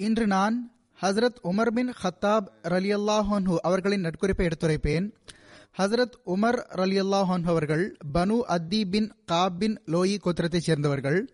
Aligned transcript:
இன்று 0.00 0.26
நான் 0.26 0.72
ஹசரத் 1.02 1.40
உமர் 1.44 1.70
பின் 1.70 1.92
ஹத்தாப் 2.02 2.46
ரலியல்லாஹு 2.62 3.56
அவர்களின் 3.56 4.02
நட்குறிப்பை 4.02 4.50
எடுத்துரைப்பேன். 4.50 5.12
ஹசரத் 5.78 6.16
உமர் 6.26 6.58
ரலியல்லாஹன் 6.76 7.46
அவர்கள் 7.46 7.96
பனு 8.14 8.38
அத்தி 8.40 8.86
பின் 8.86 9.14
காப் 9.26 9.58
பின் 9.58 9.82
லோயி 9.86 10.16
கோத்திரத்தைச் 10.24 10.66
சேர்ந்தவர்கள். 10.68 11.28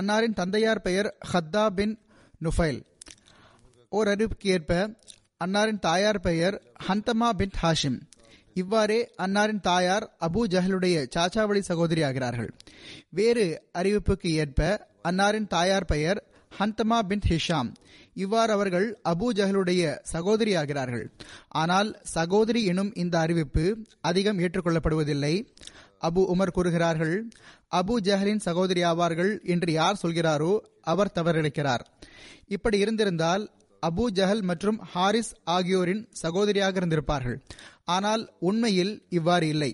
அன்னாரின் 0.00 0.34
தந்தையார் 0.34 0.80
பெயர் 0.80 1.18
ஹத்தா 1.32 1.66
பின் 1.66 1.98
நுஃபைல். 2.44 2.84
ஓர் 3.88 4.06
அறிவிப்புக்கு 4.06 4.46
ஏற்ப 4.46 4.94
அன்னாரின் 5.44 5.78
தாயார் 5.78 6.20
பெயர் 6.20 6.62
ஹந்தமா 6.88 7.30
பின் 7.30 7.50
ஹாஷிம். 7.62 8.00
இவ்வாறே 8.54 9.10
அன்னாரின் 9.18 9.60
தாயார் 9.60 10.16
அபு 10.20 10.42
ஜஹலுடைய 10.50 11.06
சாச்சாவளி 11.16 11.58
சகோதரி 11.58 12.02
ஆகிறார்கள் 12.02 12.48
வேறு 13.08 13.62
அறிவிப்புக்கு 13.78 14.30
ஏற்ப 14.42 14.86
அன்னாரின் 15.08 15.46
தாயார் 15.46 15.84
பெயர் 15.84 16.24
ஹந்தமா 16.58 16.98
பின் 17.10 17.24
ஹிஷாம். 17.30 17.70
இவ்வாறு 18.24 18.50
அவர்கள் 18.56 18.86
அபு 19.10 19.26
ஜஹலுடைய 19.38 19.82
சகோதரி 20.12 20.52
ஆகிறார்கள் 20.60 21.04
ஆனால் 21.62 21.90
சகோதரி 22.16 22.60
எனும் 22.72 22.92
இந்த 23.02 23.14
அறிவிப்பு 23.24 23.64
அதிகம் 24.10 24.38
ஏற்றுக்கொள்ளப்படுவதில்லை. 24.44 25.34
அபு 26.08 26.22
உமர் 26.34 26.54
கூறுகிறார்கள் 26.56 27.14
அபு 27.80 27.94
ஜஹலின் 28.06 28.42
சகோதரி 28.46 28.82
ஆவார்கள் 28.90 29.32
என்று 29.54 29.70
யார் 29.80 30.00
சொல்கிறாரோ 30.02 30.52
அவர் 30.92 31.14
தவறிழைக்கிறார். 31.18 31.84
இப்படி 32.56 32.78
இருந்திருந்தால் 32.84 33.44
அபு 33.82 34.04
ஜஹல் 34.18 34.42
மற்றும் 34.50 34.78
ஹாரிஸ் 34.92 35.32
ஆகியோரின் 35.56 36.02
சகோதரியாக 36.22 36.80
இருந்திருப்பார்கள். 36.80 37.38
ஆனால் 37.96 38.22
உண்மையில் 38.48 38.94
இவ்வாறு 39.18 39.48
இல்லை. 39.54 39.72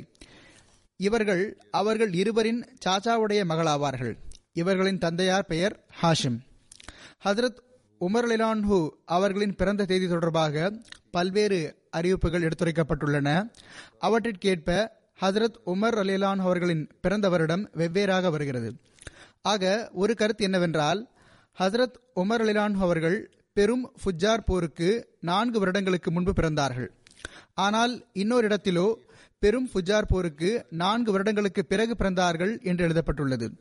இவர்கள் 1.01 1.45
அவர்கள் 1.81 2.13
இருவரின் 2.23 2.63
சாச்சாவுடைய 2.85 3.43
மகளாவார்கள். 3.53 4.15
இவர்களின் 4.61 5.03
தந்தையார் 5.05 5.51
பெயர் 5.53 5.75
ஹாஷிம். 6.01 6.39
ஹசரத் 7.25 7.61
உமர் 8.01 8.27
லிலான்ஹு 8.31 8.89
அவர்களின் 9.05 9.55
பிறந்த 9.55 9.85
தேதி 9.85 10.09
தொடர்பாக 10.09 10.73
பல்வேறு 11.11 11.77
அறிவிப்புகள் 11.91 12.43
எடுத்துரைக்கப்பட்டுள்ளன. 12.43 13.51
அவற்றிற்கேற்ப 14.01 14.89
ஹசரத் 15.21 15.59
உமர் 15.67 15.97
அலிலான் 16.03 16.41
அவர்களின் 16.47 16.89
பிறந்த 17.01 17.29
வருடம் 17.29 17.71
வெவ்வேறாக 17.77 18.31
வருகிறது. 18.31 18.75
ஆக 19.43 19.91
ஒரு 19.93 20.15
கருத்து 20.15 20.45
என்னவென்றால் 20.45 21.11
ஹசரத் 21.59 21.99
உமர் 22.17 22.43
அலிலான் 22.45 22.75
அவர்கள் 22.75 23.31
பெரும் 23.53 23.93
ஃபுஜார் 24.01 24.45
போருக்கு 24.45 25.09
நான்கு 25.21 25.59
வருடங்களுக்கு 25.59 26.11
முன்பு 26.11 26.33
பிறந்தார்கள். 26.33 26.89
ஆனால் 27.55 28.07
இன்னொரு 28.13 28.49
இடத்திலோ 28.49 28.95
பெரும் 29.39 29.71
ஃபுஜார் 29.75 30.09
போருக்கு 30.09 30.67
நான்கு 30.71 31.13
வருடங்களுக்கு 31.13 31.65
பிறகு 31.65 31.95
பிறந்தார்கள் 31.99 32.63
என்று 32.63 32.85
எழுதப்பட்டுள்ளது. 32.85 33.53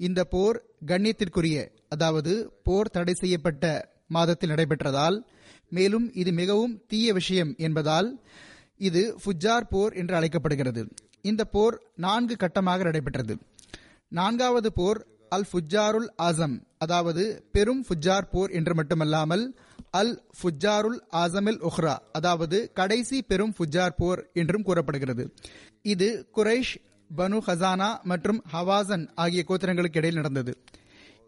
இந்த 0.00 0.20
போர் 0.24 0.58
கண்ணியத்திற்குரிய 0.86 1.58
அதாவது 1.88 2.32
போர் 2.62 2.90
தடை 2.90 3.14
செய்யப்பட்ட 3.14 3.64
மாதத்தில் 4.06 4.52
நடைபெற்றதால் 4.52 5.16
மேலும் 5.68 6.06
இது 6.12 6.30
மிகவும் 6.32 6.74
தீய 6.86 7.08
விஷயம் 7.12 7.52
என்பதால் 7.58 8.08
இது 8.80 9.02
ஃபுஜார் 9.22 9.66
போர் 9.72 9.92
என்று 9.92 10.14
அழைக்கப்படுகிறது. 10.18 10.82
இந்த 11.22 11.42
போர் 11.44 11.76
நான்கு 11.96 12.34
கட்டமாக 12.36 12.84
நடைபெற்றது. 12.84 13.34
நான்காவது 14.12 14.70
போர் 14.72 15.00
அல் 15.28 15.46
ஃபுஜாருல் 15.50 16.08
ஆசம் 16.26 16.56
அதாவது 16.78 17.22
பெரும் 17.52 17.84
ஃபுஜார் 17.86 18.28
போர் 18.32 18.50
என்று 18.50 18.74
மட்டுமல்லாமல் 18.74 19.44
அல் 20.00 20.14
ஃபுஜாருல் 20.38 20.98
ஆசமில் 21.22 21.60
உஹ்ரா 21.68 21.94
அதாவது 22.12 22.58
கடைசி 22.72 23.18
பெரும் 23.22 23.54
ஃபுஜார் 23.58 23.96
போர் 24.00 24.20
என்றும் 24.32 24.66
கூறப்படுகிறது. 24.68 25.24
இது 25.82 26.08
குரைஷ் 26.36 26.74
பனு 27.16 27.38
ஹசானா 27.46 28.02
மற்றும் 28.02 28.44
ஹவாசன் 28.52 29.08
ஆகிய 29.14 29.44
கோத்திரங்களுக்கு 29.48 29.96
இடையில் 29.96 30.20
நடந்தது. 30.20 30.62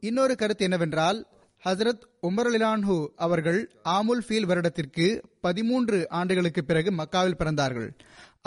இன்னொரு 0.00 0.36
கருத்து 0.36 0.64
என்னவென்றால் 0.64 1.26
ஹசரத் 1.64 2.04
உமர் 2.22 2.48
அலிலான்ஹு 2.50 3.06
அவர்கள் 3.16 3.74
ஆமுல் 3.84 4.22
ஃபீல் 4.28 4.46
வருடத்திற்கு 4.46 5.22
பதிமூன்று 5.40 6.08
ஆண்டுகளுக்கு 6.08 6.64
பிறகு 6.64 6.90
மக்காவில் 6.90 7.38
பிறந்தார்கள். 7.38 7.90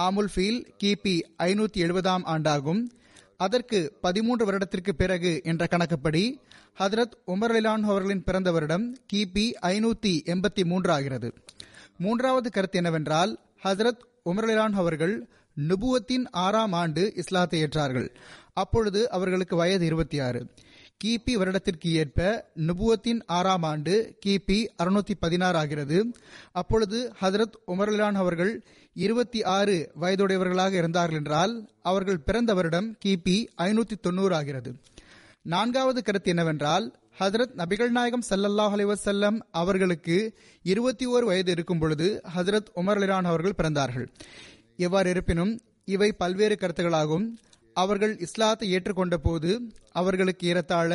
ஆமுல் 0.01 0.27
ஃபீல் 0.35 0.65
கிபி 0.83 1.21
ஐநூத்தி 1.43 1.77
எழுபதாம் 1.77 2.23
ஆண்டாகும். 2.23 2.89
அதற்கு 3.37 3.97
பதிமூன்று 4.01 4.45
வருடத்திற்கு 4.45 4.95
பிறகு 4.95 5.41
என்ற 5.43 5.67
கணக்குப்படி 5.67 6.39
ஹதரத் 6.79 7.15
உமர் 7.27 7.51
அலிலான் 7.51 7.81
அவர்களின் 7.81 8.23
பிறந்த 8.23 8.51
வருடம் 8.51 8.97
கிபி 9.13 9.51
ஐநூத்தி 9.61 10.23
எண்பத்தி 10.25 10.65
மூன்று 10.65 10.91
ஆகிறது. 10.91 11.33
மூன்றாவது 11.97 12.51
கருத்து 12.51 12.77
என்னவென்றால் 12.77 13.39
ஹசரத் 13.63 14.01
உமர் 14.25 14.47
அலிலான் 14.47 14.73
அவர்கள் 14.73 15.29
நுபுவத்தின் 15.67 16.25
ஆறாம் 16.31 16.73
ஆண்டு 16.73 17.13
இஸ்லாத்தை 17.15 17.63
ஏற்றார்கள். 17.63 18.09
அப்பொழுது 18.53 19.09
அவர்களுக்கு 19.09 19.55
வயது 19.55 19.85
இருபத்தி 19.85 20.19
ஆறு 20.19 20.47
கிபி 21.03 21.33
வருடத்திற்கு 21.33 21.93
ஏற்ப 21.93 22.49
நுபுவத்தின் 22.67 23.19
ஆறாம் 23.25 23.63
ஆண்டு 23.63 24.17
கிபி 24.25 24.67
அறுநூத்தி 24.83 25.13
பதினாறு 25.19 25.57
ஆகிறது. 25.57 26.13
அப்பொழுது 26.51 27.13
ஹதரத் 27.21 27.57
உமர்லான் 27.67 28.13
அவர்கள் 28.13 28.63
இருபத்தி 28.93 29.43
ஆறு 29.43 29.91
வயதுடையவர்களாக 30.01 30.71
இருந்தார்கள் 30.71 31.17
என்றால் 31.17 31.69
அவர்கள் 31.81 32.19
பிறந்த 32.19 32.53
வருடம் 32.53 32.97
கிபி 33.05 33.47
ஐநூத்தி 33.57 33.99
தொண்ணூறு 34.01 34.35
ஆகிறது. 34.35 34.73
நான்காவது 35.41 36.03
கருத்து 36.03 36.29
என்னவென்றால் 36.29 36.93
ஹசரத் 37.19 37.53
நபிகள் 37.57 37.89
நாயகம் 37.89 38.23
சல்லல்லாஹ் 38.29 38.75
அலைவசல்லம் 38.75 39.37
அவர்களுக்கு 39.51 40.33
இருபத்தி 40.63 41.07
ஓரு 41.07 41.25
வயது 41.25 41.51
இருக்கும் 41.51 41.79
பொழுது 41.79 42.21
ஹசரத் 42.37 42.71
உமர் 42.75 42.99
அலிரான் 42.99 43.29
அவர்கள் 43.31 43.57
பிறந்தார்கள். 43.57 44.07
எவ்வாறு 44.85 45.09
இருப்பினும் 45.13 45.53
இவை 45.93 46.09
பல்வேறு 46.21 46.55
கருத்துகளாகும். 46.61 47.25
அவர்கள் 47.75 48.13
இஸ்லாத்தை 48.25 48.67
ஏற்றுக்கொண்ட 48.75 49.15
போது 49.25 49.49
அவர்களுக்கு 49.99 50.43
ஏறத்தாழ 50.51 50.91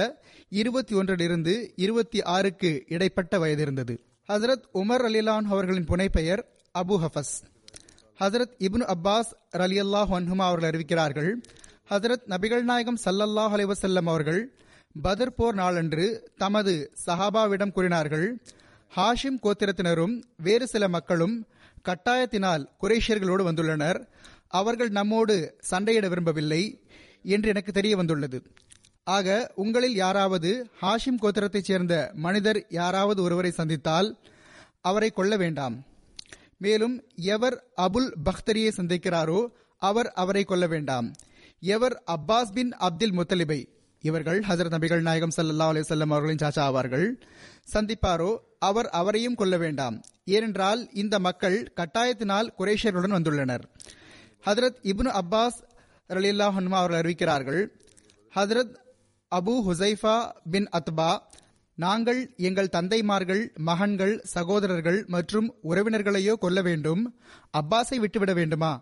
இருபத்தி 0.53 0.95
ஒன்றிலிருந்து 0.95 1.53
இருபத்தி 1.85 2.19
ஆறுக்கு 2.35 2.71
இடைப்பட்ட 2.89 3.39
வயது 3.43 3.63
இருந்தது 3.63 3.95
ஹசரத் 4.29 4.67
உமர் 4.81 5.05
அலிலான் 5.09 5.47
அவர்களின் 5.53 5.89
புனைப்பெயர் 5.91 6.43
அபு 6.75 6.97
ஹஃபஸ். 7.05 7.35
ஹசரத் 8.19 8.55
இப்னு 8.67 8.85
அப்பாஸ் 8.95 9.31
ரலி 9.63 9.79
அல்லாஹ் 9.85 10.11
ஹன்ஹுமா 10.15 10.45
அவர்கள் 10.51 10.71
அறிவிக்கிறார்கள் 10.71 11.31
ஹசரத் 11.91 12.27
நபிகள் 12.33 12.65
நாயகம் 12.71 13.01
சல்லல்லாஹ் 13.05 13.55
அலைவசல்லம் 13.57 14.09
அவர்கள் 14.13 14.43
பதர் 14.97 15.35
போர் 15.35 15.55
நாளன்று 15.55 16.07
தமது 16.37 16.75
சஹாபாவிடம் 17.07 17.73
கூறினார்கள் 17.73 18.27
ஹாஷிம் 18.93 19.41
கோத்திரத்தினரும் 19.43 20.15
வேறு 20.37 20.67
சில 20.67 20.85
மக்களும் 20.89 21.35
கட்டாயத்தினால் 21.85 22.69
குரேஷியர்களோடு 22.83 23.45
வந்துள்ளனர். 23.49 24.07
அவர்கள் 24.49 24.89
நம்மோடு 24.89 25.59
சண்டையிட 25.71 26.09
விரும்பவில்லை 26.09 26.83
என்று 27.23 27.49
எனக்கு 27.49 27.73
தெரிய 27.73 27.97
வந்துள்ளது. 27.97 28.43
ஆக 29.05 29.53
உங்களில் 29.55 29.95
யாராவது 29.95 30.69
ஹாஷிம் 30.83 31.19
கோத்திரத்தைச் 31.23 31.65
சேர்ந்த 31.65 32.11
மனிதர் 32.15 32.67
யாராவது 32.69 33.23
ஒருவரை 33.23 33.51
சந்தித்தால் 33.51 34.19
அவரை 34.81 35.11
கொல்ல 35.11 35.37
வேண்டாம். 35.37 35.85
மேலும் 36.59 37.03
எவர் 37.15 37.65
அபுல் 37.77 38.13
பக்தரியை 38.25 38.73
சந்திக்கிறாரோ 38.77 39.47
அவர் 39.79 40.13
அவரை 40.13 40.45
கொல்ல 40.45 40.67
வேண்டாம். 40.67 41.13
எவர் 41.61 42.03
அப்பாஸ் 42.07 42.53
பின் 42.53 42.73
அப்துல் 42.73 43.17
முத்தலிபை 43.17 43.69
இவர்கள் 44.01 44.41
ஹசரத் 44.41 44.73
நபிகள் 44.73 45.01
நாயகம் 45.01 45.33
சல்லா 45.37 45.65
அலிசல்லம் 45.75 46.13
அவர்களின் 46.13 46.37
சாச்சா 46.37 46.63
ஆவார்கள். 46.69 47.13
சந்திப்பாரோ 47.73 48.37
அவர் 48.69 48.89
அவரையும் 49.01 49.39
கொல்ல 49.41 49.57
வேண்டாம். 49.65 49.97
ஏனென்றால் 50.35 50.83
இந்த 51.03 51.15
மக்கள் 51.27 51.59
கட்டாயத்தினால் 51.81 52.49
குரேஷர்களுடன் 52.59 53.17
வந்துள்ளனர். 53.17 53.65
ஹதரத் 54.47 54.81
இப்னு 54.93 55.11
அப்பாஸ் 55.21 55.59
ரலில்லா 56.09 56.49
ஹன்மா 56.57 56.81
அவர்கள் 56.81 57.03
அறிவிக்கிறார்கள் 57.03 57.63
ஹதரத் 58.35 58.75
அபு 59.33 59.55
ஹுசைஃபா 59.69 60.17
பின் 60.51 60.69
அத்பா 60.79 61.13
நாங்கள் 61.79 62.21
எங்கள் 62.47 62.75
தந்தைமார்கள் 62.77 63.41
மகன்கள் 63.69 64.13
சகோதரர்கள் 64.35 64.99
மற்றும் 65.15 65.49
உறவினர்களையோ 65.69 66.35
கொல்ல 66.43 66.59
வேண்டும். 66.63 67.03
அப்பாஸை 67.61 67.97
விட்டுவிட 68.03 68.33
வேண்டுமா? 68.41 68.73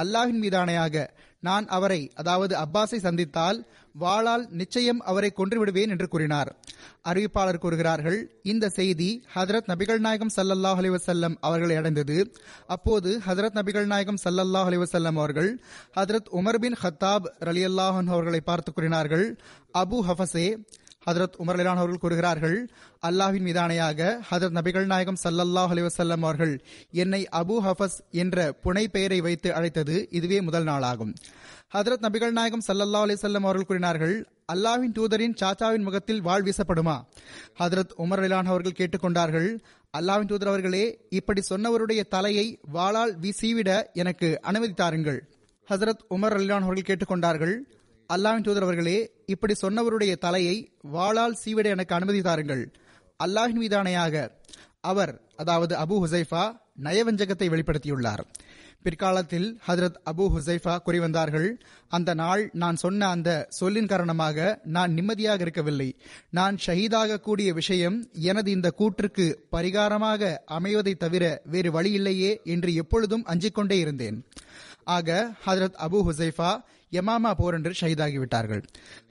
அல்லாஹின் 0.00 0.40
மீதானையாக 0.44 1.04
நான் 1.46 1.66
அவரை 1.76 2.00
அதாவது 2.14 2.54
அப்பாஸை 2.64 2.98
சந்தித்தால் 3.06 3.58
வாளால் 3.98 4.46
நிச்சயம் 4.50 5.00
அவரை 5.00 5.32
கொன்றுவிடுவேன் 5.36 5.88
என்று 5.88 6.08
கூறினார். 6.08 6.56
அறிவிப்பாளர் 7.04 7.58
கூறுகிறார்கள் 7.58 8.40
இந்த 8.42 8.68
செய்தி 8.68 9.24
ஹதரத் 9.34 9.68
நபிகள் 9.72 9.98
நாயகம் 9.98 10.32
சல்லல்லாஹ் 10.36 10.80
அலிவசல்லம் 10.82 11.36
அவர்களை 11.40 11.76
அடைந்தது. 11.76 12.32
அப்போது 12.66 13.20
ஹதரத் 13.26 13.58
நபிகள் 13.60 13.86
நாயகம் 13.86 14.22
சல்லல்லாஹ் 14.24 14.68
அலிவசல்லம் 14.70 15.18
அவர்கள் 15.20 15.60
ஹதரத் 15.94 16.32
உமர் 16.32 16.58
பின் 16.58 16.76
ஹத்தாப் 16.82 17.28
ரலியல்லாஹன் 17.40 18.06
அவர்களை 18.06 18.40
பார்த்து 18.40 18.72
கூறினார்கள் 18.72 19.38
அபு 19.78 19.98
ஹஃபசே 20.08 20.46
ஹதரத் 21.06 21.36
உமர் 21.38 21.56
அலிலான் 21.56 21.80
அவர்கள் 21.82 21.98
கூறுகிறார்கள் 21.98 22.70
அல்லாஹின் 23.06 23.46
மீதானையாக 23.48 24.18
ஹதரத் 24.30 24.56
நபிகள் 24.58 24.84
நாயகம் 24.84 25.18
சல்லல்லாஹ் 25.24 25.72
அலிவசல்லம் 25.74 26.24
அவர்கள் 26.26 26.64
என்னை 26.90 27.28
அபு 27.32 27.56
ஹஃபஸ் 27.66 27.98
என்ற 28.10 28.54
புனை 28.64 28.84
பெயரை 28.84 29.20
வைத்து 29.20 29.54
அழைத்தது 29.54 30.08
இதுவே 30.10 30.40
முதல் 30.40 30.64
நாளாகும். 30.64 31.14
ஹதரத் 31.74 32.04
நபிகள் 32.06 32.30
நாயகம் 32.30 32.62
சல்லல்லா 32.68 33.00
அலிசல்லம் 33.06 33.46
அவர்கள் 33.46 33.64
கூறினார்கள் 33.64 34.28
அல்லாவின் 34.52 34.94
தூதரின் 34.94 35.36
சாச்சாவின் 35.42 35.82
முகத்தில் 35.82 36.20
வாழ் 36.20 36.48
வீசப்படுமா? 36.48 36.96
ஹதரத் 37.58 37.94
உமர் 37.98 38.22
அலிலான் 38.22 38.52
அவர்கள் 38.52 38.78
கேட்டுக்கொண்டார்கள் 38.80 39.58
அல்லாவின் 39.98 40.26
தூதர் 40.26 40.48
அவர்களே 40.48 40.84
இப்படி 41.10 41.42
சொன்னவருடைய 41.50 42.08
தலையை 42.08 42.58
வாளால் 42.74 43.16
வீசிவிட 43.20 43.92
எனக்கு 43.92 44.40
அனுமதி 44.42 44.72
தாருங்கள். 44.72 45.28
ஹசரத் 45.70 46.04
உமர் 46.10 46.36
அலிலான் 46.38 46.66
அவர்கள் 46.66 46.88
கேட்டுக்கொண்டார்கள் 46.90 47.56
அல்லாஹின் 48.14 48.44
தூதர் 48.46 48.62
அவர்களே 48.62 48.98
இப்படி 49.26 49.54
சொன்னவருடைய 49.62 50.12
தலையை 50.16 50.56
வாளால் 50.92 51.38
சீவிட 51.44 51.66
எனக்கு 51.66 51.94
அனுமதி 51.94 52.20
தாருங்கள். 52.20 52.62
அல்லாஹின் 53.24 53.60
மீதானையாக 53.62 54.30
அவர் 54.80 55.12
அதாவது 55.36 55.74
அபு 55.76 55.96
ஹுசைஃபா 56.02 56.44
நயவஞ்சகத்தை 56.82 57.46
வெளிப்படுத்தியுள்ளார். 57.54 58.22
பிற்காலத்தில் 58.82 59.48
ஹதரத் 59.66 59.98
அபு 60.10 60.24
ஹுசைஃபா 60.34 60.74
கூறிவந்தார்கள் 60.86 61.48
அந்த 61.88 62.14
நாள் 62.14 62.50
நான் 62.52 62.76
சொன்ன 62.76 63.08
அந்த 63.08 63.30
சொல்லின் 63.48 63.86
காரணமாக 63.86 64.60
நான் 64.76 64.92
நிம்மதியாக 64.92 65.40
இருக்கவில்லை. 65.40 65.88
நான் 66.30 66.58
ஷஹீதாக 66.66 67.20
கூடிய 67.20 67.52
விஷயம் 67.52 67.96
எனது 68.12 68.50
இந்த 68.50 68.70
கூற்றுக்கு 68.78 69.26
பரிகாரமாக 69.52 70.36
அமைவதை 70.58 70.94
தவிர 70.96 71.42
வேறு 71.44 71.72
வழி 71.72 71.92
இல்லையே 71.92 72.40
என்று 72.44 72.74
எப்பொழுதும் 72.74 73.26
அஞ்சிக்கொண்டே 73.26 73.78
இருந்தேன். 73.78 74.18
ஆக 74.84 75.34
ஹதரத் 75.46 75.78
அபு 75.88 76.00
ஹுசைஃபா 76.08 76.52
யமாமா 76.90 77.32
போர் 77.32 77.54
என்று 77.54 77.72
ஷஹீதாகிவிட்டார்கள். 77.80 78.62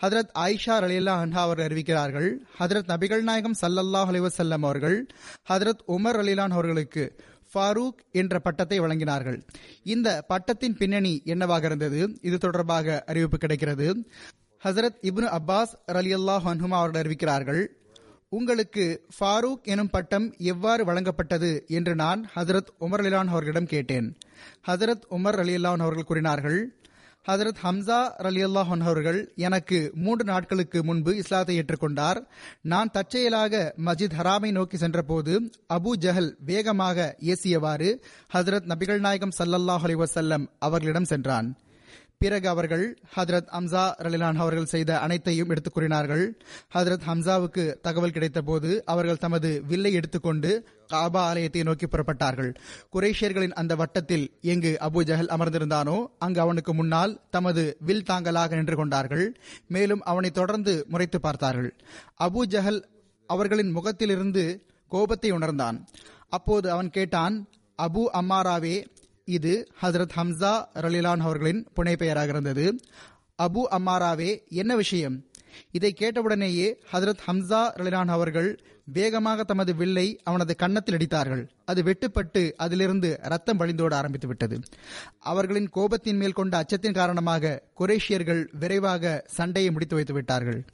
ஹதரத் 0.02 0.34
ஆயிஷா 0.40 0.76
அலியல்லா 0.80 1.16
அன்ஹா 1.24 1.42
அவர்கள் 1.46 1.68
அறிவிக்கிறார்கள் 1.68 2.36
ஹதரத் 2.60 2.88
நபிகள் 2.88 3.22
நாயகம் 3.22 3.56
சல்லல்லாஹ் 3.62 4.12
அலிவசல்லம் 4.12 4.64
அவர்கள் 4.64 5.08
ஹதரத் 5.50 5.84
உமர் 5.88 6.20
அலிலான் 6.22 6.50
அவர்களுக்கு 6.50 7.16
ஃபாரூக் 7.54 8.00
என்ற 8.12 8.40
பட்டத்தை 8.40 8.80
வழங்கினார்கள். 8.80 9.48
இந்த 9.84 10.24
பட்டத்தின் 10.28 10.78
பின்னணி 10.78 11.22
என்னவாக 11.26 11.66
இருந்தது? 11.66 12.18
இது 12.22 12.38
தொடர்பாக 12.38 13.04
அறிவிப்பு 13.08 13.38
கிடைக்கிறது. 13.38 14.08
ஹசரத் 14.64 15.00
இப்னு 15.02 15.38
அப்பாஸ் 15.38 15.74
அலி 15.86 16.16
அல்லாஹ் 16.16 16.48
அன்ஹுமா 16.54 16.78
அவர்கள் 16.78 17.02
அறிவிக்கிறார்கள் 17.02 17.68
உங்களுக்கு 18.30 19.06
ஃபாரூக் 19.20 19.64
எனும் 19.64 19.90
பட்டம் 19.90 20.36
எவ்வாறு 20.38 20.86
வழங்கப்பட்டது? 20.86 21.68
என்று 21.68 21.96
நான் 21.96 22.30
ஹசரத் 22.36 22.72
உமர் 22.80 23.04
அலிலான் 23.04 23.28
அவர்களிடம் 23.28 23.66
கேட்டேன். 23.66 24.18
ஹசரத் 24.68 25.06
உமர் 25.10 25.38
அலி 25.38 25.56
அல்லான் 25.56 25.86
அவர்கள் 25.86 26.04
கூறினார்கள் 26.04 26.76
ஹசரத் 27.28 27.62
ஹம்சா 27.64 28.00
அலி 28.28 28.46
அல்லாஹன் 28.46 28.80
அவர்கள் 28.80 29.34
எனக்கு 29.36 29.92
மூன்று 29.94 30.24
நாட்களுக்கு 30.24 30.84
முன்பு 30.84 31.18
இஸ்லாத்தை 31.18 31.60
ஏற்றுக்கொண்டார். 31.60 32.20
நான் 32.62 32.92
தற்செயலாக 32.92 33.74
மஸ்ஜித் 33.86 34.18
ஹராமை 34.18 34.52
நோக்கி 34.52 34.78
சென்றபோது 34.78 35.52
அபு 35.74 35.92
ஜஹல் 36.00 36.32
வேகமாக 36.46 37.16
ஏசியவாறு 37.20 37.90
ஹசரத் 38.34 38.70
நபிகள் 38.74 39.00
நாயகம் 39.00 39.36
சல்லல்லாஹ் 39.40 39.84
அலி 39.84 39.96
வசல்லம் 39.96 40.48
அவர்களிடம் 40.60 41.06
சென்றான். 41.06 41.56
பிறகு 42.18 42.50
அவர்கள் 42.50 42.98
ஹதரத் 43.16 43.50
ஹம்சா 43.52 43.92
ரலிலான் 43.98 44.36
அவர்கள் 44.36 44.66
செய்த 44.66 45.00
அனைத்தையும் 45.00 45.50
எடுத்துக் 45.50 45.74
கூறினார்கள். 45.74 46.38
ஹதரத் 46.74 47.02
ஹம்சாவுக்கு 47.08 47.80
தகவல் 47.82 48.12
கிடைத்தபோது 48.12 48.82
அவர்கள் 48.86 49.18
தமது 49.18 49.64
வில்லை 49.68 49.94
எடுத்துக்கொண்டு 49.94 50.68
காபா 50.88 51.18
ஆலயத்தை 51.18 51.64
நோக்கி 51.64 51.86
புறப்பட்டார்கள். 51.86 52.56
குரேஷியர்களின் 52.94 53.52
அந்த 53.52 53.76
வட்டத்தில் 53.76 54.38
எங்கு 54.42 54.78
அபு 54.80 54.98
ஜஹல் 54.98 55.30
அமர்ந்திருந்தானோ 55.30 56.06
அங்கு 56.20 56.40
அவனுக்கு 56.40 56.74
முன்னால் 56.74 57.22
தமது 57.30 57.78
வில் 57.80 58.04
தாங்கலாக 58.04 58.56
நின்று 58.56 58.76
கொண்டார்கள். 58.76 59.40
மேலும் 59.68 60.02
அவனை 60.04 60.32
தொடர்ந்து 60.32 60.86
முறைத்து 60.90 61.20
பார்த்தார்கள். 61.20 61.76
அபு 62.24 62.42
ஜஹல் 62.50 62.84
அவர்களின் 63.28 63.72
முகத்திலிருந்து 63.72 64.66
கோபத்தை 64.90 65.32
உணர்ந்தான். 65.32 65.88
அப்போது 66.30 66.72
அவன் 66.72 66.90
கேட்டான் 66.90 67.48
அபு 67.82 68.04
அம்மாராவே 68.14 68.86
இது 69.26 69.68
ஹசரத் 69.82 70.16
ஹம்சா 70.16 70.66
ரலிலான் 70.74 71.24
அவர்களின் 71.28 71.68
புனை 71.76 71.94
பெயராக 71.98 72.28
இருந்தது 72.28 72.80
அபு 73.44 73.62
அம்மாராவே 73.72 74.48
என்ன 74.50 74.76
விஷயம்? 74.76 75.26
இதை 75.72 75.96
கேட்டவுடனேயே 76.00 76.68
ஹசரத் 76.94 77.24
ஹம்சா 77.28 77.62
ரலிலான் 77.80 78.08
அவர்கள் 78.08 78.64
வேகமாக 78.84 79.44
தமது 79.44 79.76
வில்லை 79.76 80.20
அவனது 80.24 80.56
கன்னத்தில் 80.56 80.96
அடித்தார்கள். 80.96 81.48
அது 81.66 81.84
வெட்டுப்பட்டு 81.84 82.52
அதிலிருந்து 82.56 83.20
ரத்தம் 83.22 83.60
வழிந்தோட 83.60 83.94
ஆரம்பித்து 83.94 84.28
விட்டது. 84.28 84.60
அவர்களின் 85.20 85.70
கோபத்தின் 85.76 86.18
மேல் 86.18 86.34
கொண்ட 86.34 86.64
அச்சத்தின் 86.64 86.94
காரணமாக 86.94 87.62
குரேஷியர்கள் 87.80 88.48
விரைவாக 88.60 89.24
சண்டையை 89.28 89.72
முடித்து 89.72 89.96
வைத்து 89.96 90.14
விட்டார்கள். 90.14 90.66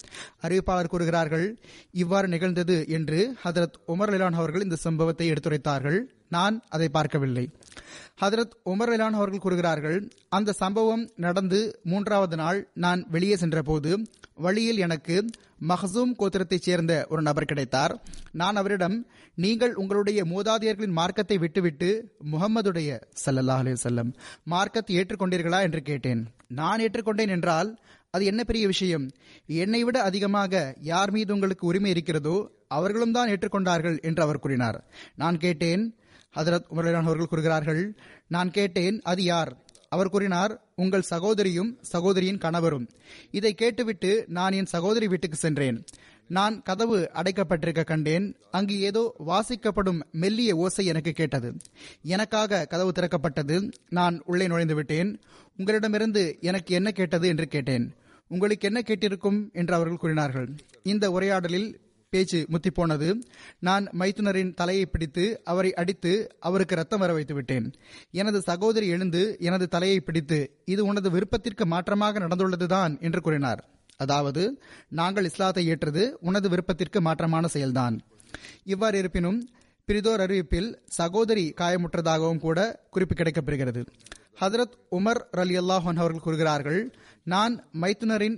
அறிவிப்பாளர் 0.42 0.88
கூறுகிறார்கள் 0.88 1.60
இவ்வாறு 1.92 2.28
நிகழ்ந்தது 2.28 2.86
என்று 2.88 3.36
ஹதரத் 3.44 3.80
உமர் 3.88 4.14
லிலான் 4.16 4.40
அவர்கள் 4.42 4.62
இந்த 4.62 4.76
சம்பவத்தை 4.76 5.32
எடுத்துரைத்தார்கள். 5.32 6.02
நான் 6.28 6.62
அதை 6.70 6.90
பார்க்கவில்லை. 6.90 7.50
ஹதரத் 8.22 8.56
உமர் 8.72 8.90
லிலான் 8.92 9.16
அவர்கள் 9.18 9.44
கூறுகிறார்கள் 9.44 10.00
அந்த 10.38 10.56
சம்பவம் 10.60 11.04
நடந்து 11.26 11.60
மூன்றாவது 11.92 12.36
நாள் 12.42 12.60
நான் 12.84 13.00
வெளியே 13.14 13.36
சென்றபோது 13.36 13.92
வழியில் 14.46 14.82
எனக்கு 14.86 15.16
மஹசூம் 15.70 16.12
கோத்திரத்தைச் 16.20 16.68
சேர்ந்த 16.68 16.94
ஒரு 17.10 17.22
நபர் 17.22 17.48
கிடைத்தார். 17.52 17.94
நான் 18.42 18.56
அவரிடம் 18.56 18.98
நீங்கள் 19.38 19.74
உங்களுடைய 19.82 20.20
மூதாதையர்களின் 20.34 20.98
மார்க்கத்தை 21.00 21.38
விட்டுவிட்டு 21.38 21.90
முகம்மதுடைய 22.34 23.00
சல்லல்லா 23.24 23.58
அலி 23.62 23.74
செல்லம் 23.86 24.12
மார்க்கத்தை 24.54 24.96
ஏற்றுக்கொண்டீர்களா? 25.00 25.62
என்று 25.68 25.82
கேட்டேன். 25.90 26.22
நான் 26.60 26.84
ஏற்றுக்கொண்டேன் 26.86 27.34
என்றால் 27.38 27.72
அது 28.14 28.24
என்ன 28.32 28.42
பெரிய 28.44 28.66
விஷயம்? 28.68 29.06
என்னை 29.64 29.82
விட 29.84 29.98
அதிகமாக 30.10 30.64
யார் 30.92 31.12
மீது 31.12 31.34
உங்களுக்கு 31.34 31.66
உரிமை 31.72 31.92
இருக்கிறதோ 31.92 32.38
அவர்களும் 32.78 33.16
தான் 33.18 33.32
ஏற்றுக்கொண்டார்கள் 33.34 33.98
என்று 34.10 34.22
அவர் 34.24 34.44
கூறினார். 34.46 34.80
நான் 35.16 35.38
கேட்டேன் 35.38 35.84
ஹசரத் 36.36 36.66
உமர்லான் 36.76 37.06
அவர்கள் 37.06 37.26
கூறுகிறார்கள் 37.26 37.96
நான் 38.28 38.52
கேட்டேன் 38.52 39.02
அது 39.04 39.24
யார்? 39.24 39.58
அவர் 39.90 40.10
கூறினார் 40.10 40.64
உங்கள் 40.76 41.02
சகோதரியும் 41.02 41.78
சகோதரியின் 41.82 42.38
கணவரும். 42.38 42.90
இதை 43.32 43.54
கேட்டுவிட்டு 43.54 44.26
நான் 44.28 44.52
என் 44.52 44.66
சகோதரி 44.66 45.08
வீட்டுக்கு 45.08 45.38
சென்றேன். 45.38 45.84
நான் 46.28 46.62
கதவு 46.62 47.10
அடைக்கப்பட்டிருக்க 47.14 47.84
கண்டேன். 47.84 48.36
அங்கு 48.52 48.80
ஏதோ 48.80 49.16
வாசிக்கப்படும் 49.28 50.02
மெல்லிய 50.12 50.56
ஓசை 50.56 50.86
எனக்கு 50.86 51.12
கேட்டது. 51.12 51.58
எனக்காக 52.04 52.66
கதவு 52.66 52.92
திறக்கப்பட்டது. 52.92 53.72
நான் 53.90 54.22
உள்ளே 54.26 54.48
நுழைந்து 54.48 54.76
விட்டேன். 54.76 55.20
உங்களிடமிருந்து 55.58 56.38
எனக்கு 56.42 56.76
என்ன 56.76 56.92
கேட்டது? 56.92 57.28
என்று 57.28 57.48
கேட்டேன். 57.48 57.94
உங்களுக்கு 58.28 58.68
என்ன 58.68 58.82
கேட்டிருக்கும்? 58.86 59.54
என்று 59.54 59.74
அவர்கள் 59.74 59.98
கூறினார்கள். 59.98 60.50
இந்த 60.84 61.12
உரையாடலில் 61.12 61.80
பேச்சு 62.14 62.40
முத்திப்போனது. 62.54 63.10
நான் 63.68 63.86
மைத்துனரின் 64.00 64.54
தலையை 64.54 64.86
பிடித்து 64.86 65.26
அவரை 65.52 65.72
அடித்து 65.82 66.14
அவருக்கு 66.48 66.78
ரத்தம் 66.80 67.02
வர 67.04 67.12
வைத்து 67.18 67.34
விட்டேன் 67.34 67.68
எனது 68.22 68.40
சகோதரி 68.50 68.88
எழுந்து 68.96 69.22
எனது 69.48 69.66
தலையை 69.76 70.00
பிடித்து 70.08 70.40
இது 70.74 70.82
உனது 70.92 71.10
விருப்பத்திற்கு 71.16 71.66
மாற்றமாக 71.74 72.24
நடந்துள்ளதுதான் 72.26 72.94
என்று 73.08 73.22
கூறினார். 73.22 73.62
அதாவது 74.00 74.44
நாங்கள் 75.00 75.28
இஸ்லாத்தை 75.30 75.64
ஏற்றது 75.74 76.04
உனது 76.30 76.48
விருப்பத்திற்கு 76.50 77.00
மாற்றமான 77.08 77.46
செயல்தான். 77.56 77.98
இவ்வாறு 78.74 78.98
இருப்பினும் 79.02 79.40
பிரிதோர் 79.88 80.24
அறிவிப்பில் 80.26 80.70
சகோதரி 81.00 81.46
காயமுற்றதாகவும் 81.62 82.44
கூட 82.48 82.60
குறிப்பு 82.90 83.16
கிடைக்கப்பெறுகிறது 83.16 83.82
ஹதரத் 84.42 84.76
உமர் 84.98 85.20
அலி 85.42 85.56
அல்லாஹன் 85.62 86.00
அவர்கள் 86.02 86.24
கூறுகிறார்கள் 86.26 86.80
நான் 87.34 87.54
மைத்துனரின் 87.82 88.38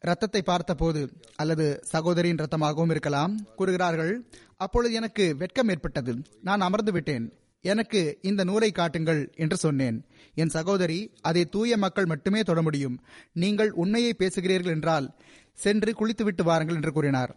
ரத்தத்தை 0.00 0.42
பார்த்தபோது 0.42 1.00
அல்லது 1.36 1.80
சகோதரியின் 1.82 2.36
ரத்தமாகவும் 2.36 2.90
இருக்கலாம். 2.90 3.32
கூறுகிறார்கள் 3.56 4.30
அப்பொழுது 4.56 4.94
எனக்கு 4.94 5.36
வெட்கம் 5.36 5.68
ஏற்பட்டது. 5.68 6.14
நான் 6.40 6.60
அமர்ந்து 6.60 6.92
விட்டேன். 6.92 7.32
எனக்கு 7.60 8.18
இந்த 8.22 8.44
நூலை 8.44 8.70
காட்டுங்கள் 8.70 9.32
என்று 9.36 9.56
சொன்னேன். 9.56 10.04
என் 10.34 10.48
சகோதரி 10.48 10.98
அதை 11.20 11.44
தூய 11.44 11.76
மக்கள் 11.76 12.06
மட்டுமே 12.06 12.40
தொட 12.42 12.62
முடியும். 12.62 13.00
நீங்கள் 13.32 13.70
உண்மையை 13.70 14.14
பேசுகிறீர்கள் 14.18 14.74
என்றால் 14.76 15.08
சென்று 15.52 15.92
குளித்துவிட்டு 15.92 16.44
வாருங்கள் 16.44 16.76
என்று 16.76 16.92
கூறினார். 16.92 17.36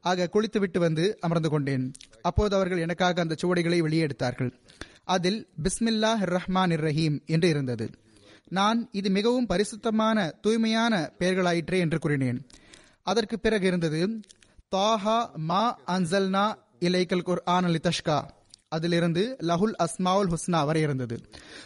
ஆக 0.00 0.28
குளித்துவிட்டு 0.28 0.80
வந்து 0.80 1.16
அமர்ந்து 1.20 1.50
கொண்டேன். 1.50 1.92
அப்போது 2.22 2.56
அவர்கள் 2.56 2.78
எனக்காக 2.78 3.20
அந்த 3.20 3.36
சுவடிகளை 3.42 3.78
வெளியே 3.78 4.02
எடுத்தார்கள். 4.02 4.52
அதில் 5.04 5.48
பிஸ்மில்லா 5.62 6.12
ரஹ்மான் 6.34 6.74
ரஹீம் 6.86 7.26
என்று 7.26 7.48
இருந்தது. 7.48 7.90
நான் 8.50 8.88
இது 8.92 9.08
மிகவும் 9.10 9.46
பரிசுத்தமான 9.46 10.18
தூய்மையான 10.42 10.94
பெயர்களாயிற்றே 11.18 11.78
என்று 11.78 11.98
கூறினேன். 11.98 12.40
அதற்கு 13.02 13.38
பிறகு 13.38 13.66
இருந்தது 13.66 14.00
தாஹா 14.76 15.18
மா 15.50 15.62
அன்சல்னா 15.86 16.44
இலைக்கல் 16.80 17.26
குர் 17.28 17.42
ஆனலி 17.46 17.80
தஷ்கா. 17.86 18.18
அதிலிருந்து 18.68 19.22
லஹுல் 19.40 19.76
அஸ்மாவுல் 19.84 20.30
ஹுஸ்னா 20.32 20.64
வரை 20.64 20.82
இருந்தது. 20.82 21.16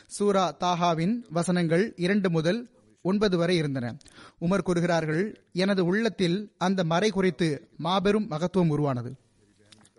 சூரா 0.07 0.45
தாஹாவின் 0.61 1.17
வசனங்கள் 1.31 1.93
இரண்டு 1.97 2.31
முதல் 2.31 2.61
ஒன்பது 3.03 3.37
வரை 3.37 3.57
இருந்தன. 3.57 3.97
உமர் 4.41 4.67
கூறுகிறார்கள் 4.69 5.25
எனது 5.53 5.85
உள்ளத்தில் 5.85 6.39
அந்த 6.59 6.85
மறை 6.85 7.11
குறித்து 7.11 7.49
மாபெரும் 7.77 8.27
மகத்துவம் 8.31 8.73
உருவானது. 8.77 9.13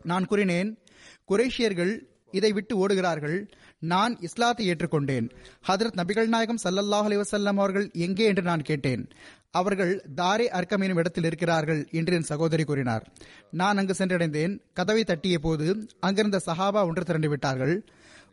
நான் 0.03 0.25
கூறினேன் 0.25 0.71
குரேஷியர்கள் 1.29 1.93
இதை 2.31 2.51
விட்டு 2.51 2.73
ஓடுகிறார்கள். 2.77 3.37
நான் 3.85 4.17
இஸ்லாத்தை 4.19 4.71
ஏற்றுக்கொண்டேன். 4.71 5.29
ஹதரத் 5.67 5.97
நபிகள் 5.97 6.27
நாயகம் 6.27 6.63
சல்லல்லாஹ் 6.63 7.07
அலிவசல்லம் 7.07 7.57
அவர்கள் 7.57 7.89
எங்கே 7.93 8.25
என்று 8.25 8.41
நான் 8.41 8.61
கேட்டேன். 8.61 9.03
அவர்கள் 9.51 9.91
தாரே 10.15 10.45
அர்க்கம் 10.57 10.81
எனும் 10.81 10.97
இடத்தில் 10.97 11.23
இருக்கிறார்கள் 11.23 11.87
என்று 11.91 12.13
என் 12.13 12.29
சகோதரி 12.31 12.63
கூறினார். 12.63 13.03
நான் 13.51 13.77
அங்கு 13.77 13.95
சென்றடைந்தேன். 13.97 14.59
கதவை 14.73 15.03
தட்டிய 15.03 15.39
போது 15.39 15.87
அங்கிருந்த 15.99 16.41
சஹாபா 16.45 16.85
ஒன்று 16.85 17.03
திரண்டு 17.03 17.29
விட்டார்கள். 17.29 17.75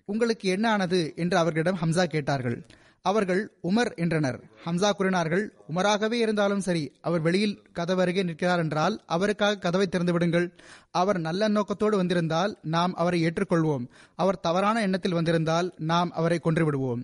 உங்களுக்கு 0.05 0.49
என்ன 0.49 0.71
ஆனது? 0.71 1.13
என்று 1.17 1.37
அவர்களிடம் 1.37 1.79
ஹம்சா 1.83 2.05
கேட்டார்கள். 2.05 2.59
அவர்கள் 3.05 3.41
உமர் 3.63 3.97
என்றனர். 3.97 4.37
ஹம்சா 4.65 4.91
கூறினார்கள் 4.91 5.45
உமராகவே 5.69 6.13
இருந்தாலும் 6.13 6.61
சரி 6.61 6.83
அவர் 7.01 7.21
வெளியில் 7.21 7.63
கதவருகே 7.75 8.23
நிற்கிறார் 8.25 8.59
என்றால் 8.59 9.03
அவருக்காக 9.07 9.59
கதவை 9.59 9.87
திறந்து 9.87 10.13
விடுங்கள். 10.13 10.47
அவர் 10.91 11.19
நல்ல 11.19 11.49
நோக்கத்தோடு 11.49 11.97
வந்திருந்தால் 11.97 12.59
நாம் 12.63 12.95
அவரை 12.95 13.19
ஏற்றுக்கொள்வோம். 13.25 13.87
அவர் 14.15 14.41
தவறான 14.41 14.81
எண்ணத்தில் 14.81 15.13
வந்திருந்தால் 15.13 15.73
நாம் 15.77 16.13
அவரை 16.13 16.41
கொன்றுவிடுவோம். 16.45 17.03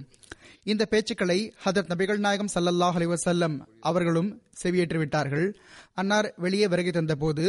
இந்த 0.64 0.86
பேச்சுக்களை 0.90 1.38
ஹதரத் 1.64 1.90
நபிகள் 1.92 2.18
நாயகம் 2.18 2.52
சல்லல்லாஹ் 2.54 2.96
அலி 2.98 3.06
வசல்லம் 3.06 3.54
அவர்களும் 3.80 4.30
செவியேற்று 4.62 4.98
விட்டார்கள் 4.98 5.46
அன்னார் 5.94 6.34
வெளியே 6.36 6.66
வருகை 6.68 6.92
தந்தபோது 6.92 7.44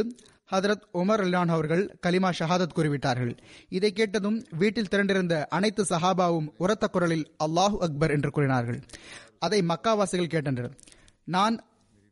ஹதரத் 0.51 0.81
உமர் 0.93 1.23
அல்லான் 1.23 1.47
அவர்கள் 1.47 1.97
கலிமா 2.07 2.31
ஷஹாதத் 2.39 2.73
கூறிவிட்டார்கள். 2.75 3.37
இதை 3.69 3.91
கேட்டதும் 3.91 4.45
வீட்டில் 4.57 4.87
திரண்டிருந்த 4.91 5.45
அனைத்து 5.45 5.83
சஹாபாவும் 5.83 6.47
உரத்த 6.57 6.87
குரலில் 6.87 7.31
அல்லாஹு 7.43 7.77
அக்பர் 7.79 8.11
என்று 8.11 8.31
கூறினார்கள். 8.31 8.81
அதை 9.39 9.61
மக்காவாசிகள் 9.61 10.31
கேட்டனர். 10.35 10.71
நான் 11.23 11.63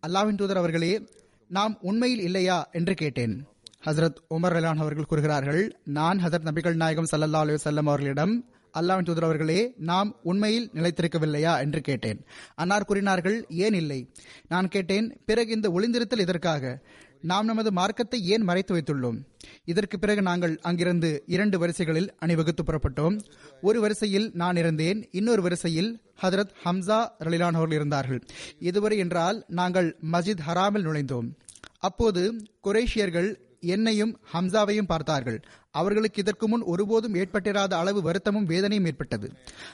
அல்லாவின் 0.08 0.36
தூதர் 0.36 0.58
அவர்களே 0.58 1.08
நாம் 1.48 1.78
உண்மையில் 1.82 2.20
இல்லையா? 2.20 2.70
என்று 2.72 2.94
கேட்டேன். 2.94 3.46
ஹசரத் 3.86 4.16
உமர் 4.30 4.58
அலான் 4.58 4.76
அவர்கள் 4.76 5.06
கூறுகிறார்கள் 5.06 5.80
நான் 5.84 6.24
ஹசரத் 6.24 6.46
நபிகள் 6.46 6.76
நாயகம் 6.76 7.06
சல்லா 7.12 7.32
அலி 7.32 7.54
வல்லம் 7.54 7.78
அவர்களிடம் 7.78 8.50
அல்லாவின் 8.80 9.04
தூதர் 9.04 9.24
அவர்களே 9.24 9.74
நாம் 9.78 10.16
உண்மையில் 10.24 10.70
நிலைத்திருக்கவில்லையா? 10.74 11.60
என்று 11.60 11.82
கேட்டேன். 11.82 12.26
அன்னார் 12.56 12.86
கூறினார்கள் 12.86 13.46
ஏன் 13.50 13.74
இல்லை? 13.74 14.12
நான் 14.48 14.68
கேட்டேன் 14.68 15.22
பிறகு 15.26 15.52
இந்த 15.52 15.70
ஒளிந்திருத்தல் 15.70 16.20
இதற்காக 16.20 16.80
நாம் 17.22 17.46
நமது 17.46 17.72
மார்க்கத்தை 17.72 18.26
ஏன் 18.28 18.42
மறைத்து 18.42 18.76
வைத்துள்ளோம்? 18.76 19.26
இதற்கு 19.66 20.00
பிறகு 20.00 20.22
நாங்கள் 20.22 20.60
அங்கிருந்து 20.62 21.24
இரண்டு 21.28 21.60
வரிசைகளில் 21.60 22.16
அணிவகுத்து 22.18 22.64
புறப்பட்டோம். 22.64 23.20
ஒரு 23.62 23.82
வரிசையில் 23.82 24.32
நான் 24.34 24.56
இருந்தேன் 24.56 25.08
இன்னொரு 25.12 25.42
வரிசையில் 25.42 26.02
ஹதரத் 26.22 26.54
ஹம்சா 26.66 27.10
ரலிலான் 27.20 27.54
அவர்கள் 27.54 27.78
இருந்தார்கள். 27.78 28.22
இதுவரை 28.60 28.98
என்றால் 28.98 29.46
நாங்கள் 29.48 29.98
மஸ்ஜித் 30.12 30.46
ஹராமில் 30.48 30.86
நுழைந்தோம். 30.88 31.30
அப்போது 31.78 32.42
குரேஷியர்கள் 32.64 33.36
என்னையும் 33.60 34.20
ஹம்சாவையும் 34.34 34.88
பார்த்தார்கள். 34.88 35.44
அவர்களுக்கு 35.72 36.22
இதற்கு 36.22 36.48
முன் 36.48 36.62
ஒருபோதும் 36.62 37.16
ஏற்பட்டிராத 37.16 37.74
அளவு 37.78 38.02
வருத்தமும் 38.02 38.46
வேதனையும் 38.46 38.86
ஏற்பட்டது. 38.86 39.32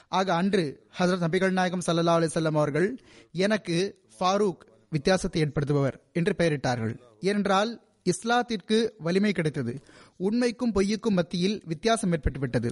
ஆக 0.08 0.34
அன்று 0.34 0.86
ஹசரத் 0.98 1.24
நபிகள் 1.24 1.50
நாயகம் 1.50 1.82
சல்லா 1.86 2.14
அலிசல்லாம் 2.18 2.60
அவர்கள் 2.60 3.00
எனக்கு 3.32 4.02
ஃபாரூக் 4.20 4.72
வித்தியாசத்தை 4.90 5.42
ஏற்படுத்துபவர் 5.42 5.94
என்று 6.12 6.34
பெயரிட்டார்கள். 6.38 6.98
ஏனென்றால் 7.24 7.72
இஸ்லாத்திற்கு 8.04 8.78
வலிமை 8.98 9.32
கிடைத்தது. 9.32 9.74
உண்மைக்கும் 10.16 10.74
பொய்யுக்கும் 10.74 11.18
மத்தியில் 11.18 11.62
வித்தியாசம் 11.64 12.12
ஏற்பட்டுவிட்டது. 12.12 12.70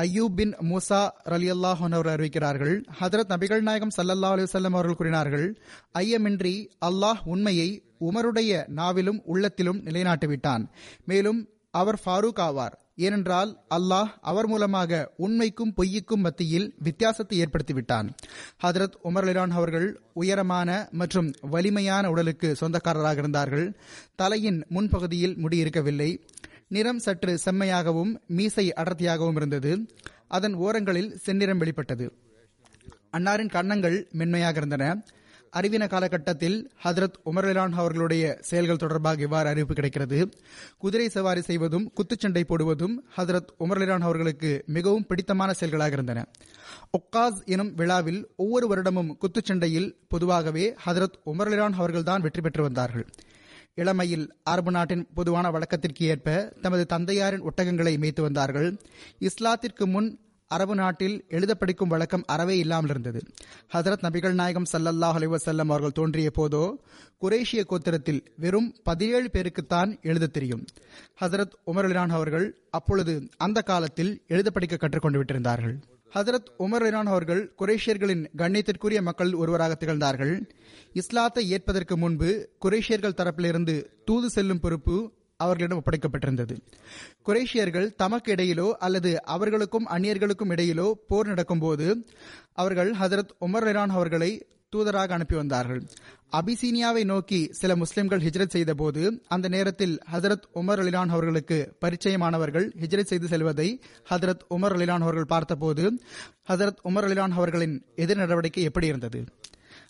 அய்யூப் 0.00 0.34
பின் 0.38 0.52
மூசா 0.56 1.00
ரலி 1.24 1.48
அல்லாஹன் 1.54 1.94
அறிவிக்கிறார்கள். 2.14 2.74
ஹதரத் 3.00 3.30
நபிகள் 3.32 3.60
நாயகம் 3.60 3.94
சல்லல்லா 3.96 4.30
அலுவலம் 4.32 4.74
அவர்கள் 4.76 4.94
கூறினார்கள் 4.94 5.48
ஐயமின்றி 5.98 6.54
அல்லாஹ் 6.86 7.20
உண்மையை 7.24 7.82
உமருடைய 8.00 8.64
நாவிலும் 8.76 9.20
உள்ளத்திலும் 9.24 9.80
நிலைநாட்டிவிட்டான். 9.84 10.64
மேலும் 11.04 11.48
அவர் 11.70 12.00
ஃபாரூக் 12.06 12.38
ஆவார். 12.38 12.72
ஏனென்றால் 12.96 13.62
அல்லாஹ் 13.74 14.08
அவர் 14.20 14.46
மூலமாக 14.46 15.12
உண்மைக்கும் 15.16 15.74
பொய்யுக்கும் 15.76 16.20
மத்தியில் 16.20 16.74
வித்தியாசத்தை 16.78 17.42
ஏற்படுத்திவிட்டான். 17.42 18.08
ஹதரத் 18.62 18.96
உமர் 19.04 19.26
அலிரான் 19.26 19.50
அவர்கள் 19.50 20.00
உயரமான 20.12 20.88
மற்றும் 20.90 21.34
வலிமையான 21.40 22.10
உடலுக்கு 22.10 22.54
சொந்தக்காரராக 22.54 23.18
இருந்தார்கள். 23.18 23.76
தலையின் 24.14 24.66
முன்பகுதியில் 24.70 25.36
முடி 25.36 25.56
இருக்கவில்லை 25.56 26.24
நிறம் 26.68 26.98
சற்று 26.98 27.38
செம்மையாகவும் 27.44 28.14
மீசை 28.26 28.72
அடர்த்தியாகவும் 28.76 29.36
இருந்தது. 29.36 29.86
அதன் 30.28 30.54
ஓரங்களில் 30.54 31.18
செந்நிறம் 31.26 31.56
வெளிப்பட்டது. 31.56 32.12
அன்னாரின் 33.12 33.50
கன்னங்கள் 33.50 34.08
மென்மையாக 34.12 34.56
இருந்தன. 34.56 35.02
அறிவின 35.56 35.88
காலகட்டத்தில் 35.88 36.70
ஹதரத் 36.84 37.18
உமர்லான் 37.26 37.72
அவர்களுடைய 37.72 38.38
செயல்கள் 38.40 38.76
தொடர்பாக 38.76 39.22
இவ்வாறு 39.22 39.48
அறிவிப்பு 39.48 39.74
கிடைக்கிறது. 39.74 40.28
குதிரை 40.78 41.08
சவாரி 41.08 41.40
செய்வதும் 41.40 41.92
குத்துச்சண்டை 41.92 42.42
போடுவதும் 42.44 42.96
ஹதரத் 43.16 43.52
உமர்லான் 43.58 44.00
அவர்களுக்கு 44.00 44.64
மிகவும் 44.66 45.06
பிடித்தமான 45.06 45.52
செயல்களாக 45.52 45.92
இருந்தன. 45.92 46.26
ஒக்காஸ் 46.98 47.44
எனும் 47.44 47.74
விழாவில் 47.74 48.28
ஒவ்வொரு 48.36 48.66
வருடமும் 48.66 49.16
குத்துச்சண்டையில் 49.18 49.94
பொதுவாகவே 50.08 50.74
ஹதரத் 50.86 51.18
உமர்லான் 51.26 51.72
அவர்கள்தான் 51.72 52.20
வெற்றி 52.20 52.40
பெற்று 52.40 52.62
வந்தார்கள். 52.62 53.06
இளமையில் 53.74 54.34
அரபு 54.42 54.70
நாட்டின் 54.70 55.08
பொதுவான 55.14 55.50
வழக்கத்திற்கு 55.50 56.06
ஏற்ப 56.06 56.52
தமது 56.62 56.86
தந்தையாரின் 56.86 57.42
ஒட்டகங்களை 57.42 57.98
மேய்த்து 57.98 58.22
வந்தார்கள். 58.22 58.80
இஸ்லாத்திற்கு 59.20 59.84
முன் 59.84 60.20
அரபு 60.50 60.74
நாட்டில் 60.74 61.24
எழுத 61.28 61.54
படிக்கும் 61.54 61.88
வழக்கம் 61.88 62.24
அறவே 62.26 62.58
இல்லாமல் 62.58 62.90
இருந்தது. 62.90 63.20
ஹசரத் 63.72 64.04
நபிகள் 64.04 64.32
நாயகம் 64.32 64.66
சல்லல்லாஹ் 64.72 65.16
அலிவசல்லம் 65.18 65.68
அவர்கள் 65.68 65.92
தோன்றிய 65.92 66.30
போதோ 66.36 66.76
குரேஷிய 67.20 67.64
கோத்திரத்தில் 67.70 68.24
வெறும் 68.36 68.74
பதினேழு 68.82 69.30
பேருக்குத்தான் 69.32 70.00
எழுத 70.02 70.26
தெரியும். 70.26 70.64
ஹசரத் 71.20 71.52
உமர் 71.66 71.86
அலிரான் 71.88 72.08
அவர்கள் 72.08 72.60
அப்பொழுது 72.70 73.28
அந்த 73.36 73.62
காலத்தில் 73.62 74.22
எழுத 74.28 74.50
படிக்க 74.50 74.76
கற்றுக்கொண்டு 74.76 75.22
விட்டிருந்தார்கள். 75.22 75.76
ஹசரத் 76.14 76.50
உமர் 76.58 76.86
இரான் 76.90 77.12
அவர்கள் 77.14 77.52
குரேஷியர்களின் 77.58 78.26
கண்ணியத்திற்குரிய 78.36 79.02
மக்கள் 79.02 79.34
ஒருவராக 79.34 79.74
திகழ்ந்தார்கள். 79.74 80.50
இஸ்லாத்தை 80.92 81.50
ஏற்பதற்கு 81.50 81.96
முன்பு 81.96 82.48
குரேஷியர்கள் 82.64 83.18
தரப்பிலிருந்து 83.18 83.84
தூது 84.04 84.30
செல்லும் 84.30 84.60
பொறுப்பு 84.60 85.12
அவர்களிடம் 85.42 85.82
ஒப்படைக்கப்பட்டிருந்தது. 85.82 86.54
குரேஷியர்கள் 87.26 87.94
தமக்கு 87.96 88.34
இடையிலோ 88.34 88.72
அல்லது 88.72 89.24
அவர்களுக்கும் 89.24 89.86
அந்நியர்களுக்கும் 89.86 90.52
இடையிலோ 90.54 90.92
போர் 91.08 91.26
நடக்கும்போது 91.26 92.06
அவர்கள் 92.52 92.90
ஹசரத் 92.90 93.34
உமர் 93.40 93.66
இரான் 93.72 93.88
அவர்களை 93.88 94.30
தூதராக 94.76 95.08
அனுப்பி 95.08 95.36
வந்தார்கள். 95.36 95.82
அபிசீனியாவை 96.32 97.04
நோக்கி 97.04 97.48
சில 97.52 97.76
முஸ்லிம்கள் 97.76 98.20
ஹிஜ்ரத் 98.20 98.48
செய்த 98.48 98.74
போது 98.74 99.22
அந்த 99.28 99.48
நேரத்தில் 99.48 100.00
ஹசரத் 100.12 100.46
உமர் 100.54 100.80
அலிலான் 100.82 101.08
அவர்களுக்கு 101.08 101.76
பரிச்சயமானவர்கள் 101.84 102.66
ஹிஜ்ரத் 102.80 103.10
செய்து 103.12 103.28
செல்வதை 103.28 103.80
ஹசரத் 104.10 104.44
உமர் 104.50 104.76
அலிலான் 104.76 105.06
அவர்கள் 105.06 105.24
பார்த்தபோது 105.24 105.84
ஹசரத் 106.48 106.82
உமர் 106.84 107.06
அலிலான் 107.08 107.30
அவர்களின் 107.30 107.84
எதிர் 107.96 108.16
நடவடிக்கை 108.16 108.62
எப்படி 108.62 108.86
இருந்தது? 108.86 109.24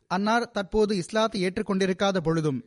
அன்னார் 0.06 0.50
தற்போது 0.50 0.96
இஸ்லாத்தை 0.96 1.44
ஏற்றுக்கொண்டிருக்காத 1.44 2.18
பொழுதும் 2.18 2.64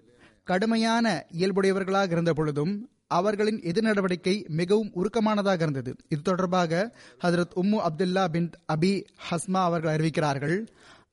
கடுமையான 0.48 1.26
இயல்புடையவர்களாக 1.40 2.12
இருந்த 2.12 2.34
பொழுதும் 2.34 2.74
அவர்களின் 3.08 3.60
எதிர் 3.62 3.84
நடவடிக்கை 3.84 4.46
மிகவும் 4.60 4.92
உருக்கமானதாக 4.96 5.62
இருந்தது. 5.62 5.96
இது 6.10 6.22
தொடர்பாக 6.22 6.96
ஹசரத் 7.24 7.58
உம்மு 7.62 7.80
அப்துல்லா 7.88 8.24
பின் 8.28 8.50
அபி 8.74 8.94
ஹஸ்மா 9.30 9.62
அவர்கள் 9.70 9.94
அறிவிக்கிறார்கள் 9.96 10.58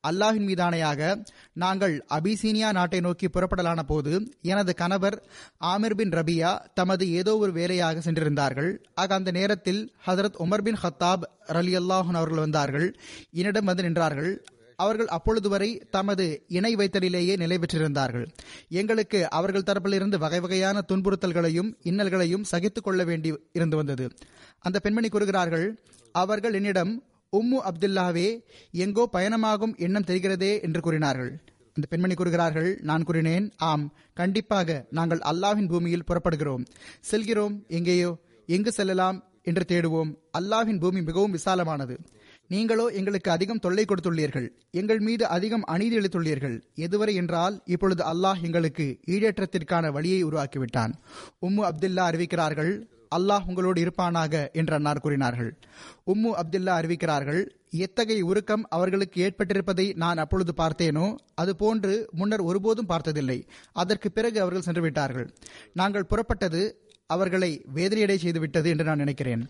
அல்லாஹின் 0.09 0.47
மீதானையாக 0.49 1.25
நாங்கள் 1.53 1.95
அபிசீனியா 2.09 2.69
நாட்டை 2.73 3.01
நோக்கி 3.01 3.29
புறப்படலான 3.29 3.81
போது 3.83 4.13
எனது 4.43 4.75
கணவர் 4.75 5.17
ஆமிர் 5.61 5.95
பின் 5.95 6.11
ரபியா 6.11 6.51
தமது 6.75 7.11
ஏதோ 7.11 7.37
ஒரு 7.37 7.53
வேலையாக 7.53 7.99
சென்றிருந்தார்கள். 7.99 8.71
ஆக 8.95 9.15
அந்த 9.15 9.31
நேரத்தில் 9.31 9.93
ஹசரத் 10.07 10.39
உமர் 10.39 10.63
பின் 10.63 10.79
ஹத்தாப் 10.83 11.25
ரலி 11.49 11.75
அல்லாஹன் 11.81 12.21
அவர்கள் 12.21 12.45
வந்தார்கள். 12.47 12.99
என்னிடம் 13.31 13.65
வந்து 13.65 13.83
நின்றார்கள். 13.83 14.33
அவர்கள் 14.79 15.11
அப்பொழுது 15.17 15.49
வரை 15.49 15.69
தமது 15.91 16.25
இணை 16.49 16.71
வைத்தலிலேயே 16.77 17.35
நிலை 17.37 17.57
பெற்றிருந்தார்கள். 17.59 18.27
எங்களுக்கு 18.81 19.21
அவர்கள் 19.31 19.67
தரப்பிலிருந்து 19.71 20.19
வகை 20.19 20.41
வகையான 20.41 20.83
துன்புறுத்தல்களையும் 20.89 21.71
இன்னல்களையும் 21.83 22.49
சகித்துக் 22.53 22.85
கொள்ள 22.85 23.05
வேண்டி 23.05 23.31
இருந்து 23.53 23.77
வந்தது. 23.77 24.07
அந்த 24.59 24.79
பெண்மணி 24.79 25.09
கூறுகிறார்கள் 25.09 25.67
அவர்கள் 26.15 26.55
என்னிடம் 26.55 26.93
உம்மு 27.33 27.59
அப்துல்லாவே 27.69 28.29
எங்கோ 28.85 29.05
பயணமாகும் 29.13 29.75
எண்ணம் 29.77 30.09
தெரிகிறதே 30.11 30.53
என்று 30.63 30.81
கூறினார்கள். 30.81 31.33
அந்த 31.77 31.87
பெண்மணி 31.91 32.15
கூறுகிறார்கள் 32.15 32.71
நான் 32.83 33.05
கூறினேன் 33.05 33.49
ஆம் 33.71 33.85
கண்டிப்பாக 34.15 34.79
நாங்கள் 34.91 35.25
அல்லாவின் 35.31 35.69
பூமியில் 35.69 36.07
புறப்படுகிறோம். 36.09 36.65
செல்கிறோம் 37.01 37.57
எங்கேயோ 37.69 38.13
எங்கு 38.49 38.73
செல்லலாம் 38.73 39.19
என்று 39.43 39.65
தேடுவோம். 39.69 40.11
அல்லாஹின் 40.39 40.81
பூமி 40.81 41.01
மிகவும் 41.03 41.35
விசாலமானது. 41.37 41.95
நீங்களோ 42.53 42.85
எங்களுக்கு 42.99 43.31
அதிகம் 43.35 43.63
தொல்லை 43.65 43.85
கொடுத்துள்ளீர்கள். 43.87 44.47
எங்கள் 44.81 45.01
மீது 45.07 45.25
அதிகம் 45.37 45.65
அநீதி 45.75 45.97
இழுத்துள்ளீர்கள். 46.01 46.55
எதுவரை 46.87 47.15
என்றால் 47.23 47.57
இப்பொழுது 47.75 48.03
அல்லாஹ் 48.13 48.45
எங்களுக்கு 48.49 48.87
ஈடேற்றத்திற்கான 49.15 49.91
வழியை 49.97 50.21
உருவாக்கிவிட்டான். 50.29 50.95
உம்மு 51.47 51.65
அப்துல்லா 51.71 52.05
அறிவிக்கிறார்கள் 52.11 52.73
அல்லாஹ் 53.17 53.47
உங்களோடு 53.51 53.79
இருப்பானாக 53.85 54.41
என்று 54.61 54.75
அன்னார் 54.79 55.03
கூறினார்கள். 55.05 55.51
உம்மு 56.13 56.31
அப்துல்லா 56.41 56.73
அறிவிக்கிறார்கள் 56.81 57.43
எத்தகைய 57.85 58.27
உருக்கம் 58.31 58.65
அவர்களுக்கு 58.77 59.19
ஏற்பட்டிருப்பதை 59.27 59.87
நான் 60.03 60.21
அப்பொழுது 60.25 60.53
பார்த்தேனோ 60.61 61.07
அதுபோன்று 61.43 61.95
முன்னர் 62.21 62.45
ஒருபோதும் 62.51 62.91
பார்த்ததில்லை. 62.93 63.39
அதற்கு 63.83 64.11
பிறகு 64.17 64.39
அவர்கள் 64.45 64.67
சென்று 64.69 64.85
விட்டார்கள். 64.87 65.27
நாங்கள் 65.81 66.09
புறப்பட்டது 66.13 66.63
அவர்களை 67.11 67.51
வேதனையடை 67.77 68.17
செய்துவிட்டது 68.25 68.69
என்று 68.73 68.87
நான் 68.89 69.05
நினைக்கிறேன். 69.05 69.43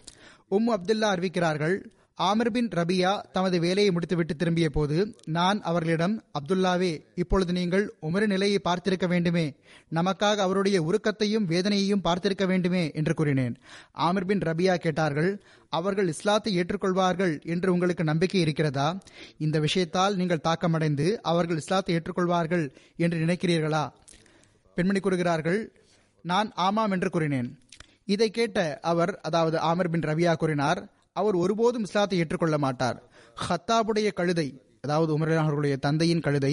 உம்மு 0.57 0.73
அப்துல்லா 0.77 1.09
அறிவிக்கிறார்கள் 1.15 1.77
ஆமிர் 2.19 2.51
பின் 2.51 2.69
ரபியா 2.69 3.11
தமது 3.33 3.57
வேலையை 3.61 3.91
முடித்துவிட்டு 3.91 4.35
திரும்பிய 4.37 4.69
போது 4.71 4.97
நான் 5.27 5.59
அவர்களிடம் 5.61 6.15
அப்துல்லாவே 6.39 6.91
இப்பொழுது 7.15 7.53
நீங்கள் 7.53 7.85
உமரின் 8.03 8.33
நிலையை 8.35 8.59
பார்த்திருக்க 8.65 9.07
வேண்டுமே. 9.09 9.45
நமக்காக 9.95 10.43
அவருடைய 10.47 10.79
உருக்கத்தையும் 10.89 11.47
வேதனையையும் 11.53 12.03
பார்த்திருக்க 12.05 12.47
வேண்டுமே 12.47 12.83
என்று 12.95 13.15
கூறினேன். 13.15 13.55
ஆமிர் 14.07 14.25
பின் 14.25 14.45
ரபியா 14.49 14.75
கேட்டார்கள் 14.77 15.31
அவர்கள் 15.73 16.09
இஸ்லாத்தை 16.09 16.53
ஏற்றுக்கொள்வார்கள் 16.59 17.35
என்று 17.45 17.73
உங்களுக்கு 17.73 18.05
நம்பிக்கை 18.05 18.41
இருக்கிறதா? 18.41 18.89
இந்த 19.39 19.57
விஷயத்தால் 19.61 20.17
நீங்கள் 20.17 20.45
தாக்கமடைந்து 20.49 21.09
அவர்கள் 21.23 21.57
இஸ்லாத்தை 21.57 21.95
ஏற்றுக்கொள்வார்கள் 21.99 22.67
என்று 22.97 23.19
நினைக்கிறீர்களா? 23.27 23.85
பெண்மணி 24.77 25.01
கூறுகிறார்கள் 25.01 25.61
நான் 26.25 26.49
ஆமாம் 26.67 26.91
என்று 26.91 27.11
கூறினேன். 27.11 27.49
இதை 28.07 28.31
கேட்ட 28.31 28.79
அவர் 28.83 29.21
அதாவது 29.23 29.57
ஆமர் 29.71 29.93
பின் 29.95 30.09
ரவியா 30.11 30.33
கூறினார் 30.35 30.81
அவர் 31.21 31.35
ஒருபோதும் 31.35 31.85
இஸ்லாத்தை 31.85 32.19
ஏற்றுக்கொள்ள 32.19 32.59
மாட்டார். 32.59 32.99
ஹத்தாபுடைய 33.49 34.09
கழுதை 34.13 34.49
அதாவது 34.85 35.11
உமரலான் 35.17 35.45
அவர்களுடைய 35.45 35.77
தந்தையின் 35.87 36.25
கழுதை 36.27 36.53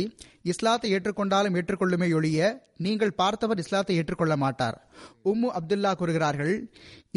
இஸ்லாத்தை 0.52 0.90
ஏற்றுக்கொண்டாலும் 0.96 1.56
ஏற்றுக்கொள்ளுமே 1.60 2.08
ஒழிய 2.18 2.40
நீங்கள் 2.86 3.16
பார்த்தவர் 3.22 3.62
இஸ்லாத்தை 3.64 3.96
ஏற்றுக்கொள்ள 4.00 4.34
மாட்டார். 4.44 4.76
உம்மு 5.32 5.48
அப்துல்லா 5.58 5.92
கூறுகிறார்கள் 6.00 6.54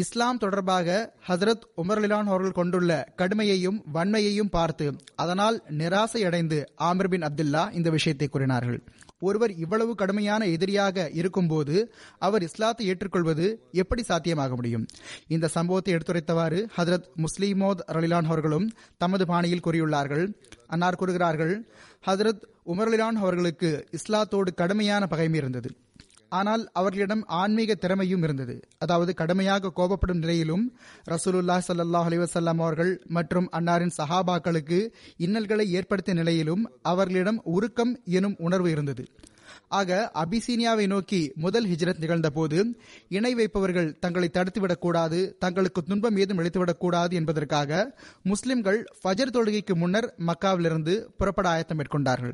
இஸ்லாம் 0.03 0.39
தொடர்பாக 0.43 0.97
ஹசரத் 1.27 1.65
உமர்லிலான் 1.81 2.29
அவர்கள் 2.31 2.57
கொண்டுள்ள 2.59 2.91
கடுமையையும் 3.21 3.79
வன்மையையும் 3.95 4.53
பார்த்து 4.57 4.87
அதனால் 5.15 5.57
நிராசை 5.81 6.21
அடைந்து 6.29 6.59
ஆமிர் 6.89 7.11
பின் 7.13 7.27
அப்துல்லா 7.29 7.63
இந்த 7.79 7.89
விஷயத்தை 7.97 8.27
கூறினார்கள். 8.29 8.79
ஒருவர் 9.27 9.53
இவ்வளவு 9.63 9.93
கடுமையான 9.95 10.41
எதிரியாக 10.55 11.07
இருக்கும்போது 11.19 11.75
அவர் 12.27 12.45
இஸ்லாத்தை 12.47 12.85
ஏற்றுக்கொள்வது 12.91 13.45
எப்படி 13.81 14.03
சாத்தியமாக 14.03 14.55
முடியும்? 14.55 14.85
இந்த 15.27 15.49
சம்பவத்தை 15.57 15.93
எடுத்துரைத்தவாறு 15.95 16.61
ஹதரத் 16.77 17.09
முஸ்லிமோத் 17.23 17.83
ரலிலான் 17.97 18.29
அவர்களும் 18.31 18.67
தமது 19.03 19.25
பாணியில் 19.33 19.65
கூறியுள்ளார்கள் 19.65 20.25
அன்னார் 20.69 20.99
கூறுகிறார்கள் 21.01 21.53
ஹதரத் 22.07 22.43
உமர்லிலான் 22.71 23.19
அவர்களுக்கு 23.23 23.69
இஸ்லாத்தோடு 23.97 24.51
கடுமையான 24.55 25.03
பகைமை 25.07 25.39
இருந்தது. 25.39 25.69
ஆனால் 26.37 26.63
அவர்களிடம் 26.79 27.21
ஆன்மீக 27.41 27.75
திறமையும் 27.75 28.23
இருந்தது. 28.23 28.55
அதாவது 28.77 29.11
கடுமையாக 29.13 29.71
கோபப்படும் 29.75 30.19
நிலையிலும் 30.23 30.65
ரசூலுல்லா 31.09 31.55
சல்லாஹ் 31.67 32.09
அலிவசல்லாம் 32.09 32.61
அவர்கள் 32.65 32.91
மற்றும் 33.17 33.47
அன்னாரின் 33.57 33.95
சஹாபாக்களுக்கு 33.97 34.79
இன்னல்களை 35.17 35.65
ஏற்படுத்திய 35.79 36.17
நிலையிலும் 36.17 36.63
அவர்களிடம் 36.91 37.41
உருக்கம் 37.55 37.93
எனும் 38.17 38.37
உணர்வு 38.47 38.71
இருந்தது. 38.71 39.05
ஆக 39.69 40.11
அபிசீனியாவை 40.13 40.87
நோக்கி 40.87 41.31
முதல் 41.35 41.65
ஹிஜ்ரத் 41.65 41.99
நிகழ்ந்தபோது 41.99 42.59
இணை 43.07 43.35
வைப்பவர்கள் 43.35 43.99
தங்களை 43.99 44.29
தடுத்துவிடக்கூடாது 44.33 45.19
தங்களுக்கு 45.37 45.83
துன்பம் 45.83 46.17
ஏதும் 46.17 46.37
இழைத்துவிடக்கூடாது 46.37 47.13
என்பதற்காக 47.13 47.97
முஸ்லிம்கள் 48.23 48.79
ஃபஜர் 49.03 49.35
தொழுகைக்கு 49.35 49.75
முன்னர் 49.75 50.13
மக்காவிலிருந்து 50.27 50.95
புறப்பட 51.17 51.49
ஆயத்தம் 51.49 51.79
மேற்கொண்டார்கள். 51.79 52.33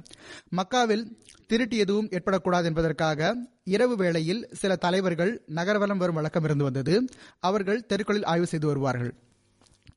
மக்காவில் 0.55 1.05
திருட்டு 1.47 1.77
எதுவும் 1.77 2.09
ஏற்படக்கூடாது 2.09 2.63
என்பதற்காக 2.63 3.35
இரவு 3.63 3.95
வேளையில் 3.95 4.49
சில 4.51 4.75
தலைவர்கள் 4.75 5.41
நகர்வலம் 5.55 5.97
வரும் 5.97 6.15
வழக்கம் 6.15 6.43
இருந்து 6.43 6.63
வந்தது. 6.63 7.09
அவர்கள் 7.39 7.85
தெருக்களில் 7.85 8.23
ஆய்வு 8.23 8.45
செய்து 8.45 8.67
வருவார்கள். 8.67 9.13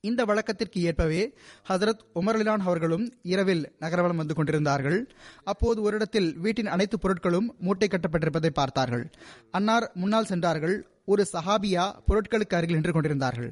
இந்த 0.00 0.24
வழக்கத்திற்கு 0.24 0.82
ஏற்பவே 0.82 1.34
ஹசரத் 1.68 2.02
உமர்லிலான் 2.14 2.58
அவர்களும் 2.58 3.12
இரவில் 3.22 3.72
நகரவலம் 3.80 4.16
வந்து 4.16 4.34
கொண்டிருந்தார்கள். 4.34 5.08
அப்போது 5.44 5.82
ஒரு 5.82 5.94
இடத்தில் 5.94 6.36
வீட்டின் 6.38 6.66
அனைத்து 6.66 6.98
பொருட்களும் 7.02 7.48
மூட்டை 7.58 7.88
கட்டப்பட்டிருப்பதை 7.88 8.50
பார்த்தார்கள். 8.50 9.10
அன்னார் 9.50 9.90
முன்னால் 9.94 10.24
சென்றார்கள். 10.24 10.76
ஒரு 11.12 11.22
சஹாபியா 11.32 11.84
பொருட்களுக்கு 12.08 12.54
அருகில் 12.56 12.78
நின்று 12.78 12.92
கொண்டிருந்தார்கள். 12.92 13.50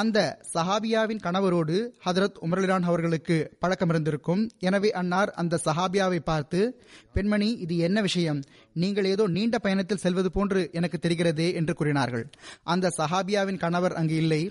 அந்த 0.00 0.18
சஹாபியாவின் 0.54 1.22
கணவரோடு 1.26 1.76
ஹதரத் 2.06 2.38
உமர்லான் 2.46 2.86
அவர்களுக்கு 2.90 3.36
பழக்கம் 3.58 3.88
இருந்திருக்கும். 3.88 4.42
எனவே 4.68 4.90
அன்னார் 5.00 5.30
அந்த 5.42 5.60
சஹாபியாவை 5.66 6.20
பார்த்து 6.30 6.60
பெண்மணி 7.12 7.50
இது 7.64 7.76
என்ன 7.88 7.98
விஷயம்? 8.00 8.40
நீங்கள் 8.82 9.10
ஏதோ 9.14 9.26
நீண்ட 9.36 9.58
பயணத்தில் 9.58 10.04
செல்வது 10.04 10.32
போன்று 10.32 10.62
எனக்கு 10.72 10.98
தெரிகிறதே 11.02 11.48
என்று 11.60 11.74
கூறினார்கள். 11.74 12.26
அந்த 12.74 12.92
சஹாபியாவின் 12.98 13.62
கணவர் 13.64 13.96
அங்கு 14.00 14.16
இல்லை. 14.24 14.42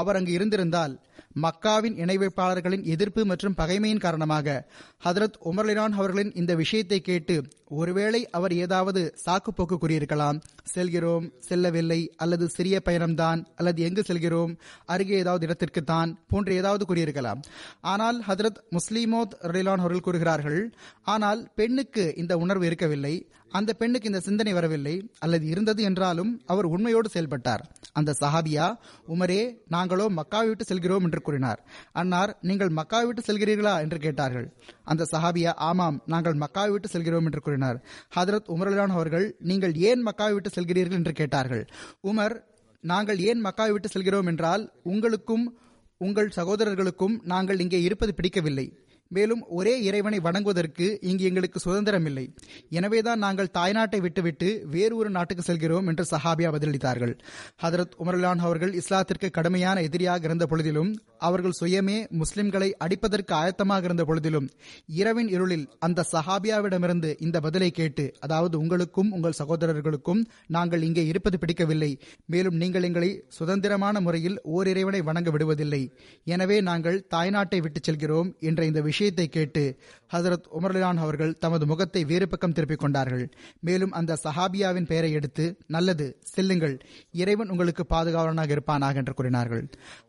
அவர் 0.00 0.16
அங்கு 0.16 0.32
இருந்திருந்தால் 0.32 0.92
மக்காவின் 1.34 1.96
இணை 1.96 2.18
வைப்பாளர்களின் 2.18 2.82
எதிர்ப்பு 2.82 3.24
மற்றும் 3.24 3.54
பகைமையின் 3.56 4.00
காரணமாக 4.00 4.66
ஹதரத் 5.04 5.36
உமர்லினான் 5.44 5.96
அவர்களின் 5.98 6.32
இந்த 6.34 6.54
விஷயத்தை 6.54 7.00
கேட்டு 7.00 7.36
ஒருவேளை 7.68 8.30
அவர் 8.30 8.52
ஏதாவது 8.52 9.14
சாக்குப்போக்கு 9.26 9.76
கூறியிருக்கலாம். 9.80 10.40
செல்கிறோம் 10.64 11.32
செல்லவில்லை 11.40 12.14
அல்லது 12.16 12.48
சிறிய 12.48 12.80
பயணம்தான் 12.84 13.46
அல்லது 13.54 13.82
எங்கு 13.82 14.02
செல்கிறோம் 14.02 14.58
அருகே 14.86 15.18
ஏதாவது 15.18 15.46
இடத்திற்கு 15.46 15.84
தான் 15.84 16.18
போன்று 16.28 16.54
ஏதாவது 16.54 16.94
கூறியிருக்கலாம். 16.94 17.40
ஆனால் 17.80 18.24
ஹதரத் 18.28 18.60
முஸ்லிமோத் 18.70 19.36
ரலிலான் 19.42 19.84
அவர்கள் 19.84 20.00
கூறுகிறார்கள் 20.00 20.74
ஆனால் 21.02 21.50
பெண்ணுக்கு 21.54 22.12
இந்த 22.16 22.36
உணர்வு 22.36 22.66
இருக்கவில்லை 22.66 23.14
அந்த 23.52 23.70
பெண்ணுக்கு 23.72 24.08
இந்த 24.10 24.20
சிந்தனை 24.20 24.52
வரவில்லை. 24.52 24.94
அல்லது 25.18 25.46
இருந்தது 25.46 25.82
என்றாலும் 25.82 26.30
அவர் 26.46 26.64
உண்மையோடு 26.64 27.08
செயல்பட்டார். 27.08 27.62
அந்த 27.92 28.14
சஹாபியா 28.20 28.66
உமரே 29.08 29.40
நாங்களோ 29.68 30.06
மக்கா 30.08 30.40
விட்டு 30.40 30.64
செல்கிறோம் 30.64 31.02
என்று 31.02 31.20
கூறினார். 31.20 31.60
அன்னார் 31.92 32.32
நீங்கள் 32.40 32.68
மக்கா 32.68 33.00
விட்டு 33.02 33.22
செல்கிறீர்களா? 33.28 33.74
என்று 33.80 33.98
கேட்டார்கள். 33.98 34.46
அந்த 34.84 35.06
சஹாபியா 35.12 35.54
ஆமாம் 35.68 36.02
நாங்கள் 36.06 36.34
மக்கா 36.34 36.64
விட்டு 36.64 36.88
செல்கிறோம் 36.88 37.24
என்று 37.24 37.40
கூறினார். 37.40 37.80
ஹதரத் 38.16 38.50
உமரலான் 38.56 38.96
அவர்கள் 38.98 39.36
நீங்கள் 39.38 39.74
ஏன் 39.74 40.02
மக்கா 40.02 40.28
விட்டு 40.28 40.50
செல்கிறீர்கள்? 40.56 41.00
என்று 41.00 41.12
கேட்டார்கள். 41.12 41.64
உமர் 42.02 42.36
நாங்கள் 42.84 43.18
ஏன் 43.18 43.40
மக்கா 43.40 43.66
விட்டு 43.72 43.88
செல்கிறோம் 43.88 44.26
என்றால் 44.26 44.62
உங்களுக்கும் 44.82 45.46
உங்கள் 46.00 46.30
சகோதரர்களுக்கும் 46.36 47.16
நாங்கள் 47.22 47.60
இங்கே 47.60 47.82
இருப்பது 47.82 48.14
பிடிக்கவில்லை. 48.14 48.64
மேலும் 49.10 49.42
ஒரே 49.58 49.82
இறைவனை 49.82 50.18
வணங்குவதற்கு 50.18 50.86
இங்கு 51.10 51.24
எங்களுக்கு 51.24 51.58
சுதந்திரம் 51.58 52.06
இல்லை 52.10 52.24
எனவேதான் 52.78 53.22
நாங்கள் 53.24 53.50
தாய்நாட்டை 53.58 54.00
விட்டுவிட்டு 54.00 54.48
வேறு 54.74 54.96
ஒரு 54.96 55.10
நாட்டுக்கு 55.10 55.42
செல்கிறோம் 55.42 55.86
என்று 55.86 56.04
சஹாபியா 56.10 56.50
பதிலளித்தார்கள். 56.56 57.14
ஹதரத் 57.62 57.96
உமர்லான் 58.02 58.42
அவர்கள் 58.46 58.72
இஸ்லாத்திற்கு 58.80 59.30
கடுமையான 59.30 59.80
எதிரியாக 59.80 60.28
இருந்த 60.28 60.46
பொழுதிலும் 60.46 60.92
அவர்கள் 61.28 61.56
சுயமே 61.60 61.96
முஸ்லிம்களை 62.20 62.68
அடிப்பதற்கு 62.84 63.34
ஆயத்தமாக 63.40 63.84
இருந்த 63.84 64.04
பொழுதிலும் 64.04 64.46
இரவின் 65.00 65.28
இருளில் 65.28 65.66
அந்த 65.78 66.04
சஹாபியாவிடமிருந்து 66.12 67.10
இந்த 67.18 67.40
பதிலை 67.40 67.70
கேட்டு 67.70 68.04
அதாவது 68.20 68.54
உங்களுக்கும் 68.58 69.10
உங்கள் 69.10 69.38
சகோதரர்களுக்கும் 69.40 70.22
நாங்கள் 70.56 70.82
இங்கே 70.82 71.04
இருப்பது 71.06 71.38
பிடிக்கவில்லை. 71.38 71.90
மேலும் 72.26 72.56
நீங்கள் 72.56 72.82
எங்களை 72.82 73.10
சுதந்திரமான 73.38 74.00
முறையில் 74.00 74.38
ஓர் 74.56 74.70
இறைவனை 74.74 75.02
வணங்க 75.10 75.30
விடுவதில்லை. 75.30 75.82
எனவே 76.24 76.60
நாங்கள் 76.70 76.98
தாய்நாட்டை 77.16 77.60
விட்டு 77.66 77.82
செல்கிறோம் 77.82 78.30
என்ற 78.40 78.60
இந்த 78.64 78.80
விஷயம் 78.80 78.98
விஷயத்தை 79.00 79.28
கேட்டு 79.28 79.62
ஹசரத் 80.12 80.48
உமர்லான் 80.60 80.98
அவர்கள் 81.04 81.32
தமது 81.38 81.64
முகத்தை 81.66 82.04
வேறு 82.04 82.26
பக்கம் 82.28 82.52
திருப்பிக் 82.52 82.78
கொண்டார்கள். 82.78 83.24
மேலும் 83.60 83.92
அந்த 83.92 84.18
சஹாபியாவின் 84.24 84.86
பெயரை 84.86 85.10
எடுத்து 85.12 85.44
நல்லது 85.66 86.06
செல்லுங்கள் 86.34 86.76
இறைவன் 87.12 87.48
உங்களுக்கு 87.48 87.84
பாதுகாவலனாக 87.90 88.56
இருப்பானாக 88.56 88.94
என்று 88.94 89.14
கூறினார்கள். 89.14 89.64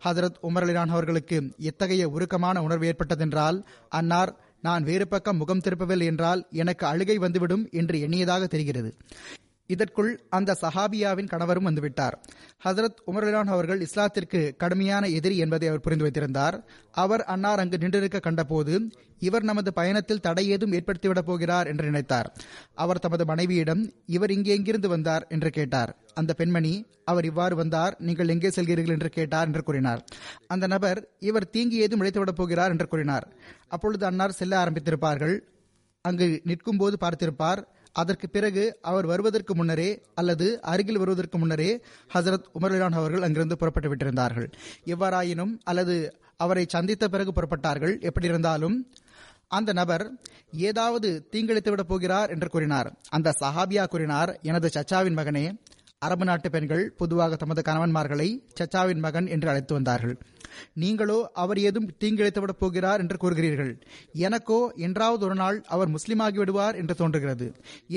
ஹசரத் 0.06 0.39
உமர்லான் 0.43 0.93
அவர்களுக்கு 0.95 1.39
எத்தகைய 1.69 2.10
உருக்கமான 2.10 2.58
உணர்வு 2.62 2.86
ஏற்பட்டதென்றால் 2.86 3.60
அன்னார் 3.89 4.34
நான் 4.62 4.84
வேறு 4.84 5.08
பக்கம் 5.08 5.38
முகம் 5.38 5.63
திருப்பவில்லை 5.65 6.06
என்றால் 6.06 6.41
எனக்கு 6.63 6.86
அழுகை 6.86 7.17
வந்துவிடும் 7.17 7.63
என்று 7.71 7.97
எண்ணியதாக 7.97 8.43
தெரிகிறது. 8.47 8.91
இதற்குள் 9.75 10.12
அந்த 10.29 10.55
சஹாபியாவின் 10.62 11.31
கணவரும் 11.34 11.67
வந்துவிட்டார். 11.67 12.15
ஹசரத் 12.65 13.01
உமர்லான் 13.12 13.51
அவர்கள் 13.53 13.81
இஸ்லாத்திற்கு 13.81 14.41
கடுமையான 14.57 15.03
எதிரி 15.17 15.38
என்பதை 15.38 15.67
அவர் 15.67 15.86
புரிந்து 15.86 16.05
வைத்திருந்தார். 16.05 16.57
அவர் 17.03 17.23
அன்னார் 17.23 17.62
அங்கு 17.63 17.77
நின்றிருக்க 17.77 18.19
கண்டபோது 18.19 18.75
இவர் 19.19 19.43
நமது 19.43 19.69
பயணத்தில் 19.73 20.21
தடை 20.21 20.43
ஏதும் 20.49 20.71
ஏற்படுத்திவிடப் 20.71 21.27
போகிறார் 21.29 21.67
என்று 21.67 21.86
நினைத்தார். 21.89 22.27
அவர் 22.75 22.99
தமது 22.99 23.25
மனைவியிடம் 23.25 23.84
இவர் 24.05 24.31
இங்கே 24.31 24.53
எங்கிருந்து 24.55 24.89
வந்தார்? 24.89 25.25
என்று 25.29 25.49
கேட்டார். 25.49 25.91
அந்த 26.13 26.31
பெண்மணி 26.34 26.73
அவர் 27.05 27.25
இவ்வாறு 27.25 27.55
வந்தார் 27.55 27.93
நீங்கள் 27.99 28.27
எங்கே 28.27 28.49
செல்கிறீர்கள்? 28.49 28.95
என்று 28.97 29.10
கேட்டார் 29.10 29.47
என்று 29.47 29.63
கூறினார். 29.63 30.01
அந்த 30.47 30.65
நபர் 30.67 30.99
இவர் 31.19 31.51
தீங்கி 31.53 31.77
ஏதும் 31.84 32.01
இழைத்துவிடப் 32.01 32.39
போகிறார் 32.41 32.71
என்று 32.71 32.88
கூறினார். 32.88 33.27
அப்பொழுது 33.67 34.05
அன்னார் 34.05 34.39
செல்ல 34.39 34.55
ஆரம்பித்திருப்பார்கள். 34.63 35.36
அங்கு 36.05 36.27
நிற்கும்போது 36.43 36.95
பார்த்திருப்பார் 37.01 37.62
அதற்கு 37.91 38.30
பிறகு 38.30 38.77
அவர் 38.82 39.06
வருவதற்கு 39.06 39.56
முன்னரே 39.56 40.01
அல்லது 40.13 40.62
அருகில் 40.62 40.97
வருவதற்கு 40.97 41.38
முன்னரே 41.38 41.82
ஹசரத் 42.13 42.49
உமர்லான் 42.60 42.93
அவர்கள் 42.93 43.21
அங்கிருந்து 43.21 43.58
புறப்பட்டு 43.58 43.95
விட்டிருந்தார்கள். 43.95 44.54
எவ்வாறாயினும் 44.86 45.60
அல்லது 45.63 46.17
அவரை 46.38 46.65
சந்தித்த 46.69 47.08
பிறகு 47.08 47.32
புறப்பட்டார்கள். 47.32 48.01
எப்படி 48.01 48.25
இருந்தாலும் 48.25 48.91
அந்த 49.47 49.73
நபர் 49.73 50.12
ஏதாவது 50.51 51.27
தீங்கிழைத்து 51.32 51.69
விடப் 51.69 51.88
போகிறார் 51.88 52.30
என்று 52.30 52.49
கூறினார். 52.49 52.99
அந்த 53.10 53.34
சஹாபியா 53.39 53.88
கூறினார் 53.88 54.39
எனது 54.41 54.69
சச்சாவின் 54.73 55.17
மகனே 55.19 55.45
அரபு 56.01 56.25
நாட்டு 56.25 56.49
பெண்கள் 56.49 56.83
பொதுவாக 56.99 57.35
தமது 57.35 57.61
கணவன்மார்களை 57.67 58.27
சச்சாவின் 58.59 59.01
மகன் 59.03 59.27
என்று 59.33 59.47
அழைத்து 59.51 59.73
வந்தார்கள். 59.73 60.15
நீங்களோ 60.73 61.17
அவர் 61.33 61.59
ஏதும் 61.59 61.89
தீங்கிழைத்துவிடப் 62.01 62.61
போகிறார் 62.61 63.01
என்று 63.03 63.17
கூறுகிறீர்கள். 63.23 63.69
எனக்கோ 64.27 64.59
என்றாவது 64.87 65.23
ஒரு 65.27 65.35
நாள் 65.35 65.57
அவர் 65.67 65.93
முஸ்லிமாகி 65.95 66.39
விடுவார் 66.41 66.79
என்று 66.81 66.95
தோன்றுகிறது. 66.95 67.47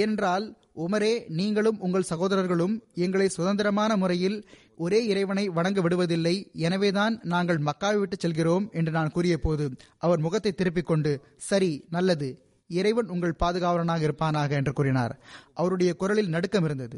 ஏனென்றால் 0.01 0.45
உமரே 0.87 1.15
நீங்களும் 1.39 1.81
உங்கள் 1.87 2.09
சகோதரர்களும் 2.13 2.77
எங்களை 3.07 3.29
சுதந்திரமான 3.29 3.97
முறையில் 3.97 4.39
ஒரே 4.85 5.01
இறைவனை 5.07 5.45
வணங்க 5.49 5.81
விடுவதில்லை. 5.81 6.37
எனவேதான் 6.67 7.17
நாங்கள் 7.35 7.65
மக்காவை 7.69 7.99
விட்டு 8.01 8.19
செல்கிறோம் 8.21 8.65
என்று 8.73 8.93
நான் 8.93 9.15
கூறிய 9.17 9.37
போது 9.39 9.67
அவர் 9.99 10.25
முகத்தை 10.27 10.53
திருப்பிக் 10.53 10.91
கொண்டு 10.93 11.13
சரி 11.51 11.73
நல்லது. 11.91 12.31
இறைவன் 12.71 13.11
உங்கள் 13.15 13.39
பாதுகாவலனாக 13.43 14.07
இருப்பானாக 14.07 14.51
என்று 14.51 14.73
கூறினார். 14.73 15.13
அவருடைய 15.55 15.91
குரலில் 15.95 16.33
நடுக்கம் 16.35 16.65
இருந்தது. 16.65 16.97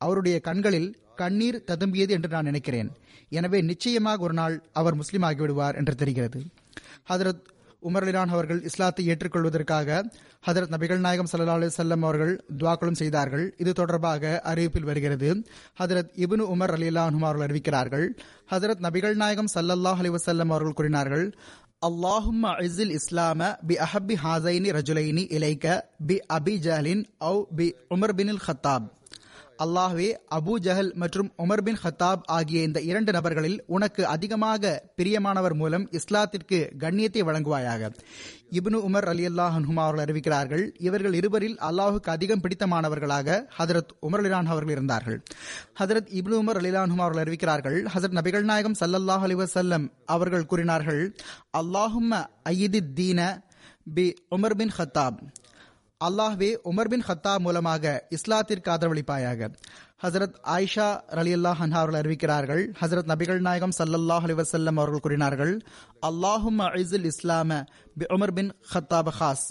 அவருடைய 0.00 0.40
கண்களில் 0.40 0.88
கண்ணீர் 1.16 1.64
ததும்பியது 1.66 2.08
என்று 2.08 2.28
நான் 2.28 2.44
நினைக்கிறேன். 2.44 2.88
எனவே 3.28 3.60
நிச்சயமாக 3.60 4.22
ஒரு 4.22 4.34
நாள் 4.34 4.56
அவர் 4.72 4.94
முஸ்லீம் 4.94 5.22
ஆகிவிடுவார் 5.22 5.74
என்று 5.74 5.94
தெரிகிறது. 5.94 6.40
ஹதரத் 7.10 7.44
உமர்லிரான் 7.82 8.32
அவர்கள் 8.34 8.62
இஸ்லாத்தை 8.62 9.02
ஏற்றுக்கொள்வதற்காக 9.08 10.04
ஹதரத் 10.46 10.72
நபிகள் 10.74 10.98
நாயகம் 10.98 11.28
சல்லா 11.32 11.54
அலி 11.58 11.66
சொல்லம் 11.76 12.04
அவர்கள் 12.06 12.44
துவாக்களும் 12.58 12.98
செய்தார்கள். 13.00 13.54
இது 13.58 13.72
தொடர்பாக 13.72 14.42
அறிவிப்பில் 14.44 14.88
வருகிறது. 14.90 15.28
ஹதரத் 15.80 16.10
இபுனு 16.24 16.44
உமர் 16.54 16.74
அலிலான் 16.76 17.20
அவர்கள் 17.22 17.46
அறிவிக்கிறார்கள். 17.48 18.06
ஹதரத் 18.50 18.82
நபிகள் 18.86 19.14
நாயகம் 19.14 19.52
சல்லல்லாஹ் 19.54 20.02
அலி 20.02 20.08
வசல்லம் 20.08 20.52
அவர்கள் 20.54 20.72
கூறினார்கள் 20.72 21.26
அல்லாஹும் 21.86 22.44
இஸ்இல் 22.66 22.94
இஸ்லாம 22.98 23.56
பி 23.66 23.74
அஹபி 23.86 24.14
ஹாசைனி 24.24 24.68
ரஜுலைனி 24.78 25.24
இலைக்க 25.36 25.66
பி 26.06 26.16
அபி 26.32 26.54
ஜஹலின் 26.66 27.04
அவு 27.20 27.42
பி 27.56 27.74
உமர் 27.90 28.14
பினில் 28.16 28.44
ஹத்தாப் 28.46 28.86
அல்லாஹ்வே 29.64 30.06
அபு 30.36 30.54
ஜஹல் 30.64 30.90
மற்றும் 31.02 31.28
உமர் 31.42 31.62
பின் 31.66 31.78
ஹத்தாப் 31.82 32.24
ஆகிய 32.26 32.62
இந்த 32.62 32.80
இரண்டு 32.80 33.12
நபர்களில் 33.12 33.62
உனக்கு 33.66 34.06
அதிகமாக 34.06 34.72
பிரியமானவர் 34.96 35.54
மூலம் 35.54 35.84
இஸ்லாத்திற்கு 35.90 36.58
கண்ணியத்தை 36.82 37.22
வழங்குவாயாக. 37.28 37.90
இப்னு 38.50 38.78
உமர் 38.88 39.08
அலி 39.12 39.24
அல்லாஹ் 39.28 39.56
அவர்கள் 39.76 40.04
அறிவிக்கிறார்கள் 40.04 40.64
இவர்கள் 40.78 41.14
இருவரில் 41.14 41.56
அல்லாஹுக்கு 41.68 42.10
அதிகம் 42.16 42.40
பிடித்தமானவர்களாக 42.40 43.38
ஹதரத் 43.58 43.94
உமர் 44.08 44.22
அலிலான் 44.22 44.52
அவர்கள் 44.54 44.74
இருந்தார்கள். 44.76 45.18
ஹதரத் 45.80 46.12
இப்னு 46.20 46.36
உமர் 46.42 46.60
அலிலான் 46.62 46.94
அவர்கள் 46.98 47.24
அறிவிக்கிறார்கள் 47.24 47.78
ஹசரத் 47.94 48.18
நபிகள் 48.20 48.46
நாயகம் 48.52 48.78
சல்லல்லாஹ் 48.80 49.26
அலி 49.28 49.34
வசல்லம் 49.34 49.86
அவர்கள் 50.06 50.46
கூறினார்கள் 50.46 51.02
அல்லாஹும் 51.62 52.12
ஐயதி 52.52 52.82
தீன 52.94 53.20
பி 53.96 54.06
உமர் 54.36 54.58
பின் 54.60 54.72
ஹத்தாப். 54.78 55.18
அல்லாஹ்வே 56.04 56.48
உமர் 56.64 56.88
பின் 56.88 57.02
ஹத்தா 57.08 57.38
மூலமாக 57.38 58.08
இஸ்லாத்திற்கு 58.10 58.68
ஆதரவளிப்பாயாக. 58.68 59.48
ஹசரத் 60.02 60.34
ஆயிஷா 60.44 60.88
அலி 61.20 61.34
அல்லாஹ் 61.34 61.70
அவர்கள் 61.70 62.00
அறிவிக்கிறார்கள். 62.00 62.62
ஹசரத் 62.80 63.08
நபிகள் 63.12 63.38
நாயகம் 63.38 63.72
சல்லல்லாஹ் 63.78 64.26
அலி 64.28 64.32
வசல்லம் 64.32 64.76
அவர்கள் 64.76 65.00
கூறினார்கள் 65.00 65.60
அல்லாஹும் 66.02 66.60
ஐசுல் 66.80 67.10
இஸ்லாம 67.12 67.64
பி 67.96 68.04
உமர் 68.08 68.32
பின் 68.32 68.52
ஹத்தாப் 68.72 69.08
ஹாஸ். 69.20 69.46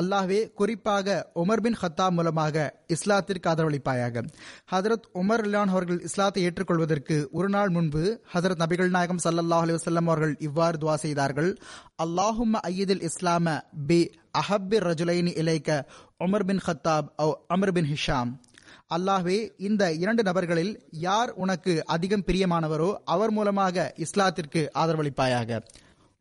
அல்லாஹ்வே 0.00 0.40
குறிப்பாக 0.60 1.16
உமர் 1.42 1.62
பின் 1.64 1.78
ஹத்தா 1.82 2.06
மூலமாக 2.16 2.64
இஸ்லாத்திற்கு 2.94 3.48
ஆதரவளிப்பாயாக. 3.52 4.24
ஹதரத் 4.72 5.06
உமர் 5.22 5.44
அல்லான் 5.46 5.72
அவர்கள் 5.74 6.00
இஸ்லாத்தை 6.08 6.42
ஏற்றுக்கொள்வதற்கு 6.46 7.18
ஒரு 7.38 7.48
நாள் 7.48 7.74
முன்பு 7.76 8.02
ஹதரத் 8.34 8.62
நபிகள் 8.64 8.94
நாயகம் 8.96 9.22
சல்லாஹ் 9.24 9.64
அலி 9.66 9.76
அவர்கள் 10.06 10.34
இவ்வாறு 10.48 10.78
துவா 10.82 10.96
செய்தார்கள். 11.04 11.50
அல்லாஹும் 12.04 12.56
ஐயதில் 12.70 13.04
இஸ்லாம 13.10 13.56
பி 13.90 14.00
அஹப்பி 14.40 14.78
ரஜுலைனி 14.88 15.32
இலைக்க 15.42 15.78
Umar 16.26 16.46
bin 16.48 16.64
Khattab 16.66 17.08
Amr 17.54 17.72
bin 17.72 17.88
Hisham. 17.92 18.32
அல்லாஹ்வே 18.94 19.36
இந்த 19.66 19.82
இரண்டு 20.02 20.22
நபர்களில் 20.28 20.72
யார் 21.06 21.30
உனக்கு 21.42 21.72
அதிகம் 21.94 22.24
பிரியமானவரோ 22.26 22.90
அவர் 23.14 23.32
மூலமாக 23.36 23.86
இஸ்லாத்திற்கு 24.04 24.62
ஆதரவளிப்பாயாக. 24.82 25.60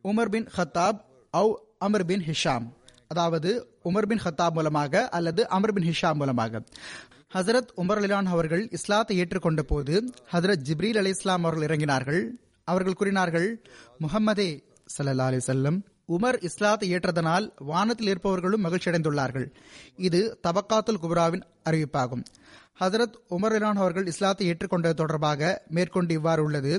உமர் 0.05 0.31
பின் 0.35 0.47
ஹத்தாப் 0.57 0.99
அவ் 1.33 1.51
அமர் 1.85 2.05
பின் 2.09 2.23
ஹிஷாம். 2.27 2.65
அதாவது 3.13 3.51
உமர் 3.89 4.07
பின் 4.11 4.23
ஹத்தாப் 4.25 4.57
மூலமாக 4.57 5.03
அல்லது 5.17 5.41
அமர் 5.57 5.75
பின் 5.77 5.87
ஹிஷா 5.89 6.11
மூலமாக. 6.21 6.61
ஹசரத் 7.35 7.71
உமர் 7.81 7.99
அலிலான் 7.99 8.29
அவர்கள் 8.33 8.63
இஸ்லாத்தை 8.77 9.15
ஏற்றுக்கொண்ட 9.21 9.61
போது 9.71 9.93
ஹசரத் 10.33 10.63
ஜிப்ரீல் 10.67 10.99
அலி 11.01 11.11
இஸ்லாம் 11.15 11.43
அவர்கள் 11.45 11.67
இறங்கினார்கள். 11.69 12.21
அவர்கள் 12.67 12.99
கூறினார்கள் 12.99 13.47
முகம்மதே 14.03 14.49
சல்லா 14.95 15.25
அலி 15.31 15.39
செல்லம் 15.47 15.79
உமர் 16.15 16.37
இஸ்லாத்தை 16.47 16.87
ஏற்றதனால் 16.95 17.45
வானத்தில் 17.69 18.09
இருப்பவர்களும் 18.11 18.63
மகிழ்ச்சி 18.65 18.87
அடைந்துள்ளார்கள் 18.91 19.45
இது 20.07 20.21
தபக்காத்துல் 20.47 21.01
குப்ராவின் 21.03 21.45
அறிவிப்பாகும். 21.69 22.23
ஹசரத் 22.81 23.15
உமர் 23.35 23.55
இலான் 23.57 23.81
அவர்கள் 23.81 24.09
இஸ்லாத்தை 24.11 24.45
ஏற்றுக்கொண்டது 24.51 24.95
தொடர்பாக 25.01 25.51
மேற்கொண்டு 25.77 26.13
இவ்வாறு 26.19 26.43
உள்ளது 26.47 26.73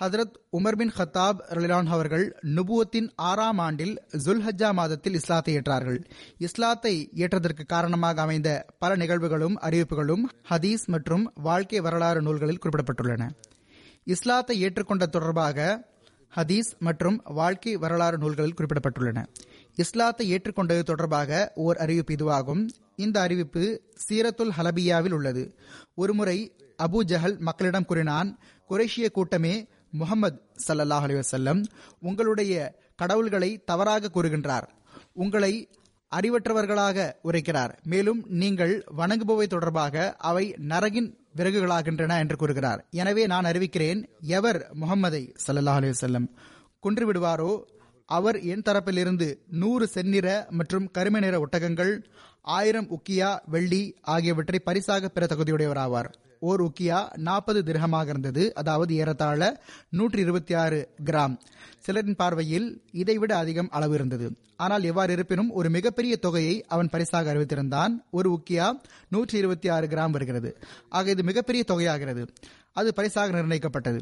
ஹசரத் 0.00 0.34
உமர் 0.52 0.76
பின் 0.76 0.90
ஹத்தாப் 0.96 1.38
ரலிலான் 1.48 1.86
அவர்கள் 1.86 2.38
நுபுவத்தின் 2.42 3.08
ஆறாம் 3.16 3.58
ஆண்டில் 3.58 4.02
ஜுல்ஹஜா 4.24 4.72
மாதத்தில் 4.72 5.14
இஸ்லாத்தை 5.14 5.56
ஏற்றார்கள். 5.56 6.04
இஸ்லாத்தை 6.38 7.10
ஏற்றதற்கு 7.14 7.64
காரணமாக 7.66 8.22
அமைந்த 8.22 8.66
பல 8.78 8.96
நிகழ்வுகளும் 8.96 9.56
அறிவிப்புகளும் 9.60 10.24
ஹதீஸ் 10.50 10.84
மற்றும் 10.86 11.32
வாழ்க்கை 11.34 11.80
வரலாறு 11.80 12.22
நூல்களில் 12.22 12.58
குறிப்பிடப்பட்டுள்ளன. 12.62 13.30
இஸ்லாத்தை 14.04 14.64
ஏற்றுக்கொண்ட 14.64 15.06
தொடர்பாக 15.06 15.88
ஹதீஸ் 16.36 16.70
மற்றும் 16.78 17.22
வாழ்க்கை 17.24 17.76
வரலாறு 17.76 18.18
நூல்களில் 18.18 18.54
குறிப்பிடப்பட்டுள்ளன. 18.54 19.26
இஸ்லாத்தை 19.76 20.34
ஏற்றுக்கொண்டது 20.34 20.82
தொடர்பாக 20.82 21.52
ஓர் 21.54 21.76
அறிவிப்பு 21.76 22.14
இதுவாகும். 22.14 22.68
இந்த 22.96 23.20
அறிவிப்பு 23.20 23.82
சீரத்துல் 24.08 24.52
ஹலபியாவில் 24.58 25.12
உள்ளது. 25.12 25.58
ஒருமுறை 25.94 26.52
அபு 26.82 26.98
ஜஹல் 27.06 27.38
மக்களிடம் 27.38 27.84
கூறினான் 27.84 28.38
குரேஷிய 28.70 29.10
கூட்டமே 29.10 29.68
முகமது 30.00 30.38
சல்லல்லாஹ் 30.66 31.06
அலி 31.06 31.16
வசல்லம் 31.20 31.60
உங்களுடைய 32.08 32.54
கடவுள்களை 33.00 33.50
தவறாக 33.70 34.10
கூறுகின்றார். 34.14 34.66
உங்களை 35.24 35.52
அறிவற்றவர்களாக 36.12 37.06
உரைக்கிறார். 37.28 37.72
மேலும் 37.92 38.20
நீங்கள் 38.42 38.74
வணங்குபவை 39.00 39.46
தொடர்பாக 39.54 40.04
அவை 40.30 40.44
நரகின் 40.72 41.08
விறகுகளாகின்றன 41.38 42.18
என்று 42.24 42.36
கூறுகிறார். 42.42 42.80
எனவே 43.00 43.22
நான் 43.32 43.48
அறிவிக்கிறேன் 43.50 44.00
எவர் 44.38 44.60
முகம்மதை 44.82 45.22
சல்லல்லாஹ் 45.46 45.78
அலி 45.80 45.90
வல்லம் 46.04 46.28
கொன்று 46.84 47.04
விடுவாரோ 47.08 47.50
அவர் 48.06 48.42
என் 48.42 48.62
தரப்பிலிருந்து 48.64 49.38
நூறு 49.50 49.86
செந்நிற 49.86 50.46
மற்றும் 50.50 50.90
கருமை 50.90 51.20
நிற 51.20 51.40
ஒட்டகங்கள் 51.40 52.04
ஆயிரம் 52.42 52.88
உக்கியா 52.90 53.38
வெள்ளி 53.46 53.94
ஆகியவற்றை 54.00 54.58
பரிசாக 54.58 55.08
பெற 55.08 55.26
தகுதியுடையவராவார். 55.26 56.08
ஓர் 56.40 56.62
உக்கியா 56.62 57.16
நாற்பது 57.16 57.62
திரகமாக 57.62 58.08
இருந்தது 58.08 58.54
அதாவது 58.54 58.94
ஏறத்தாழ 58.94 59.60
நூற்றி 59.88 60.20
இருபத்தி 60.20 60.54
ஆறு 60.54 60.88
கிராம். 61.04 61.36
சிலரின் 61.86 62.16
பார்வையில் 62.16 62.82
இதைவிட 62.92 63.36
அதிகம் 63.36 63.70
அளவு 63.70 63.94
இருந்தது. 63.94 64.32
ஆனால் 64.56 64.84
எவ்வாறு 64.84 65.12
இருப்பினும் 65.12 65.50
ஒரு 65.50 65.70
மிகப்பெரிய 65.70 66.16
தொகையை 66.16 66.64
அவன் 66.68 66.88
பரிசாக 66.88 67.34
அறிவித்திருந்தான். 67.34 67.94
ஒரு 68.10 68.30
உக்கியா 68.30 68.80
நூற்றி 69.08 69.38
இருபத்தி 69.38 69.68
ஆறு 69.68 69.86
கிராம் 69.86 70.10
வருகிறது. 70.10 70.56
ஆக 70.88 71.10
இது 71.10 71.22
மிகப்பெரிய 71.22 71.64
தொகையாகிறது. 71.68 72.28
அது 72.72 72.94
பரிசாக 72.94 73.42
நிர்ணயிக்கப்பட்டது. 73.42 74.00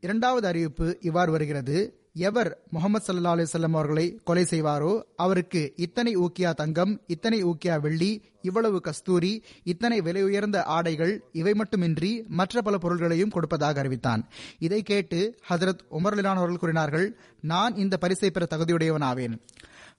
இரண்டாவது 0.00 0.46
அறிவிப்பு 0.46 0.98
இவ்வாறு 1.00 1.30
வருகிறது. 1.30 2.03
எவர் 2.16 2.58
முகமது 2.70 3.04
சல்லா 3.06 3.30
அலிசல்லம் 3.34 3.76
அவர்களை 3.76 4.04
கொலை 4.24 4.42
செய்வாரோ 4.42 5.02
அவருக்கு 5.16 5.72
இத்தனை 5.76 6.16
ஊக்கியா 6.16 6.54
தங்கம் 6.54 7.00
இத்தனை 7.06 7.44
ஊக்கியா 7.44 7.80
வெள்ளி 7.80 8.10
இவ்வளவு 8.42 8.80
கஸ்தூரி 8.80 9.42
இத்தனை 9.64 10.00
விலை 10.00 10.22
உயர்ந்த 10.22 10.62
ஆடைகள் 10.62 11.24
இவை 11.32 11.54
மட்டுமின்றி 11.54 12.24
மற்ற 12.28 12.62
பல 12.62 12.78
பொருள்களையும் 12.78 13.30
கொடுப்பதாக 13.30 13.80
அறிவித்தான். 13.80 14.22
இதை 14.58 14.82
கேட்டு 14.82 15.38
ஹசரத் 15.48 15.82
உமர்லிலான் 15.90 16.40
அவர்கள் 16.42 16.56
கூறினார்கள் 16.56 17.18
நான் 17.40 17.74
இந்த 17.74 17.96
பரிசை 17.96 18.30
பெற 18.30 18.46
தகுதியுடையவன் 18.50 19.04
ஆவேன் 19.04 19.34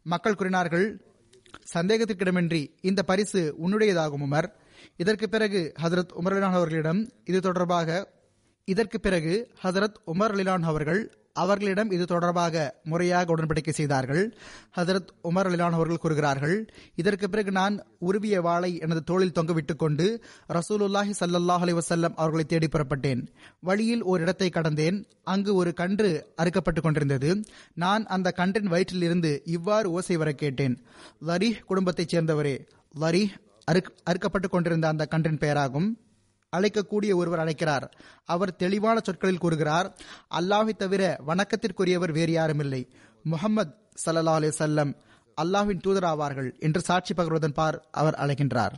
மக்கள் 0.03 0.35
கூறினார்கள் 0.35 0.87
சந்தேகத்திற்கிடமின்றி 1.73 2.63
இந்த 2.81 3.03
பரிசு 3.03 3.55
உன்னுடையதாகும் 3.63 4.25
உமர். 4.27 4.49
இதற்கு 4.97 5.29
பிறகு 5.29 5.73
ஹசரத் 5.83 6.15
உமர் 6.21 6.33
அலிலான் 6.35 6.59
அவர்களிடம் 6.59 7.03
இது 7.25 7.39
தொடர்பாக 7.41 7.89
இதற்கு 8.67 8.99
பிறகு 8.99 9.35
ஹசரத் 9.63 10.01
உமர் 10.13 10.33
அலிலான் 10.35 10.61
அவர்கள் 10.61 11.03
அவர்களிடம் 11.35 11.91
இது 11.91 12.05
தொடர்பாக 12.05 12.79
முறையாக 12.83 13.35
உடன்படிக்கை 13.35 13.69
செய்தார்கள். 13.69 14.37
ஹசரத் 14.77 15.11
உமர் 15.23 15.47
அலிலான் 15.47 15.77
அவர்கள் 15.77 15.97
கூறுகிறார்கள் 15.97 16.57
இதற்கு 16.95 17.29
பிறகு 17.29 17.51
நான் 17.51 17.83
உருவிய 17.99 18.41
வாளை 18.41 18.77
எனது 18.79 19.03
தோளில் 19.03 19.35
தொங்கவிட்டுக் 19.35 19.81
கொண்டு 19.83 20.23
ரசூலுல்லாஹி 20.53 21.13
சல்லாஹ் 21.19 21.63
அலி 21.65 21.73
வசல்லம் 21.73 22.15
அவர்களை 22.15 22.45
தேடி 22.45 22.67
புறப்பட்டேன். 22.67 23.27
வழியில் 23.59 24.03
ஒரு 24.03 24.21
இடத்தை 24.21 24.49
கடந்தேன். 24.49 25.05
அங்கு 25.23 25.55
ஒரு 25.55 25.73
கன்று 25.73 26.11
அறுக்கப்பட்டுக் 26.41 26.81
கொண்டிருந்தது. 26.81 27.43
நான் 27.73 28.05
அந்த 28.05 28.31
கன்றின் 28.31 28.71
வயிற்றிலிருந்து 28.71 29.41
இவ்வாறு 29.43 29.91
ஓசை 29.91 30.17
வர 30.17 30.31
கேட்டேன். 30.31 30.75
லரீஹ் 31.27 31.59
குடும்பத்தைச் 31.59 32.15
சேர்ந்தவரே 32.15 32.55
லரீஹ் 32.99 33.33
அறுக்கப்பட்டுக் 34.09 34.53
கொண்டிருந்த 34.55 34.87
அந்த 34.87 35.05
கன்றின் 35.05 35.37
பெயராகும். 35.37 35.99
அழைக்கக்கூடிய 36.57 37.15
ஒருவர் 37.15 37.39
அழைக்கிறார். 37.39 37.95
அவர் 38.25 38.55
தெளிவான 38.55 38.99
சொற்களில் 39.03 39.37
கூறுகிறார் 39.37 39.97
அல்லாஹை 40.39 40.75
தவிர 40.75 41.17
வணக்கத்திற்குரியவர் 41.27 42.11
வேறு 42.11 42.31
யாரும் 42.31 42.59
இல்லை 42.59 42.89
முகமது 43.23 43.73
சல்லா 44.05 44.33
அலி 44.33 44.47
சல்லம் 44.47 44.95
அல்லாஹின் 45.41 45.81
தூதராவார்கள். 45.87 46.59
என்று 46.59 46.81
சாட்சி 46.81 47.13
பகர்வதன் 47.13 47.53
பார் 47.53 47.87
அவர் 47.91 48.13
அழைக்கின்றார். 48.13 48.73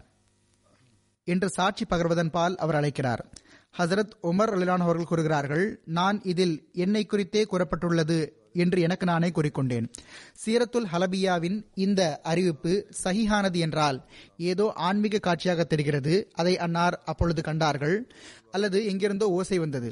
என்று 1.24 1.50
சாட்சி 1.50 1.86
பகர்வதன் 1.90 2.32
பால் 2.32 2.56
அவர் 2.56 2.76
அழைக்கிறார். 2.76 3.26
ஹசரத் 3.78 4.14
உமர் 4.24 4.52
அலிலான் 4.56 4.86
அவர்கள் 4.86 5.06
கூறுகிறார்கள் 5.06 5.82
நான் 5.86 6.20
இதில் 6.24 6.70
என்னை 6.74 7.06
குறித்தே 7.06 7.48
கூறப்பட்டுள்ளது 7.52 8.32
என்று 8.64 8.82
எனக்கு 8.88 9.06
நானே 9.06 9.30
கூறிக்கொண்டேன். 9.30 9.88
சீரத்துல் 10.44 10.90
ஹலபியாவின் 10.94 11.58
இந்த 11.86 12.02
அறிவிப்பு 12.24 12.74
சகிஹானது 13.04 13.60
என்றால் 13.68 14.00
ஏதோ 14.52 14.68
ஆன்மீக 14.88 15.24
காட்சியாக 15.28 15.64
தெரிகிறது 15.64 16.16
அதை 16.36 16.54
அன்னார் 16.58 16.98
அப்பொழுது 17.06 17.44
கண்டார்கள் 17.50 17.98
அல்லது 18.52 18.80
எங்கிருந்தோ 18.86 19.30
ஓசை 19.40 19.60
வந்தது. 19.66 19.92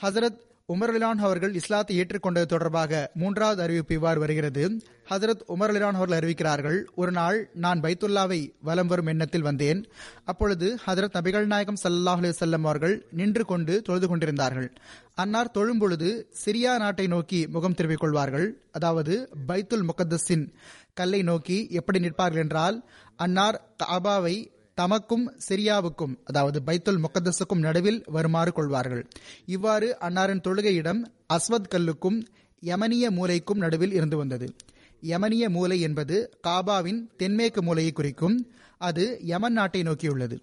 ஹசரத் 0.00 0.40
உமர் 0.68 0.90
அலிலான் 0.92 1.20
அவர்கள் 1.26 1.54
இஸ்லாத்தை 1.54 2.00
ஏற்றுக்கொண்டது 2.00 2.44
தொடர்பாக 2.44 3.10
மூன்றாவது 3.14 3.62
அறிவிப்பு 3.62 3.94
இவ்வாறு 3.94 4.20
வருகிறது. 4.20 4.62
ஹசரத் 5.10 5.44
உமர் 5.48 5.70
அலிலான் 5.72 5.98
அவர்கள் 5.98 6.18
அறிவிக்கிறார்கள் 6.18 6.78
ஒரு 6.94 7.12
நாள் 7.12 7.50
நான் 7.54 7.80
பைத்துல்லாவை 7.80 8.52
வலம் 8.62 8.86
வரும் 8.86 9.06
எண்ணத்தில் 9.06 9.42
வந்தேன். 9.42 9.80
அப்பொழுது 10.24 10.78
ஹசரத் 10.86 11.16
நபிகள் 11.18 11.44
நாயகம் 11.44 11.78
சல்லாஹ் 11.84 12.22
அலுவலம் 12.22 12.66
அவர்கள் 12.68 13.06
நின்று 13.10 13.44
கொண்டு 13.44 13.82
தொழுது 13.82 14.08
கொண்டிருந்தார்கள். 14.08 14.68
அன்னார் 15.14 15.54
தொழும்பொழுது 15.54 16.10
சிரியா 16.44 16.78
நாட்டை 16.78 17.06
நோக்கி 17.06 17.46
முகம் 17.46 17.74
திருப்பிக் 17.74 18.00
கொள்வார்கள். 18.00 18.62
அதாவது 18.72 19.30
பைத்துல் 19.48 19.88
முகத்தஸின் 19.90 20.46
கல்லை 20.94 21.22
நோக்கி 21.22 21.68
எப்படி 21.70 21.98
நிற்பார்கள் 22.00 22.42
என்றால் 22.42 22.84
அன்னார் 23.16 23.62
காபாவை 23.84 24.36
தமக்கும் 24.80 25.26
சிரியாவுக்கும் 25.48 26.14
அதாவது 26.24 26.62
பைத்துல் 26.66 27.02
முகத்தஸுக்கும் 27.04 27.58
நடுவில் 27.58 28.02
வருமாறு 28.06 28.52
கொள்வார்கள். 28.52 29.08
இவ்வாறு 29.46 29.96
அன்னாரின் 30.00 30.42
தொழுகையிடம் 30.48 31.00
அஸ்வத் 31.34 31.70
கல்லுக்கும் 31.74 32.18
யமனிய 32.62 33.10
மூலைக்கும் 33.10 33.62
நடுவில் 33.64 33.92
இருந்து 33.92 34.16
வந்தது. 34.16 34.54
யமனிய 35.00 35.50
மூலை 35.50 35.80
என்பது 35.80 36.16
காபாவின் 36.46 37.00
தென்மேற்கு 37.16 37.62
மூலையை 37.62 37.92
குறிக்கும் 37.92 38.36
அது 38.78 39.18
யமன் 39.22 39.52
நாட்டை 39.52 39.82
நோக்கியுள்ளது. 39.82 40.38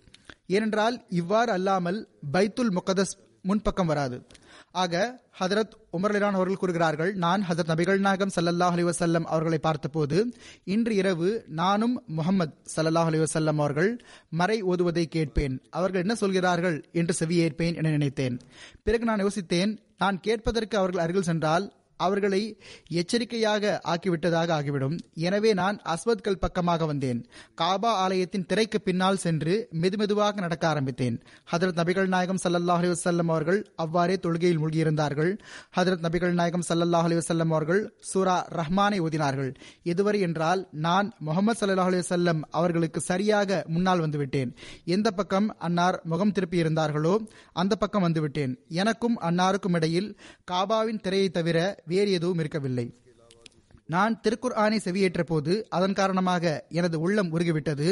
ஏனென்றால் 0.48 1.06
இவ்வாறு 1.10 1.52
அல்லாமல் 1.52 2.10
பைத்துல் 2.34 2.78
முகதஸ் 2.78 3.16
முன்பக்கம் 3.48 3.86
வராது. 3.86 4.18
ஆக 4.74 5.22
ஹதரத் 5.40 5.74
உமர்லிரான் 5.98 6.38
அவர்கள் 6.38 6.56
கூறுகிறார்கள் 6.56 7.14
நான் 7.14 7.46
ஹதரத் 7.50 7.70
நபிகள் 7.72 8.00
நாயகம் 8.00 8.32
சல்லல்லாஹ் 8.36 8.76
அலி 8.76 8.84
வசல்லம் 8.84 9.24
அவர்களை 9.24 9.58
பார்த்தபோது 9.58 10.34
இன்று 10.64 10.96
இரவு 10.96 11.46
நானும் 11.48 12.04
முகமது 12.08 12.54
சல்லல்லாஹ் 12.76 13.10
அலி 13.12 13.18
வசல்லம் 13.18 13.62
அவர்கள் 13.64 14.06
மறை 14.30 14.64
ஓதுவதை 14.64 15.06
கேட்பேன். 15.06 15.62
அவர்கள் 15.70 16.00
என்ன 16.00 16.16
சொல்கிறார்கள் 16.16 16.90
என்று 16.92 17.16
செவியேற்பேன் 17.20 17.76
என 17.76 17.90
நினைத்தேன். 17.90 18.40
பிறகு 18.84 19.06
நான் 19.06 19.24
யோசித்தேன் 19.26 19.78
நான் 19.98 20.20
கேட்பதற்கு 20.20 20.78
அவர்கள் 20.78 21.04
அருகில் 21.04 21.30
சென்றால் 21.32 21.74
அவர்களை 22.06 22.42
எச்சரிக்கையாக 23.00 23.74
ஆக்கிவிட்டதாக 23.94 24.50
ஆகிவிடும். 24.58 24.96
எனவே 25.28 25.52
நான் 25.62 25.78
அஸ்வத்கள் 25.94 26.40
பக்கமாக 26.44 26.86
வந்தேன். 26.92 27.20
காபா 27.62 27.92
ஆலயத்தின் 28.04 28.48
திரைக்கு 28.52 28.80
பின்னால் 28.88 29.22
சென்று 29.26 29.54
மெதுமெதுவாக 29.82 30.42
நடக்க 30.46 30.64
ஆரம்பித்தேன். 30.72 31.18
ஹதரத் 31.52 31.80
நபிகள் 31.82 32.10
நாயகம் 32.14 32.42
சல்லல்லாஹ் 32.44 32.82
அலி 32.82 32.92
வசல்லம் 32.94 33.32
அவர்கள் 33.34 33.60
அவ்வாறே 33.84 34.16
தொழுகையில் 34.26 34.62
மூழ்கியிருந்தார்கள். 34.62 35.32
ஹதரத் 35.78 36.04
நபிகள் 36.08 36.36
நாயகம் 36.40 36.66
சல்லல்லாஹ் 36.70 37.08
அலி 37.10 37.18
வசல்லம் 37.20 37.52
அவர்கள் 37.54 37.82
சூரா 38.12 38.38
ரஹ்மானை 38.60 39.00
ஓதினார்கள். 39.06 39.52
எதுவரை 39.94 40.22
என்றால் 40.28 40.64
நான் 40.88 41.08
முகமது 41.28 41.60
சல்லாஹ் 41.62 41.92
அலி 41.92 42.00
வசல்லம் 42.04 42.42
அவர்களுக்கு 42.60 43.00
சரியாக 43.10 43.62
முன்னால் 43.74 44.04
வந்துவிட்டேன். 44.06 44.52
எந்த 44.96 45.08
பக்கம் 45.20 45.48
அன்னார் 45.68 45.98
முகம் 46.12 46.34
திருப்பி 46.38 46.58
இருந்தார்களோ 46.64 47.16
அந்த 47.62 47.74
பக்கம் 47.82 48.06
வந்துவிட்டேன். 48.08 48.54
எனக்கும் 48.82 49.18
அன்னாருக்கும் 49.28 49.76
இடையில் 49.80 50.10
காபாவின் 50.52 51.02
திரையை 51.06 51.30
தவிர 51.38 51.58
வேறு 51.94 52.12
எதுவும் 52.12 52.40
இருக்கவில்லை. 52.40 52.88
நான் 53.86 54.20
திருக்குர் 54.24 54.54
ஆணை 54.54 54.78
செவியேற்ற 54.84 55.24
போது 55.24 55.66
அதன் 55.70 55.94
காரணமாக 55.94 56.66
எனது 56.70 57.00
உள்ளம் 57.00 57.32
உருகிவிட்டது. 57.34 57.88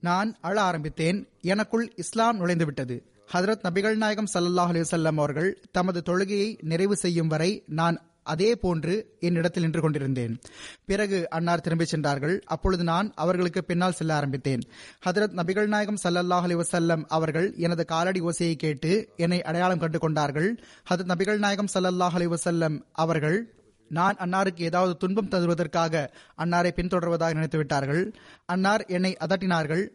நான் 0.00 0.30
அழ 0.40 0.56
ஆரம்பித்தேன். 0.60 1.18
எனக்குள் 1.40 1.86
இஸ்லாம் 1.96 2.38
நுழைந்துவிட்டது. 2.40 2.96
ஹதரத் 3.32 3.64
நபிகள் 3.68 3.94
நாயகம் 3.94 4.32
சல்லாஹ் 4.34 4.70
அலிவசல்லம் 4.72 5.16
அவர்கள் 5.16 5.50
தமது 5.72 6.02
தொழுகையை 6.06 6.48
நிறைவு 6.60 6.96
செய்யும் 6.96 7.26
வரை 7.26 7.50
நான் 7.66 7.98
அதே 8.24 8.56
போன்று 8.56 9.16
என்னிடத்தில் 9.20 9.62
நின்று 9.62 9.80
கொண்டிருந்தேன். 9.80 10.40
பிறகு 10.84 11.30
அன்னார் 11.30 11.60
திரும்பிச் 11.60 11.88
சென்றார்கள். 11.88 12.42
அப்பொழுது 12.46 12.84
நான் 12.84 13.12
அவர்களுக்கு 13.14 13.64
பின்னால் 13.64 13.92
செல்ல 13.92 14.14
ஆரம்பித்தேன். 14.14 14.60
ஹதரத் 15.06 15.36
நபிகள் 15.36 15.66
நாயகம் 15.66 15.98
சல்லல்லாஹ் 16.04 16.42
அலி 16.42 16.54
வசல்லம் 16.54 17.04
அவர்கள் 17.08 17.54
எனது 17.56 17.84
காலடி 17.84 18.20
ஓசையை 18.20 18.54
கேட்டு 18.54 19.08
என்னை 19.16 19.42
அடையாளம் 19.42 19.78
கண்டு 19.78 19.98
கொண்டார்கள். 19.98 20.62
ஹதரத் 20.90 21.10
நபிகள் 21.14 21.38
நாயகம் 21.38 21.68
சல்லல்லாஹ் 21.74 22.12
அலி 22.12 22.26
வசல்லம் 22.26 22.82
அவர்கள் 22.92 23.54
நான் 23.88 24.16
அன்னாருக்கு 24.16 24.60
ஏதாவது 24.60 24.96
துன்பம் 24.96 25.28
தருவதற்காக 25.28 26.08
அன்னாரை 26.38 26.70
பின்தொடர்வதாக 26.70 27.32
நினைத்து 27.32 27.58
விட்டார்கள். 27.58 28.14
அன்னார் 28.46 28.84
என்னை 28.84 29.16
அதட்டினார்கள். 29.20 29.88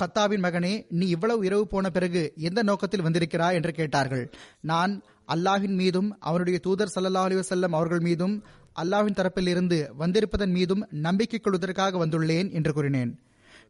ஹத்தாவின் 0.00 0.42
மகனே 0.42 0.84
நீ 0.88 1.06
இவ்வளவு 1.06 1.44
இரவு 1.44 1.66
போன 1.66 1.90
பிறகு 1.90 2.32
எந்த 2.36 2.62
நோக்கத்தில் 2.62 3.02
வந்திருக்கிறாய்? 3.02 3.54
என்று 3.54 3.72
கேட்டார்கள். 3.72 4.30
நான் 4.60 5.02
அல்லாஹின் 5.34 5.76
மீதும் 5.82 6.16
அவருடைய 6.20 6.58
தூதர் 6.58 6.92
சல்லா 6.94 7.22
அலி 7.28 7.34
வசல்லம் 7.34 7.74
அவர்கள் 7.78 8.00
மீதும் 8.00 8.44
அல்லாஹின் 8.82 9.18
தரப்பில் 9.18 9.48
இருந்து 9.48 9.94
வந்திருப்பதன் 9.98 10.50
மீதும் 10.50 10.88
நம்பிக்கை 10.90 11.38
கொள்வதற்காக 11.38 12.06
வந்துள்ளேன் 12.06 12.52
என்று 12.52 12.72
கூறினேன். 12.72 13.20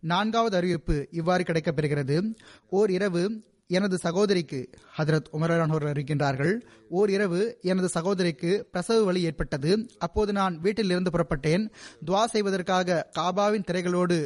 நான்காவது 0.00 0.56
அறிவிப்பு 0.56 1.08
இவ்வாறு 1.10 1.42
கிடைக்கப்பெறுகிறது. 1.42 2.36
ஓர் 2.68 2.90
இரவு 2.90 3.44
எனது 3.68 3.98
சகோதரிக்கு 3.98 4.70
ஹதரத் 4.98 5.28
உமரான் 5.32 5.68
அவர்கள் 5.68 5.92
இருக்கின்றார்கள் 5.92 6.60
ஓர் 6.88 7.10
இரவு 7.10 7.58
எனது 7.62 7.88
சகோதரிக்கு 7.88 8.68
பிரசவ 8.70 9.04
வலி 9.04 9.22
ஏற்பட்டது. 9.22 9.88
அப்போது 9.98 10.32
நான் 10.32 10.60
வீட்டில் 10.60 10.90
இருந்து 10.90 11.10
புறப்பட்டேன். 11.10 11.70
துவா 12.06 12.24
செய்வதற்காக 12.24 13.10
காபாவின் 13.18 13.66
திரைகளோடு 13.70 14.18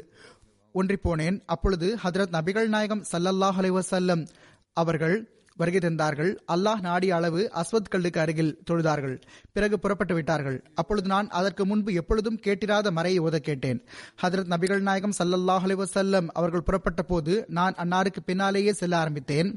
ஒன்றிப்போனேன் 0.75 1.43
அப்பொழுது 1.47 1.97
ஹதரத் 2.05 2.35
நபிகள் 2.37 2.69
நாயகம் 2.69 3.05
சல்லல்லாஹ் 3.13 3.59
அலைவசல்லம் 3.61 4.27
அவர்கள் 4.73 5.40
வருகை 5.61 5.81
தந்தார்கள். 5.81 6.33
அல்லாஹ் 6.53 6.81
நாடிய 6.81 7.15
அளவு 7.15 7.43
அஸ்வத் 7.55 7.91
கல்லுக்கு 7.91 8.21
அருகில் 8.21 8.53
தொழுதார்கள். 8.71 9.17
பிறகு 9.53 9.79
புறப்பட்டு 9.79 10.15
விட்டார்கள். 10.15 10.59
அப்பொழுது 10.75 11.09
நான் 11.15 11.31
அதற்கு 11.41 11.67
முன்பு 11.67 11.93
எப்பொழுதும் 11.93 12.41
கேட்டிராத 12.47 12.91
மறையை 12.99 13.21
ஓத 13.27 13.41
கேட்டேன். 13.49 13.81
ஹதரத் 14.23 14.51
நபிகள் 14.53 14.87
நாயகம் 14.89 15.17
சல்லல்லாஹ் 15.19 15.67
அலிவசல்லம் 15.69 16.29
அவர்கள் 16.39 16.67
புறப்பட்ட 16.69 17.03
போது 17.03 17.45
நான் 17.59 17.75
அன்னாருக்கு 17.75 18.23
பின்னாலேயே 18.25 18.73
செல்ல 18.73 18.97
ஆரம்பித்தேன். 18.97 19.51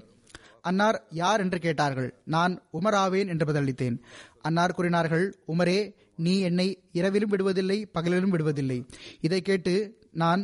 அன்னார் 0.61 0.99
யார் 1.21 1.39
என்று 1.39 1.59
கேட்டார்கள். 1.59 2.09
நான் 2.35 2.53
உமராவேன் 2.73 3.27
என்று 3.27 3.45
பதிலளித்தேன். 3.49 3.97
அன்னார் 4.41 4.77
கூறினார்கள் 4.77 5.25
உமரே 5.47 5.79
நீ 6.15 6.33
என்னை 6.39 6.67
இரவிலும் 6.91 7.31
விடுவதில்லை 7.31 7.77
பகலிலும் 7.93 8.33
விடுவதில்லை. 8.35 8.79
இதை 9.21 9.39
கேட்டு 9.41 9.73
நான் 10.23 10.43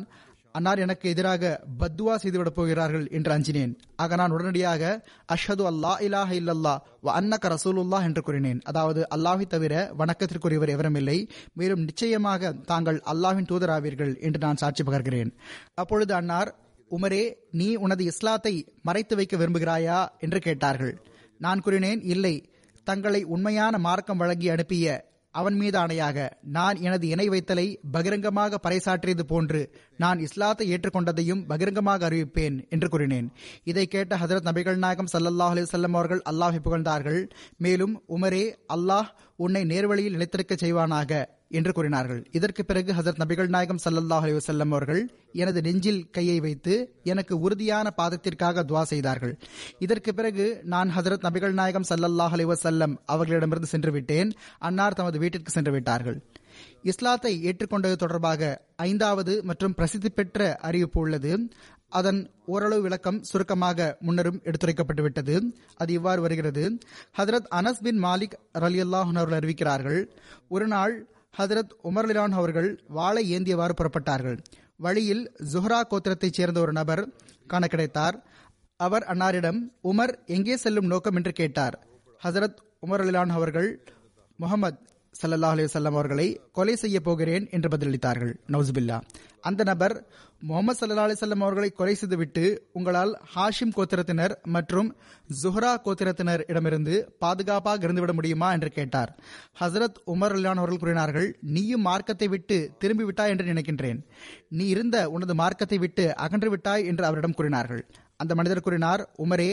அன்னார் 0.51 0.79
எனக்கு 0.79 1.09
எதிராக 1.09 1.63
பத்துவா 1.79 2.15
செய்துவிடப் 2.15 2.55
போகிறார்கள் 2.55 3.07
என்று 3.07 3.31
அஞ்சினேன். 3.31 3.73
ஆக 3.95 4.15
நான் 4.15 4.31
உடனடியாக 4.31 5.01
அஷ்ஹது 5.33 5.63
அல்லா 5.71 5.91
இலாஹ 6.07 6.29
இல்லல்லா 6.39 6.77
வ 7.03 7.11
அன்னக 7.19 7.55
ரசூலுல்லா 7.55 8.03
என்று 8.03 8.21
கூறினேன். 8.21 8.61
அதாவது 8.63 9.07
அல்லாஹை 9.15 9.47
தவிர 9.47 9.93
வணக்கத்திற்குரியவர் 9.97 10.73
எவருமில்லை 10.75 11.29
மேலும் 11.53 11.83
நிச்சயமாக 11.83 12.51
தாங்கள் 12.51 13.01
அல்லாஹின் 13.05 13.49
தூதராவீர்கள் 13.51 14.21
என்று 14.21 14.39
நான் 14.39 14.55
சாட்சி 14.55 14.83
பகர்கிறேன். 14.83 15.31
அப்பொழுது 15.73 16.13
அன்னார் 16.13 16.55
உமரே 16.91 17.33
நீ 17.51 17.75
உனது 17.75 18.03
இஸ்லாத்தை 18.03 18.53
மறைத்து 18.81 19.15
வைக்க 19.15 19.37
விரும்புகிறாயா? 19.37 20.07
என்று 20.19 20.39
கேட்டார்கள். 20.39 21.01
நான் 21.37 21.61
கூறினேன் 21.61 22.01
இல்லை. 22.01 22.49
தங்களை 22.83 23.23
உண்மையான 23.23 23.77
மார்க்கம் 23.77 24.17
வழங்கி 24.17 24.49
அனுப்பிய 24.49 25.08
அவன் 25.31 25.55
மீது 25.55 25.79
ஆணையாக 25.79 26.29
நான் 26.41 26.75
எனது 26.75 27.07
இணை 27.07 27.29
வைத்தலை 27.29 27.77
பகிரங்கமாக 27.91 28.59
பறைசாற்றியது 28.69 29.21
போன்று 29.21 29.75
நான் 29.97 30.19
இஸ்லாத்தை 30.19 30.73
ஏற்றுக்கொண்டதையும் 30.73 31.45
பகிரங்கமாக 31.47 32.09
அறிவிப்பேன் 32.09 32.69
என்று 32.69 32.89
கூறினேன். 32.89 33.31
இதை 33.63 33.87
கேட்ட 33.87 34.17
ஹதரத் 34.17 34.47
நபிகள் 34.49 34.75
நாயகம் 34.75 35.11
சல்லல்லாஹ் 35.13 35.53
அலிசல்லம் 35.55 35.97
அவர்கள் 35.99 36.21
அல்லாஹை 36.29 36.59
புகழ்ந்தார்கள். 36.63 37.29
மேலும் 37.57 38.03
உமரே 38.09 38.55
அல்லாஹ் 38.73 39.07
உன்னை 39.35 39.63
நேர்வழியில் 39.63 40.15
நிலைத்திருக்க 40.17 40.55
செய்வானாக. 40.55 41.37
என்று 41.51 41.71
கூறினார்கள். 41.73 42.21
இதற்கு 42.31 42.65
பிறகு 42.65 42.93
ஹசரத் 42.93 43.21
நபிகள் 43.23 43.47
நாயகம் 43.47 43.79
சல்லல்லாஹ் 43.85 44.25
அலிவசல்லம் 44.27 44.73
அவர்கள் 44.75 45.01
எனது 45.33 45.61
நெஞ்சில் 45.61 46.09
கையை 46.09 46.39
வைத்து 46.39 46.73
எனக்கு 47.03 47.39
உறுதியான 47.39 47.93
பாதத்திற்காக 47.97 48.63
துவா 48.63 48.81
செய்தார்கள். 48.81 49.39
இதற்கு 49.79 50.13
பிறகு 50.13 50.61
நான் 50.63 50.91
ஹசரத் 50.97 51.25
நபிகள் 51.27 51.51
நாயகம் 51.51 51.87
சல்லல்லாஹ் 51.89 52.35
அலிவசல்லம் 52.37 52.97
அவர்களிடமிருந்து 53.05 53.67
சென்று 53.67 53.91
விட்டேன் 53.91 54.31
அன்னார் 54.59 54.93
தமது 54.93 55.19
வீட்டிற்கு 55.19 55.51
சென்று 55.51 55.71
விட்டார்கள். 55.71 56.19
இஸ்லாத்தை 56.83 57.33
ஏற்றுக்கொண்டது 57.45 57.95
தொடர்பாக 57.95 58.61
ஐந்தாவது 58.75 59.43
மற்றும் 59.43 59.73
பிரசித்தி 59.73 60.09
பெற்ற 60.09 60.55
அறிவிப்பு 60.55 60.99
உள்ளது. 60.99 61.49
அதன் 61.89 62.29
ஓரளவு 62.45 62.81
விளக்கம் 62.81 63.23
சுருக்கமாக 63.23 63.97
முன்னரும் 64.07 64.41
எடுத்துரைக்கப்பட்டுவிட்டது 64.49 65.35
அது 65.75 65.93
இவ்வாறு 65.93 66.21
வருகிறது. 66.21 66.77
ஹதரத் 67.17 67.49
அனஸ் 67.55 67.81
பின் 67.81 68.03
மாலிக் 68.03 68.35
ரலியல்லாஹ் 68.53 69.15
அவர்கள் 69.15 69.39
அறிவிக்கிறார்கள் 69.39 70.01
ஒரு 70.49 70.67
நாள் 70.67 70.93
ஹதரத் 71.37 71.69
உமர் 71.83 72.07
லிலான் 72.07 72.31
அவர்கள் 72.31 72.83
வாளை 72.87 73.37
ஏந்தியவாறு 73.37 73.71
புறப்பட்டார்கள். 73.73 74.37
வழியில் 74.77 75.31
ஜுஹ்ரா 75.53 75.81
கோத்திரத்தைச் 75.89 76.33
சேர்ந்த 76.33 76.59
ஒரு 76.59 76.71
நபர் 76.71 77.09
காண 77.47 77.67
கிடைத்தார் 77.67 78.23
அவர் 78.77 79.03
அன்னாரிடம் 79.03 79.59
உமர் 79.83 80.25
எங்கே 80.25 80.57
செல்லும் 80.57 80.85
நோக்கம்? 80.85 81.15
என்று 81.15 81.31
கேட்டார். 81.31 81.87
ஹசரத் 82.23 82.55
உமர் 82.87 83.03
அலிலான் 83.03 83.29
அவர்கள் 83.29 83.87
முகமது 84.35 84.77
சல்லல்லாஹ் 85.13 85.53
அலைஹி 85.55 85.85
அவர்களை 85.85 86.41
கொலை 86.51 86.75
செய்ய 86.75 86.99
போகிறேன் 86.99 87.47
என்று 87.51 87.69
பதிலளித்தார்கள். 87.77 88.33
நவுசுபில்லா. 88.53 88.97
அந்த 89.41 89.63
நபர் 89.63 89.95
முகமது 90.39 90.77
சல்லா 90.79 91.03
அலிசல்லம் 91.07 91.43
அவர்களை 91.45 91.69
கொலை 91.69 91.95
செய்துவிட்டு 91.95 92.43
உங்களால் 92.73 93.11
ஹாஷிம் 93.35 93.73
கோத்திரத்தினர் 93.77 94.33
மற்றும் 94.43 94.89
ஜுஹ்ரா 95.41 95.71
கோத்திரத்தினர் 95.85 96.43
இடமிருந்து 96.47 97.15
பாதுகாப்பாக 97.19 97.87
இருந்துவிட 97.87 98.13
முடியுமா 98.13 98.51
என்று 98.51 98.69
கேட்டார். 98.69 99.11
ஹசரத் 99.59 99.99
உமர் 100.13 100.35
அல்லான் 100.37 100.61
அவர்கள் 100.61 100.83
கூறினார்கள் 100.83 101.27
நீயும் 101.55 101.81
மார்க்கத்தை 101.81 102.27
விட்டு 102.27 102.59
திரும்பி 102.77 103.03
விட்டாய் 103.03 103.29
என்று 103.29 103.45
நினைக்கின்றேன். 103.53 103.99
நீ 104.49 104.67
இருந்த 104.67 105.09
உனது 105.09 105.35
மார்க்கத்தை 105.35 105.77
விட்டு 105.77 106.15
அகன்று 106.15 106.49
விட்டாய் 106.49 106.85
என்று 106.85 107.05
அவரிடம் 107.05 107.33
கூறினார்கள். 107.33 107.83
அந்த 108.17 108.35
மனிதர் 108.35 108.65
கூறினார் 108.67 109.01
உமரே 109.25 109.51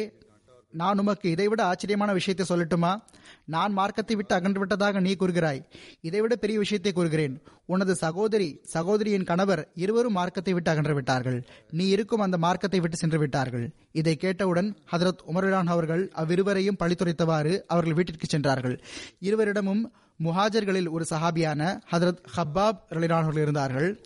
நான் 0.72 0.98
உமக்கு 0.98 1.30
இதைவிட 1.30 1.64
ஆச்சரியமான 1.64 2.12
விஷயத்தை 2.12 2.56
சொல்லட்டுமா? 2.56 3.02
நான் 3.44 3.72
மார்க்கத்தை 3.72 4.16
விட்டு 4.16 4.34
அகன்று 4.34 4.58
விட்டதாக 4.58 5.00
நீ 5.00 5.12
கூறுகிறாய். 5.12 5.60
இதைவிட 6.00 6.36
பெரிய 6.36 6.58
விஷயத்தை 6.58 6.92
கூறுகிறேன். 6.92 7.42
உனது 7.66 7.94
சகோதரி 7.94 8.60
சகோதரியின் 8.62 9.24
கணவர் 9.24 9.68
இருவரும் 9.74 10.12
மார்க்கத்தை 10.12 10.52
விட்டு 10.52 10.70
அகன்று 10.70 10.94
விட்டார்கள். 10.94 11.46
நீ 11.70 11.88
இருக்கும் 11.88 12.20
அந்த 12.20 12.38
மார்க்கத்தை 12.38 12.80
விட்டு 12.80 12.96
சென்று 12.96 13.18
விட்டார்கள். 13.18 13.74
இதை 13.92 14.16
கேட்டவுடன் 14.16 14.76
ஹதரத் 14.92 15.22
உமர்லான் 15.32 15.66
அவர்கள் 15.66 16.10
அவ்விருவரையும் 16.16 16.78
பழித்துரைத்தவாறு 16.78 17.62
அவர்கள் 17.66 17.94
வீட்டிற்கு 17.94 18.26
சென்றார்கள். 18.26 18.82
இருவரிடமும் 19.18 19.92
முஹாஜர்களில் 20.24 20.90
ஒரு 20.90 21.06
சஹாபியான 21.10 21.80
ஹதரத் 21.90 22.22
ஹப்பாப் 22.36 22.78
ரலிலான் 22.90 23.26
அவர்கள் 23.26 23.42
இருந்தார்கள். 23.42 24.00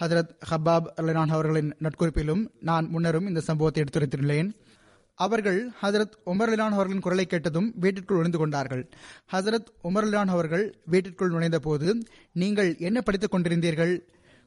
ஹதரத் 0.00 0.34
ஹப்பாப் 0.50 0.86
ரலிலான் 0.96 1.28
அவர்களின் 1.28 1.76
நட்குறிப்பிலும் 1.82 2.50
நான் 2.60 2.86
முன்னரும் 2.86 3.28
இந்த 3.28 3.40
சம்பவத்தை 3.40 3.82
எடுத்துரைத்துள்ளேன் 3.82 4.50
அவர்கள் 5.24 5.58
ஹசரத் 5.82 6.16
உமர்லான் 6.32 6.76
அவர்களின் 6.76 7.04
குரலை 7.06 7.24
கேட்டதும் 7.26 7.68
வீட்டிற்குள் 7.84 8.16
நுழைந்து 8.16 8.38
கொண்டார்கள். 8.38 8.82
ஹசரத் 9.32 9.70
உமர்லான் 9.84 10.32
அவர்கள் 10.34 10.64
வீட்டிற்குள் 10.86 11.34
நுழைந்த 11.34 11.58
போது 11.58 11.88
நீங்கள் 12.42 12.70
என்ன 12.88 12.98
படித்துக் 13.00 13.34
கொண்டிருந்தீர்கள்? 13.34 13.94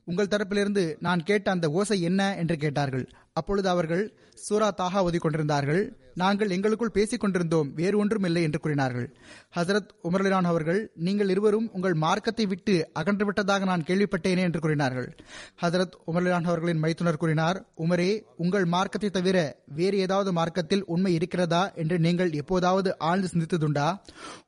உங்கள் 0.06 0.28
தரப்பிலிருந்து 0.28 0.96
நான் 1.00 1.24
கேட்ட 1.24 1.52
அந்த 1.52 1.70
ஓசை 1.70 2.02
என்ன 2.02 2.36
என்று 2.38 2.58
கேட்டார்கள். 2.58 3.06
அப்பொழுது 3.34 3.70
அவர்கள் 3.70 4.04
சூரா 4.36 4.74
தாகா 4.78 5.00
ஓதி 5.00 5.18
கொண்டிருந்தார்கள். 5.18 5.98
நாங்கள் 6.13 6.50
எங்களுக்குள் 6.50 6.91
பேசிக் 6.91 7.20
கொண்டிருந்தோம் 7.20 7.74
வேறு 7.74 7.98
ஒன்றும் 7.98 8.24
இல்லை 8.24 8.44
என்று 8.44 8.60
கூறினார்கள். 8.60 9.15
ஹசரத் 9.56 9.89
உமர்லான் 10.04 10.44
அவர்கள் 10.44 10.91
நீங்கள் 10.96 11.30
இருவரும் 11.30 11.70
உங்கள் 11.74 11.94
மார்க்கத்தை 11.94 12.46
விட்டு 12.46 12.89
அகன்று 12.94 13.26
விட்டதாக 13.26 13.65
நான் 13.65 13.84
கேள்விப்பட்டேனே 13.88 14.38
என்று 14.38 14.60
கூறினார்கள். 14.60 15.15
ஹசரத் 15.62 15.98
உமர்லான் 16.08 16.44
அவர்களின் 16.44 16.80
மைத்துனர் 16.80 17.18
கூறினார் 17.18 17.60
உமரே 17.78 18.24
உங்கள் 18.38 18.65
மார்க்கத்தை 18.65 19.10
தவிர 19.10 19.60
வேறு 19.65 19.98
ஏதாவது 19.98 20.32
மார்க்கத்தில் 20.32 20.86
உண்மை 20.86 21.13
இருக்கிறதா? 21.13 21.72
என்று 21.76 22.00
நீங்கள் 22.00 22.32
எப்போதாவது 22.32 22.98
ஆழ்ந்து 23.00 23.30
சிந்தித்ததுண்டா? 23.34 24.00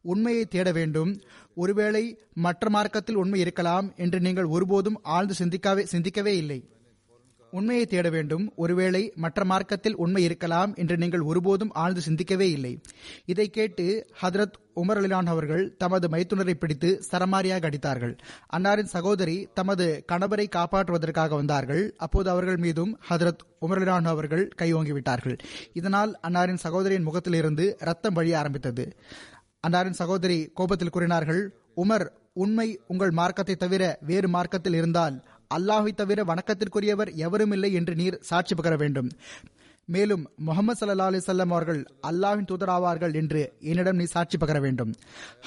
உண்மையை 0.01 0.45
தேட 0.45 0.71
வேண்டும். 0.71 1.21
ஒருவேளை 1.57 2.03
மற்ற 2.45 2.69
மார்க்கத்தில் 2.69 3.21
உண்மை 3.23 3.39
இருக்கலாம் 3.39 3.87
என்று 3.95 4.19
நீங்கள் 4.19 4.51
ஒருபோதும் 4.55 4.99
ஆழ்ந்து 5.15 5.33
சிந்திக்கவே 5.33 5.83
சிந்திக்கவே 5.85 6.33
இல்லை. 6.37 6.59
உண்மையை 7.51 7.85
தேட 7.85 8.07
வேண்டும். 8.09 8.45
ஒருவேளை 8.55 9.01
மற்ற 9.15 9.45
மார்க்கத்தில் 9.45 9.95
உண்மை 9.95 10.21
இருக்கலாம் 10.23 10.71
என்று 10.75 10.95
நீங்கள் 10.97 11.23
ஒருபோதும் 11.29 11.71
ஆழ்ந்து 11.83 12.01
சிந்திக்கவே 12.01 12.47
இல்லை. 12.51 12.73
இதை 13.25 13.49
கேட்டு 13.49 13.85
ஹதரத் 14.21 14.57
உமர் 14.75 14.99
அலிலான் 14.99 15.31
அவர்கள் 15.33 15.63
தமது 15.77 16.07
மைத்துனரை 16.07 16.53
பிடித்து 16.53 16.89
சரமாரியாக 17.11 17.67
அடித்தார்கள். 17.69 18.13
அன்னாரின் 18.57 18.91
சகோதரி 18.95 19.37
தமது 19.53 19.85
கணவரை 20.11 20.45
காப்பாற்றுவதற்காக 20.55 21.29
வந்தார்கள். 21.29 21.83
அப்போது 21.97 22.29
அவர்கள் 22.29 22.57
மீதும் 22.57 22.99
ஹதரத் 23.09 23.45
உமர் 23.61 23.79
அலிலான் 23.79 24.11
அவர்கள் 24.13 24.45
கையோங்கிவிட்டார்கள். 24.61 25.37
இதனால் 25.73 26.13
அன்னாரின் 26.27 26.63
சகோதரியின் 26.65 27.07
முகத்திலிருந்து 27.09 27.67
ரத்தம் 27.79 28.13
வழிய 28.13 28.37
ஆரம்பித்தது. 28.37 28.85
அன்னாரின் 29.63 29.99
சகோதரி 29.99 30.51
கோபத்தில் 30.53 30.89
கூறினார்கள் 30.89 31.41
உமர் 31.77 32.05
உண்மை 32.33 32.79
உங்கள் 32.87 33.11
மார்க்கத்தை 33.11 33.55
தவிர 33.55 33.83
வேறு 34.01 34.27
மார்க்கத்தில் 34.27 34.73
இருந்தால் 34.73 35.15
அல்லாஹை 35.55 35.91
தவிர 35.93 36.23
வணக்கத்திற்குரியவர் 36.23 37.13
எவரும் 37.15 37.51
இல்லை 37.51 37.73
என்று 37.73 37.95
நீர் 37.95 38.17
சாட்சி 38.21 38.55
பகர 38.55 38.75
வேண்டும். 38.75 39.09
மேலும் 39.85 40.23
முகமது 40.37 40.79
சல்லா 40.79 41.05
அலிசல்லம் 41.09 41.53
அவர்கள் 41.55 41.81
அல்லாவின் 42.09 42.47
தூதராவார்கள் 42.51 43.13
என்று 43.13 43.53
என்னிடம் 43.59 43.95
நீ 43.95 44.03
சாட்சி 44.03 44.37
பகர 44.37 44.59
வேண்டும். 44.59 44.91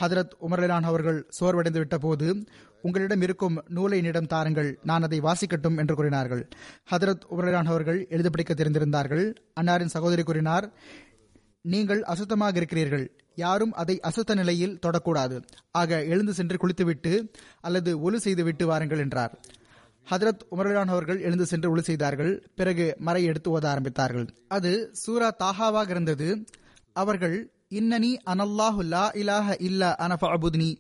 ஹதரத் 0.01 0.35
உமர்லான் 0.49 0.83
அவர்கள் 0.83 1.19
சோர்வடைந்து 1.41 1.79
விட்ட 1.79 1.99
போது 1.99 2.29
உங்களிடம் 2.83 3.21
இருக்கும் 3.21 3.57
நூலை 3.69 3.99
என்னிடம் 3.99 4.27
தாருங்கள் 4.27 4.79
நான் 4.83 5.03
அதை 5.03 5.21
வாசிக்கட்டும் 5.21 5.79
என்று 5.79 5.95
கூறினார்கள். 5.95 6.49
ஹதரத் 6.93 7.27
உமர்லான் 7.31 7.71
அவர்கள் 7.73 8.07
எழுதுபடிக்க 8.11 8.55
தெரிந்திருந்தார்கள். 8.55 9.25
அன்னாரின் 9.61 9.95
சகோதரி 9.97 10.23
கூறினார் 10.23 10.69
நீங்கள் 11.61 12.03
அசுத்தமாக 12.03 12.57
இருக்கிறீர்கள் 12.57 13.07
யாரும் 13.45 13.73
அதை 13.83 13.97
அசுத்த 14.09 14.35
நிலையில் 14.41 14.79
தொடக்கூடாது. 14.87 15.37
ஆக 15.81 16.01
எழுந்து 16.15 16.33
சென்று 16.39 16.57
குளித்துவிட்டு 16.57 17.15
அல்லது 17.61 17.93
ஒலு 18.07 18.21
செய்துவிட்டு 18.27 18.67
வாருங்கள் 18.67 19.03
என்றார். 19.07 19.35
ஹதரத் 20.07 20.43
உமர்லான் 20.55 20.93
அவர்கள் 20.95 21.21
எழுந்து 21.29 21.47
சென்று 21.53 21.69
ஒளி 21.71 21.83
செய்தார்கள் 21.89 22.33
பிறகு 22.59 22.87
மறை 22.99 23.23
எடுத்து 23.31 23.49
ஓத 23.53 23.65
ஆரம்பித்தார்கள். 23.75 24.29
அது 24.49 24.73
சூரா 25.03 25.29
தாஹாவாக 25.43 25.91
இருந்தது. 25.91 26.29
அவர்கள் 26.97 27.37
இன்னனி 27.81 28.13
அனல்லாஹு 28.31 28.85
லா 28.93 29.05
இலாஹ 29.21 29.55
இல்லா 29.69 29.91
அனஃபுத்னி 30.05 30.71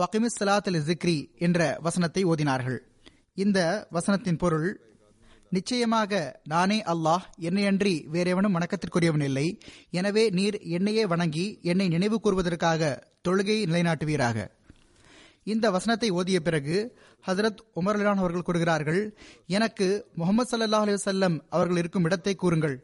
வகிமிஸ் 0.00 0.38
சலாத்தல் 0.40 0.78
ஜிக்ரி 0.88 1.18
என்ற 1.46 1.66
வசனத்தை 1.86 2.22
ஓதினார்கள். 2.24 2.78
இந்த 3.34 3.58
வசனத்தின் 3.96 4.38
பொருள் 4.38 4.68
நிச்சயமாக 5.50 6.40
நானே 6.44 6.82
அல்லாஹ் 6.92 7.24
என்னையன்றி 7.40 7.94
வேறெவனும் 8.14 8.56
வணக்கத்திற்குரியவன் 8.56 9.22
இல்லை. 9.22 9.60
எனவே 9.90 10.24
நீர் 10.30 10.58
என்னையே 10.76 11.06
வணங்கி 11.06 11.58
என்னை 11.62 11.88
நினைவு 11.88 12.16
கூறுவதற்காக 12.20 12.90
தொழுகையை 13.28 13.62
நிலைநாட்டுவீராக. 13.70 14.46
இந்த 15.44 15.70
வசனத்தை 15.70 16.08
ஓதிய 16.10 16.38
பிறகு 16.48 16.76
ஹசரத் 17.26 17.60
உமர்லான் 17.80 18.20
அவர்கள் 18.22 18.46
கூறுகிறார்கள் 18.48 19.16
எனக்கு 19.46 19.88
முகமது 20.14 20.48
சல்லாஹ் 20.50 20.84
அலி 20.86 20.96
வல்லம் 21.06 21.38
அவர்கள் 21.48 21.76
இருக்கும் 21.76 22.04
இடத்தை 22.04 22.34
கூறுங்கள். 22.34 22.76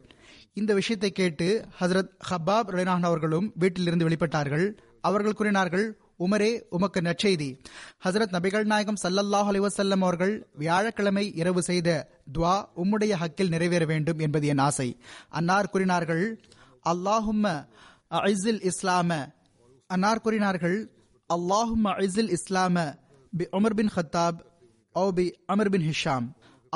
இந்த 0.53 0.75
விஷயத்தை 0.75 1.11
கேட்டு 1.11 1.49
ஹசரத் 1.81 2.13
ஹப்பாப் 2.31 2.73
ரலினான் 2.75 3.09
அவர்களும் 3.11 3.53
வீட்டிலிருந்து 3.55 4.09
வெளிப்பட்டார்கள். 4.09 4.67
அவர்கள் 5.01 5.39
கூறினார்கள் 5.39 5.87
உமரே 6.19 6.63
உமக்கு 6.71 7.01
நற்செய்தி. 7.01 7.59
ஹசரத் 8.05 8.35
நபிகள் 8.37 8.65
நாயகம் 8.65 8.95
சல்லல்லாஹ் 9.03 9.49
அலிவசல்லம் 9.51 10.03
அவர்கள் 10.03 10.49
வியாழக்கிழமை 10.55 11.35
இரவு 11.35 11.63
செய்த 11.63 12.09
துவா 12.39 12.65
உம்முடைய 12.77 13.15
ஹக்கில் 13.23 13.49
நிறைவேற 13.49 13.85
வேண்டும் 13.85 14.19
என்பது 14.19 14.47
என் 14.47 14.59
ஆசை. 14.59 15.01
அன்னார் 15.29 15.71
கூறினார்கள் 15.71 16.41
அல்லாஹும் 16.85 17.67
அஇஸில் 18.11 18.71
இஸ்லாம. 18.71 19.33
அன்னார் 19.87 20.21
கூறினார்கள் 20.21 20.91
அல்லாஹும் 21.35 21.85
அஇஸில் 21.85 22.37
இஸ்லாம 22.37 22.95
பி 23.37 23.47
உமர் 23.53 23.75
பின் 23.75 23.91
ஹத்தாப் 23.97 24.39
ஓ 24.93 25.13
பி 25.13 25.39
அமர் 25.47 25.71
பின் 25.71 25.93
ஹிஷாம். 25.93 26.27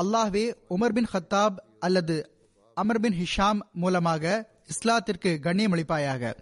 அல்லாஹ்வே 0.00 0.54
உமர் 0.70 0.92
பின் 0.92 1.06
ஹத்தாப் 1.12 1.56
அல்லது 1.78 2.30
அமர் 2.74 3.00
பின் 3.00 3.14
ஹிஷாம் 3.18 3.60
மூலமாக 3.72 4.48
இஸ்லாத்திற்கு 4.68 5.38
கண்ணியம் 5.38 5.72
அளிப்பாயாக. 5.72 6.34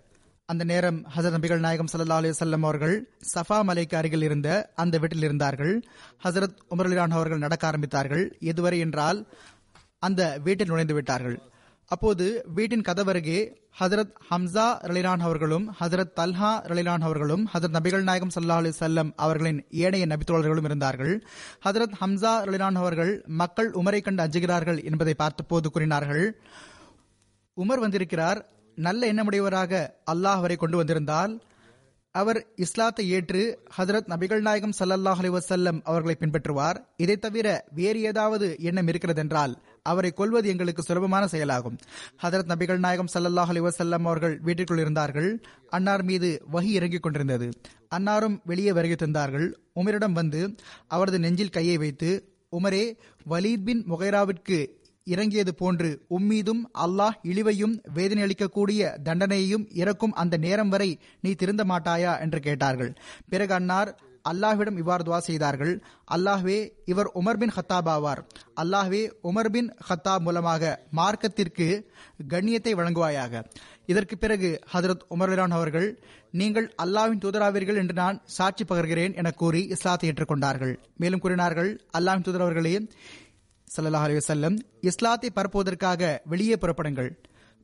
அந்த 0.52 0.64
நேரம் 0.64 0.98
ஹசரத் 1.16 1.34
நபிகள் 1.36 1.58
நாயகம் 1.58 1.88
சல்லா 1.92 2.16
அலி 2.16 2.28
வல்லம் 2.28 2.64
அவர்கள் 2.66 3.10
சஃபா 3.34 3.62
மலைக்கு 3.62 3.96
அருகில் 3.96 4.22
இருந்த 4.22 4.72
அந்த 4.74 4.98
வீட்டில் 4.98 5.22
இருந்தார்கள். 5.22 5.84
ஹசரத் 6.24 6.58
உமர் 6.70 6.86
அலிரான் 6.88 7.14
அவர்கள் 7.18 7.38
நடக்க 7.38 7.70
ஆரம்பித்தார்கள். 7.70 8.30
எதுவரை 8.40 8.78
என்றால் 8.78 9.26
அந்த 9.98 10.40
வீட்டில் 10.44 10.66
நுழைந்து 10.66 10.94
விட்டார்கள். 10.94 11.42
அப்போது 11.86 12.44
வீட்டின் 12.54 12.80
கதவருகே 12.80 13.40
ஹசரத் 13.80 14.14
ஹம்சா 14.30 14.66
ரலிலான் 14.90 15.18
அவர்களும் 15.18 15.74
ஹசரத் 15.80 16.14
தல்ஹா 16.16 16.52
ரலிலான் 16.70 17.00
அவர்களும் 17.00 17.48
ஹசரத் 17.54 17.76
நபிகள் 17.78 18.02
நாயகம் 18.02 18.34
சல்லா 18.40 18.58
அலி 18.62 18.72
சொல்லம் 18.80 19.12
அவர்களின் 19.16 19.66
ஏனைய 19.70 20.06
நபித்தோழர்களும் 20.06 20.64
இருந்தார்கள். 20.64 21.26
ஹசரத் 21.64 21.96
ஹம்சா 22.00 22.34
ரலிலான் 22.48 22.74
அவர்கள் 22.74 23.24
மக்கள் 23.26 23.70
உமரை 23.70 24.02
கண்டு 24.02 24.22
அஞ்சுகிறார்கள் 24.22 24.84
என்பதை 24.84 25.14
பார்த்தபோது 25.14 25.70
கூறினார்கள். 25.70 26.40
உமர் 27.56 27.78
வந்திருக்கிறார் 27.78 28.54
நல்ல 28.76 29.12
எண்ணமுடையவராக 29.12 29.90
அல்லாஹ் 30.12 30.38
அவரை 30.38 30.56
கொண்டு 30.56 30.76
வந்திருந்தால் 30.76 31.40
அவர் 32.10 32.46
இஸ்லாத்தை 32.56 33.10
ஏற்று 33.10 33.58
ஹதரத் 33.78 34.08
நபிகள் 34.08 34.40
நாயகம் 34.40 34.72
சல்லல்லாஹ் 34.78 35.20
அலி 35.22 35.28
வசல்லம் 35.28 35.80
அவர்களை 35.82 36.16
பின்பற்றுவார். 36.20 36.76
இதை 36.96 37.16
தவிர 37.16 37.64
வேறு 37.74 38.02
ஏதாவது 38.02 38.56
எண்ணம் 38.58 38.86
இருக்கிறதென்றால் 38.86 39.54
அவரை 39.82 40.10
கொல்வது 40.10 40.48
எங்களுக்கு 40.48 40.82
சுலபமான 40.82 41.26
செயலாகும். 41.26 41.78
ஹதரத் 42.22 42.50
நபிகள் 42.52 42.78
நாயகம் 42.78 43.12
சல்லல்லாஹ் 43.14 43.52
அலி 43.52 43.60
வசல்லம் 43.60 44.04
அவர்கள் 44.04 44.38
வீட்டிற்குள் 44.38 44.78
இருந்தார்கள். 44.78 45.42
அன்னார் 45.68 46.02
மீது 46.02 46.44
வகி 46.52 46.70
இறங்கிக் 46.78 47.02
கொண்டிருந்தது. 47.02 47.48
அன்னாரும் 47.96 48.38
வெளியே 48.44 48.72
வருகை 48.72 49.08
தந்தார்கள். 49.08 49.54
உமரிடம் 49.74 50.12
வந்து 50.12 50.54
அவரது 50.86 51.18
நெஞ்சில் 51.18 51.50
கையை 51.50 51.76
வைத்து 51.76 52.10
உமரே 52.52 52.96
வலீத் 53.30 53.64
பின் 53.64 53.84
முகைராவிற்கு 53.90 54.58
இறங்கியது 55.14 55.52
போன்று 55.60 55.90
உம்மீதும் 56.16 56.62
அல்லாஹ் 56.84 57.16
இழிவையும் 57.30 57.74
வேதனை 57.98 58.22
அளிக்கக்கூடிய 58.26 58.90
தண்டனையையும் 59.08 59.68
இறக்கும் 59.82 60.16
அந்த 60.22 60.36
நேரம் 60.46 60.72
வரை 60.74 60.90
நீ 61.24 61.32
திருந்த 61.42 61.64
மாட்டாயா 61.72 62.14
என்று 62.24 62.40
கேட்டார்கள். 62.48 62.92
பிறகு 63.28 63.54
அன்னார் 63.60 63.92
அல்லாஹ்விடம் 64.30 64.78
இவ்வாறு 64.82 65.02
துவா 65.06 65.18
செய்தார்கள். 65.26 65.72
அல்லாஹ்வே 66.14 66.56
இவர் 66.92 67.08
உமர் 67.20 67.38
பின் 67.40 67.52
ஹத்தாப் 67.56 67.90
ஆவார். 67.94 68.20
அல்லாஹ்வே 68.62 69.02
உமர் 69.30 69.50
பின் 69.54 69.68
ஹத்தாப் 69.88 70.24
மூலமாக 70.26 70.72
மார்க்கத்திற்கு 70.98 71.68
கண்ணியத்தை 72.32 72.72
வழங்குவாயாக. 72.80 73.42
இதற்கு 73.92 74.14
பிறகு 74.24 74.48
ஹதரத் 74.72 75.04
உமர்லான் 75.14 75.54
அவர்கள் 75.58 75.88
நீங்கள் 76.40 76.66
அல்லாவின் 76.84 77.22
தூதராவீர்கள் 77.24 77.78
என்று 77.82 77.94
நான் 78.00 78.16
சாட்சி 78.36 78.64
பகர்கிறேன் 78.64 79.14
என 79.20 79.30
கூறி 79.42 79.60
இஸ்லாத்தை 79.74 80.08
ஏற்றுக்கொண்டார்கள். 80.10 80.74
மேலும் 81.02 81.22
கூறினார்கள் 81.26 81.70
அல்லாவின் 81.98 82.26
தூதரவர்களே 82.28 82.74
அவர்களே 83.68 83.88
சல்லாஹ் 83.88 84.06
அலி 84.06 84.16
வசல்லம் 84.16 84.56
இஸ்லாத்தை 84.80 85.30
பரப்புவதற்காக 85.34 86.20
வெளியே 86.24 86.54
புறப்படுங்கள். 86.54 87.10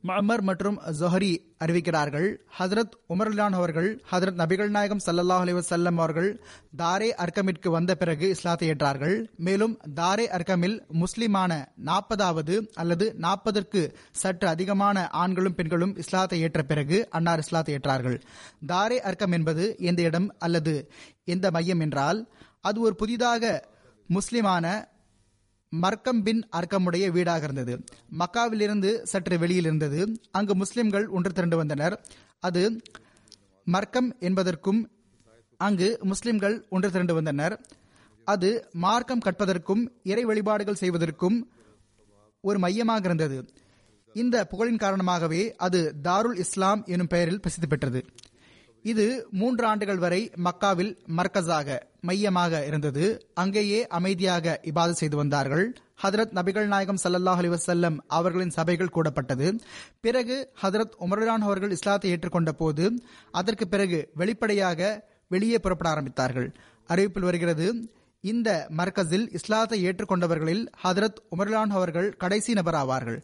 மமர் 0.03 0.41
மற்றும் 0.41 0.77
ஜொஹரி 0.99 1.29
அறிவிக்கிறார்கள். 1.63 2.25
ஹசரத் 2.59 2.95
உமர்லான் 3.13 3.55
அவர்கள் 3.59 4.03
ஹசரத் 4.11 4.39
நபிகள் 4.41 4.67
நாயகம் 4.67 5.01
சல்லல்லாஹ் 5.05 5.43
அலி 5.45 5.53
வசல்லம் 5.53 5.97
அவர்கள் 6.01 6.41
தாரே 6.77 7.09
அர்க்கமிற்கு 7.23 7.69
வந்த 7.69 7.95
பிறகு 7.95 8.29
இஸ்லாத்தை 8.29 8.69
ஏற்றார்கள். 8.71 9.15
மேலும் 9.37 9.79
தாரே 9.95 10.25
அர்க்கமில் 10.37 10.77
முஸ்லிமான 11.03 11.51
நாற்பதாவது 11.85 12.67
அல்லது 12.73 13.13
நாற்பதற்கு 13.15 13.95
சற்று 14.11 14.47
அதிகமான 14.47 15.07
ஆண்களும் 15.23 15.55
பெண்களும் 15.55 15.97
இஸ்லாத்தை 15.97 16.41
ஏற்ற 16.41 16.63
பிறகு 16.63 17.09
அன்னார் 17.09 17.39
இஸ்லாத்தை 17.39 17.75
ஏற்றார்கள். 17.75 18.21
தாரே 18.67 18.99
அர்க்கம் 18.99 19.31
என்பது 19.31 19.75
எந்த 19.79 20.01
இடம் 20.01 20.33
அல்லது 20.39 20.75
எந்த 21.25 21.51
மையம் 21.51 21.79
என்றால் 21.79 22.27
அது 22.61 22.79
ஒரு 22.81 22.95
புதிதாக 22.95 23.71
முஸ்லிமான 24.09 24.91
மர்க்கம் 25.81 26.23
பின் 26.23 26.47
அர்க்கமுடைய 26.51 27.11
வீடாக 27.11 27.43
இருந்தது. 27.43 27.83
மக்காவிலிருந்து 28.19 29.01
சற்று 29.01 29.39
வெளியில் 29.39 29.65
இருந்தது. 29.65 30.19
அங்கு 30.31 30.55
முஸ்லிம்கள் 30.55 31.07
ஒன்று 31.07 31.33
திரண்டு 31.33 31.57
வந்தனர். 31.57 32.05
அது 32.39 32.81
மர்க்கம் 33.65 34.19
என்பதற்கும் 34.19 34.91
அங்கு 35.57 35.99
முஸ்லிம்கள் 36.01 36.65
ஒன்று 36.69 36.91
திரண்டு 36.91 37.13
வந்தனர். 37.13 37.65
அது 38.27 38.69
மார்க்கம் 38.73 39.19
கற்பதற்கும் 39.19 39.89
இறை 40.03 40.25
வழிபாடுகள் 40.25 40.75
செய்வதற்கும் 40.75 41.51
ஒரு 42.41 42.59
மையமாக 42.59 43.05
இருந்தது. 43.05 43.49
இந்த 44.13 44.47
புகழின் 44.51 44.77
காரணமாகவே 44.77 45.55
அது 45.55 45.95
தாருல் 46.03 46.37
இஸ்லாம் 46.37 46.83
எனும் 46.85 47.07
பெயரில் 47.07 47.39
பிரசித்தி 47.39 47.67
பெற்றது. 47.67 48.05
இது 48.83 49.27
மூன்று 49.31 49.65
ஆண்டுகள் 49.65 49.97
வரை 49.97 50.31
மக்காவில் 50.43 50.97
மர்கஸாக 51.17 51.79
மையமாக 52.01 52.65
இருந்தது. 52.65 53.25
அங்கேயே 53.33 53.87
அமைதியாக 53.87 54.59
இபாது 54.63 54.91
செய்து 54.91 55.15
வந்தார்கள். 55.15 55.73
ஹதரத் 56.03 56.33
நபிகள் 56.39 56.65
நாயகம் 56.65 56.99
சல்லல்லாஹ் 57.03 57.41
அலி 57.41 57.47
வசல்லம் 57.47 57.97
அவர்களின் 58.07 58.49
சபைகள் 58.49 58.93
கூடப்பட்டது. 58.95 59.59
பிறகு 60.01 60.49
ஹதரத் 60.61 60.95
உமரான் 60.99 61.45
அவர்கள் 61.47 61.71
இஸ்லாத்தை 61.71 62.11
ஏற்றுக்கொண்ட 62.11 62.49
போது 62.51 63.01
அதற்கு 63.31 63.67
பிறகு 63.67 64.09
வெளிப்படையாக 64.13 65.07
வெளியே 65.27 65.59
புறப்பட 65.59 65.89
ஆரம்பித்தார்கள். 65.93 66.53
அறிவிப்பில் 66.87 67.27
வருகிறது 67.29 67.89
இந்த 68.31 68.49
மர்கஸில் 68.77 69.25
இஸ்லாத்தை 69.37 69.77
ஏற்றுக்கொண்டவர்களில் 69.87 70.61
ஹதரத் 70.83 71.17
உமர்லான் 71.33 71.71
அவர்கள் 71.77 72.09
கடைசி 72.21 72.51
நபராவார்கள். 72.53 73.17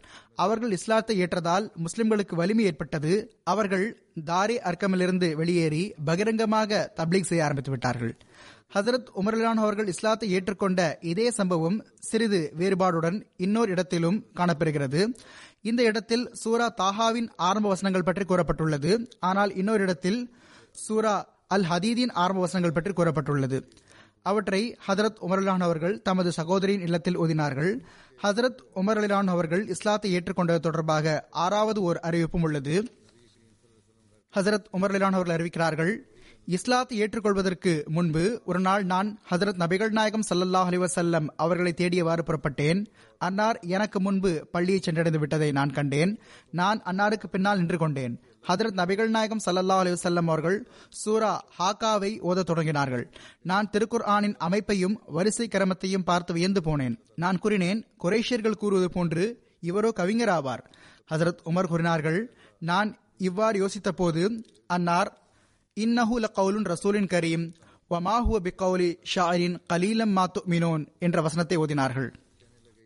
அவர்கள் 0.44 0.72
இஸ்லாத்தை 0.78 1.16
ஏற்றதால் 1.24 1.66
முஸ்லிம்களுக்கு 1.86 2.36
வலிமை 2.42 2.66
ஏற்பட்டது. 2.66 3.14
அவர்கள் 3.44 3.86
தாரி 4.32 4.58
அர்க்கமிலிருந்து 4.70 5.30
வெளியேறி 5.42 5.84
பகிரங்கமாக 6.10 6.82
தப்லீக் 7.00 7.30
செய்ய 7.32 7.46
ஆரம்பித்து 7.46 7.72
விட்டார்கள். 7.72 8.14
ஹசரத் 8.76 9.10
உமர்லான் 9.22 9.64
அவர்கள் 9.64 9.88
இஸ்லாத்தை 9.88 10.28
ஏற்றுக்கொண்ட 10.38 10.82
இதே 11.12 11.28
சம்பவம் 11.40 11.78
சிறிது 12.10 12.42
வேறுபாடுடன் 12.60 13.18
இன்னொரு 13.38 13.72
இடத்திலும் 13.72 14.20
காணப்பெறுகிறது 14.40 15.02
இந்த 15.70 15.82
இடத்தில் 15.84 16.26
சூரா 16.44 16.70
தாஹாவின் 16.82 17.30
ஆரம்ப 17.50 17.68
வசனங்கள் 17.70 18.08
பற்றி 18.10 18.26
கூறப்பட்டுள்ளது. 18.26 18.92
ஆனால் 19.30 19.54
இன்னொரு 19.56 19.84
இடத்தில் 19.84 20.22
சூரா 20.86 21.18
அல் 21.56 21.70
ஹதீதின் 21.72 22.12
ஆரம்ப 22.24 22.42
வசனங்கள் 22.42 22.78
பற்றி 22.78 22.92
கூறப்பட்டுள்ளது. 22.94 23.60
அவற்றை 24.24 24.78
ஹசரத் 24.88 25.22
உமர்லான் 25.22 25.60
அவர்கள் 25.60 26.02
தமது 26.02 26.32
சகோதரியின் 26.32 26.82
இல்லத்தில் 26.82 27.20
ஓதினார்கள். 27.20 27.80
ஹசரத் 28.24 28.58
உமர் 28.76 29.00
அலிலான் 29.00 29.28
அவர்கள் 29.28 29.68
இஸ்லாத்தை 29.68 30.18
ஏற்றுக்கொண்டது 30.18 30.60
தொடர்பாக 30.60 31.28
ஆறாவது 31.30 31.82
ஓர் 31.82 31.98
அறிவிப்பும் 31.98 32.42
உள்ளது. 32.42 32.94
ஹசரத் 34.36 34.66
உமர் 34.74 34.92
அலிலான் 34.92 35.12
அவர்கள் 35.12 35.36
அறிவிக்கிறார்கள் 35.38 35.98
இஸ்லாத்தை 36.46 37.02
ஏற்றுக்கொள்வதற்கு 37.02 37.86
முன்பு 37.86 38.42
ஒரு 38.46 38.60
நாள் 38.60 38.84
நான் 38.84 39.20
ஹசரத் 39.30 39.60
நபிகள் 39.60 39.90
நாயகம் 39.90 40.24
சல்லல்லாஹ் 40.30 40.70
அலிவசல்லம் 40.70 41.28
அவர்களை 41.36 41.74
தேடியவாறு 41.78 42.20
புறப்பட்டேன். 42.26 42.86
அன்னார் 43.18 43.60
எனக்கு 43.60 44.02
முன்பு 44.02 44.48
பள்ளியை 44.52 44.82
சென்றடைந்து 44.86 45.18
விட்டதை 45.18 45.52
நான் 45.52 45.70
கண்டேன். 45.70 46.20
நான் 46.52 46.82
அன்னாருக்கு 46.82 47.28
பின்னால் 47.32 47.58
நின்று 47.58 47.78
கொண்டேன். 47.78 48.24
ஹதரத் 48.48 48.78
நபிகள் 48.80 49.08
நாயகம் 49.08 49.42
சல்லல்லா 49.46 49.78
அலி 49.78 49.92
வல்லம் 49.92 50.30
அவர்கள் 50.32 50.68
சூரா 50.90 51.44
ஹாக்காவை 51.60 52.20
ஓதத் 52.20 52.50
தொடங்கினார்கள். 52.50 53.06
நான் 53.42 53.70
திருக்குர் 53.70 54.06
ஆனின் 54.06 54.38
அமைப்பையும் 54.38 55.02
வரிசை 55.06 55.48
கிரமத்தையும் 55.52 56.04
பார்த்து 56.04 56.34
வியந்து 56.34 56.62
போனேன். 56.62 56.96
நான் 57.16 57.38
கூறினேன் 57.38 57.86
குரேஷியர்கள் 58.04 58.58
கூறுவது 58.58 58.90
போன்று 58.90 59.44
இவரோ 59.62 59.92
கவிஞர் 59.92 60.30
ஆவார் 60.30 60.64
ஹசரத் 61.12 61.44
உமர் 61.46 61.68
கூறினார்கள் 61.68 62.36
நான் 62.60 62.98
இவ்வாறு 63.18 63.68
யோசித்த 63.68 63.90
போது 63.90 64.44
அன்னார் 64.68 65.22
இன்னஹு 65.78 66.20
கவுலுன் 66.38 66.70
ரசூலின் 66.74 67.12
கரீம் 67.14 67.54
வமாஹுவ 67.90 68.40
பிகவுலி 68.46 68.90
ஷாரின் 69.16 69.58
கலீலம் 69.74 70.14
மாத்து 70.18 70.42
மினோன் 70.50 70.88
என்ற 71.00 71.22
வசனத்தை 71.22 71.58
ஓதினார்கள். 71.58 72.10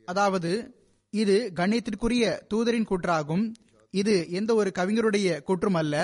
அதாவது 0.05 0.73
இது 1.09 1.51
கண்ணியத்திற்குரிய 1.55 2.39
தூதரின் 2.53 2.89
கூற்றாகும். 2.89 3.53
இது 3.93 4.13
எந்த 4.39 4.51
ஒரு 4.59 4.69
கவிஞருடைய 4.77 5.27
குற்றம் 5.47 5.77
அல்ல 5.81 5.95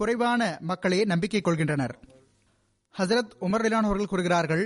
குறைவான 0.00 0.42
மக்களே 0.70 0.98
நம்பிக்கை 1.12 1.40
கொள்கின்றனர். 1.44 1.94
ஹசரத் 2.94 3.32
உமர் 3.46 3.64
ரிலான் 3.64 3.88
அவர்கள் 3.88 4.10
கூறுகிறார்கள் 4.12 4.64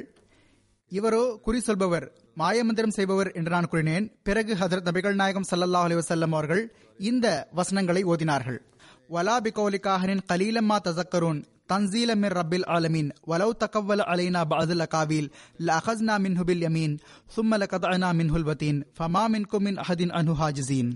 இவரோ 0.93 1.23
குறி 1.45 1.61
சொல்பவர் 1.61 2.07
மாயமந்திரம் 2.41 2.95
செய்பவர் 2.97 3.31
என்று 3.39 3.51
நான் 3.55 3.69
கூறினேன். 3.73 4.07
பிறகு 4.27 4.53
ஹசரத் 4.61 4.89
நபிகள் 4.89 5.17
நாயகம் 5.21 5.47
சல்லல்லாஹ் 5.51 5.87
அலி 5.89 5.97
வசல்லம் 6.01 6.35
அவர்கள் 6.37 6.63
இந்த 7.11 7.27
வசனங்களை 7.59 8.03
ஓதினார்கள். 8.13 8.59
வலா 9.15 9.37
பிகோலிகாஹனின் 9.45 10.25
கலீலம்மா 10.31 10.77
தசக்கரூன் 10.87 11.41
தன்சீல 11.71 12.11
மிர் 12.23 12.37
ரப்பில் 12.39 12.67
ஆலமீன் 12.77 13.11
வலவ் 13.31 13.55
தகவல் 13.63 14.05
அலைனா 14.13 14.43
லகாவில் 14.51 14.85
அகாவில் 14.87 15.29
அஹஸ்னா 15.79 16.17
மின் 16.25 16.37
ஹுபில் 16.41 16.63
யமீன் 16.67 16.95
சும்மல 17.37 17.61
லகதஅனா 17.63 18.11
மின்ஹுல் 18.19 18.47
வதீன் 18.51 18.81
ஃபமா 18.99 19.25
மின்கும் 19.35 19.65
மின் 19.69 19.81
அஹதின் 19.85 20.15
அன்ஹு 20.21 20.35
ஹாஜிசீன் 20.43 20.93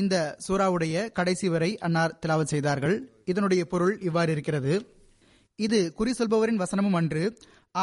இந்த 0.00 0.16
சூறாவுடைய 0.46 0.96
கடைசி 1.18 1.46
வரை 1.54 1.70
அன்னார் 1.86 2.16
திலாவத் 2.22 2.52
செய்தார்கள். 2.52 2.96
இதனுடைய 3.24 3.62
பொருள் 3.72 3.94
இவ்வாறு 4.08 4.30
இருக்கிறது. 4.32 4.74
இது 5.58 5.78
குறி 5.98 6.12
சொல்பவரின் 6.18 6.60
வசனமும் 6.62 6.98
அன்று 7.00 7.22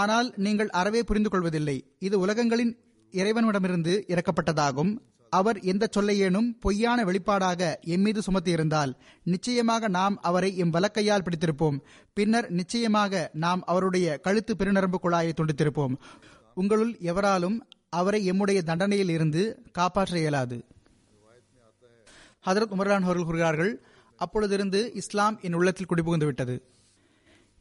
ஆனால் 0.02 0.28
நீங்கள் 0.46 0.70
அறவே 0.80 1.02
புரிந்து 1.10 1.30
கொள்வதில்லை 1.30 1.78
இது 2.08 2.16
உலகங்களின் 2.26 2.74
இறைவனிடமிருந்து 3.14 3.94
இறக்கப்பட்டதாகும். 4.14 4.92
அவர் 5.30 5.58
எந்த 5.72 5.86
சொல்லையேனும் 5.96 6.50
பொய்யான 6.64 7.00
வெளிப்பாடாக 7.04 7.62
எம்மீது 7.94 8.22
சுமத்தியிருந்தால் 8.26 8.92
நிச்சயமாக 9.34 9.88
நாம் 9.98 10.16
அவரை 10.30 10.52
எம் 10.64 10.74
வலக்கையால் 10.74 11.26
பிடித்திருப்போம். 11.28 11.78
பின்னர் 12.18 12.48
நிச்சயமாக 12.60 13.24
நாம் 13.46 13.64
அவருடைய 13.72 14.18
கழுத்து 14.26 14.56
பெருநரம்பு 14.60 15.00
குழாயை 15.04 15.32
துண்டித்திருப்போம். 15.40 15.96
உங்களுள் 16.62 16.94
எவராலும் 17.12 17.58
அவரை 18.00 18.22
எம்முடைய 18.32 18.60
தண்டனையில் 18.70 19.14
இருந்து 19.18 19.44
காப்பாற்ற 19.80 20.16
இயலாது. 20.20 20.60
ஹதரத் 22.46 22.74
உமர்லான் 22.74 23.02
அவர்கள் 23.02 23.24
கூறுகிறார்கள் 23.24 23.84
அப்பொழுதிருந்து 24.18 24.96
இஸ்லாம் 24.96 25.40
என் 25.42 25.54
உள்ளத்தில் 25.54 25.86
குடிபுகுந்து 25.86 26.26
விட்டது. 26.26 26.64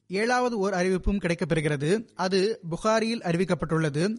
ஏழாவது 0.09 0.59
ஓர் 0.59 0.73
அறிவிப்பும் 0.73 1.19
கிடைக்கப்பெறுகிறது. 1.19 2.09
அது 2.15 2.61
புகாரியில் 2.69 3.21
அறிவிக்கப்பட்டுள்ளது. 3.21 4.17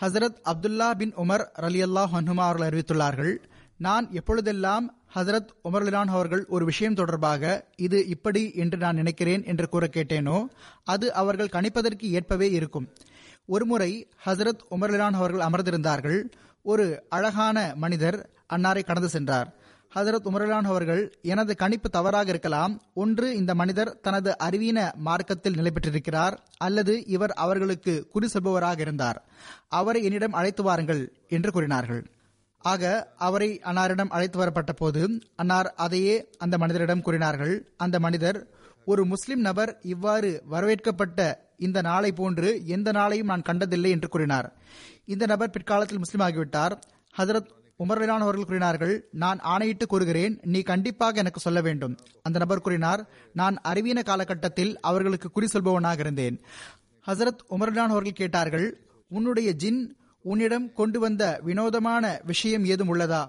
ஹசரத் 0.00 0.36
அப்துல்லா 0.44 0.94
பின் 0.94 1.14
உமர் 1.16 1.46
ரலி 1.60 1.82
அல்லாஹ் 1.82 2.36
அவர்கள் 2.36 2.68
அறிவித்துள்ளார்கள் 2.68 3.36
நான் 3.76 4.12
எப்பொழுதெல்லாம் 4.12 4.98
ஹசரத் 5.14 5.46
உமர்லிலான் 5.64 6.06
அவர்கள் 6.06 6.46
ஒரு 6.46 6.64
விஷயம் 6.64 6.94
தொடர்பாக 6.94 7.66
இது 7.76 8.06
இப்படி 8.06 8.52
என்று 8.54 8.78
நான் 8.78 8.94
நினைக்கிறேன் 8.94 9.44
என்று 9.44 9.68
கூற 9.68 9.86
கேட்டேனோ 9.86 10.48
அது 10.84 11.12
அவர்கள் 11.12 11.52
கணிப்பதற்கு 11.52 12.00
ஏற்பவே 12.00 12.50
இருக்கும். 12.50 12.88
ஒருமுறை 13.46 14.08
ஹசரத் 14.26 14.64
உமர்லிலான் 14.70 15.12
அவர்கள் 15.12 15.46
அமர்ந்திருந்தார்கள். 15.46 16.30
ஒரு 16.62 17.02
அழகான 17.08 17.72
மனிதர் 17.76 18.30
அன்னாரை 18.54 18.84
கடந்து 18.84 19.08
சென்றார். 19.08 19.54
ஹசரத் 19.96 20.28
உமரலான் 20.30 20.66
அவர்கள் 20.72 21.02
எனது 21.22 21.56
கணிப்பு 21.56 21.88
தவறாக 21.90 22.28
இருக்கலாம். 22.28 22.82
ஒன்று 22.94 23.36
இந்த 23.36 23.54
மனிதர் 23.54 24.00
தனது 24.00 24.36
அறிவீன 24.38 24.94
மார்க்கத்தில் 24.94 25.54
நிலை 25.54 25.70
பெற்றிருக்கிறார் 25.70 26.34
அல்லது 26.56 27.04
இவர் 27.06 27.32
அவர்களுக்கு 27.32 27.94
குறி 28.08 28.28
சொல்பவராக 28.32 28.78
இருந்தார். 28.78 29.24
அவரை 29.68 30.02
என்னிடம் 30.02 30.32
அழைத்து 30.32 30.62
வாருங்கள் 30.62 31.02
என்று 31.28 31.52
கூறினார்கள். 31.52 32.02
ஆக 32.58 33.12
அவரை 33.16 33.60
அன்னாரிடம் 33.64 34.08
அழைத்து 34.08 34.38
வரப்பட்ட 34.38 34.72
போது 34.72 35.20
அன்னார் 35.36 35.74
அதையே 35.76 36.28
அந்த 36.38 36.58
மனிதரிடம் 36.58 37.02
கூறினார்கள். 37.02 37.54
அந்த 37.76 38.00
மனிதர் 38.00 38.46
ஒரு 38.84 39.04
முஸ்லிம் 39.04 39.40
நபர் 39.40 39.78
இவ்வாறு 39.82 40.42
வரவேற்கப்பட்ட 40.50 41.20
இந்த 41.56 41.80
நாளை 41.80 42.12
போன்று 42.12 42.66
எந்த 42.66 42.92
நாளையும் 42.92 43.30
நான் 43.32 43.42
கண்டதில்லை 43.42 43.90
என்று 43.90 44.08
கூறினார். 44.08 44.52
இந்த 45.04 45.26
நபர் 45.26 45.50
பிற்காலத்தில் 45.50 45.98
முஸ்லீம் 45.98 46.28
ஆகிவிட்டார் 46.28 46.74
ஹசரத் 47.18 47.52
உமர்லான் 47.78 48.24
அவர்கள் 48.24 48.44
கூறினார்கள் 48.44 49.08
நான் 49.12 49.38
ஆணையிட்டு 49.38 49.86
கூறுகிறேன் 49.86 50.40
நீ 50.42 50.60
கண்டிப்பாக 50.60 51.18
எனக்கு 51.18 51.40
சொல்ல 51.40 51.60
வேண்டும். 51.60 51.98
அந்த 52.22 52.38
நபர் 52.38 52.60
கூறினார் 52.60 53.08
நான் 53.32 53.60
அறிவீன 53.64 54.04
காலகட்டத்தில் 54.04 54.80
அவர்களுக்கு 54.80 55.30
குறி 55.30 55.46
சொல்பவனாக 55.46 55.98
இருந்தேன். 55.98 56.40
ஹசரத் 57.06 57.42
உமர்லான் 57.50 57.94
அவர்கள் 57.94 58.12
கேட்டார்கள் 58.12 58.80
உன்னுடைய 59.08 59.52
ஜின் 59.52 59.96
உன்னிடம் 60.22 60.72
கொண்டு 60.72 61.00
வந்த 61.00 61.40
வினோதமான 61.42 62.20
விஷயம் 62.24 62.64
ஏதும் 62.64 62.94
உள்ளதா? 62.94 63.28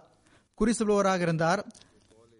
குறி 0.53 0.73
சொல்பவராக 0.79 1.19
இருந்தார் 1.19 1.67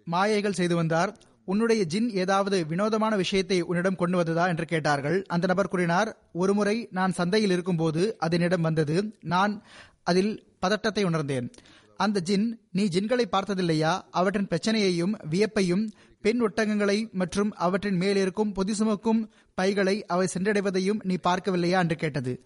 மாயைகள் 0.04 0.52
செய்து 0.52 0.76
வந்தார் 0.76 1.16
உன்னுடைய 1.44 1.84
ஜின் 1.84 2.10
ஏதாவது 2.10 2.66
வினோதமான 2.66 3.16
விஷயத்தை 3.16 3.60
உன்னிடம் 3.60 3.96
கொண்டு 3.96 4.16
வந்ததா? 4.16 4.46
என்று 4.46 4.64
கேட்டார்கள். 4.64 5.24
அந்த 5.26 5.46
நபர் 5.46 5.68
கூறினார் 5.68 6.16
ஒருமுறை 6.32 6.88
நான் 6.90 7.12
சந்தையில் 7.12 7.50
இருக்கும்போது 7.50 8.16
அதனிடம் 8.18 8.60
வந்தது. 8.60 9.16
நான் 9.20 9.62
அதில் 10.02 10.44
பதட்டத்தை 10.58 11.04
உணர்ந்தேன். 11.04 11.52
அந்த 11.98 12.20
ஜின் 12.20 12.58
நீ 12.72 12.84
ஜின்களை 12.84 13.24
பார்த்ததில்லையா? 13.32 14.00
அவற்றின் 14.10 14.46
பிரச்சனையையும் 14.46 15.14
வியப்பையும் 15.30 15.90
பெண் 16.20 16.40
ஒட்டகங்களை 16.42 17.12
மற்றும் 17.12 17.54
அவற்றின் 17.54 17.96
மேலிருக்கும் 17.96 18.52
பொதி 18.52 18.74
சுமக்கும் 18.74 19.30
பைகளை 19.54 20.06
அவை 20.06 20.28
சென்றடைவதையும் 20.34 21.00
நீ 21.02 21.16
பார்க்கவில்லையா? 21.28 21.78
என்று 21.78 21.96
கேட்டது. 21.96 22.44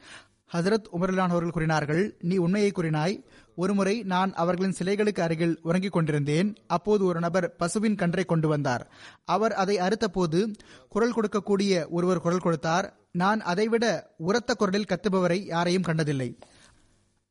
ஹசரத் 0.52 0.88
உமர்லான் 0.92 1.32
அவர்கள் 1.34 1.50
கூறினார்கள் 1.50 2.16
நீ 2.20 2.36
உண்மையை 2.36 2.72
கூறினாய். 2.74 3.24
ஒருமுறை 3.56 4.02
நான் 4.02 4.32
அவர்களின் 4.32 4.74
சிலைகளுக்கு 4.78 5.20
அருகில் 5.20 5.58
உறங்கிக் 5.62 5.92
கொண்டிருந்தேன். 5.92 6.56
அப்போது 6.66 7.04
ஒரு 7.04 7.20
நபர் 7.20 7.56
பசுவின் 7.56 7.94
கன்றை 7.94 8.24
கொண்டு 8.24 8.48
வந்தார். 8.48 8.90
அவர் 9.24 9.52
அதை 9.52 9.76
அறுத்தபோது 9.76 10.54
குரல் 10.88 11.14
கொடுக்கக்கூடிய 11.14 11.88
ஒருவர் 11.88 12.20
குரல் 12.20 12.46
கொடுத்தார். 12.46 12.96
நான் 13.12 13.40
அதைவிட 13.40 14.10
உரத்த 14.16 14.54
குரலில் 14.54 14.88
கத்துபவரை 14.88 15.44
யாரையும் 15.44 15.82
கண்டதில்லை. 15.82 16.38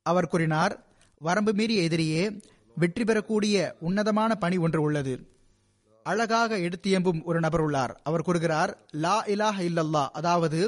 அவர் 0.02 0.28
கூறினார் 0.28 0.86
வரம்பு 1.26 1.52
மீறிய 1.58 1.80
எதிரியே 1.88 2.22
வெற்றி 2.78 3.04
பெறக்கூடிய 3.04 3.56
உன்னதமான 3.88 4.32
பணி 4.44 4.58
ஒன்று 4.66 4.80
உள்ளது. 4.82 5.14
அழகாக 6.06 6.58
எடுத்தியம்பும் 6.68 7.20
ஒரு 7.30 7.40
நபர் 7.46 7.64
உள்ளார். 7.66 7.94
அவர் 8.08 8.26
கூறுகிறார் 8.28 8.72
லா 9.04 9.18
இலாஹ 9.34 9.58
இல்லல்லா 9.70 10.04
அதாவது 10.20 10.60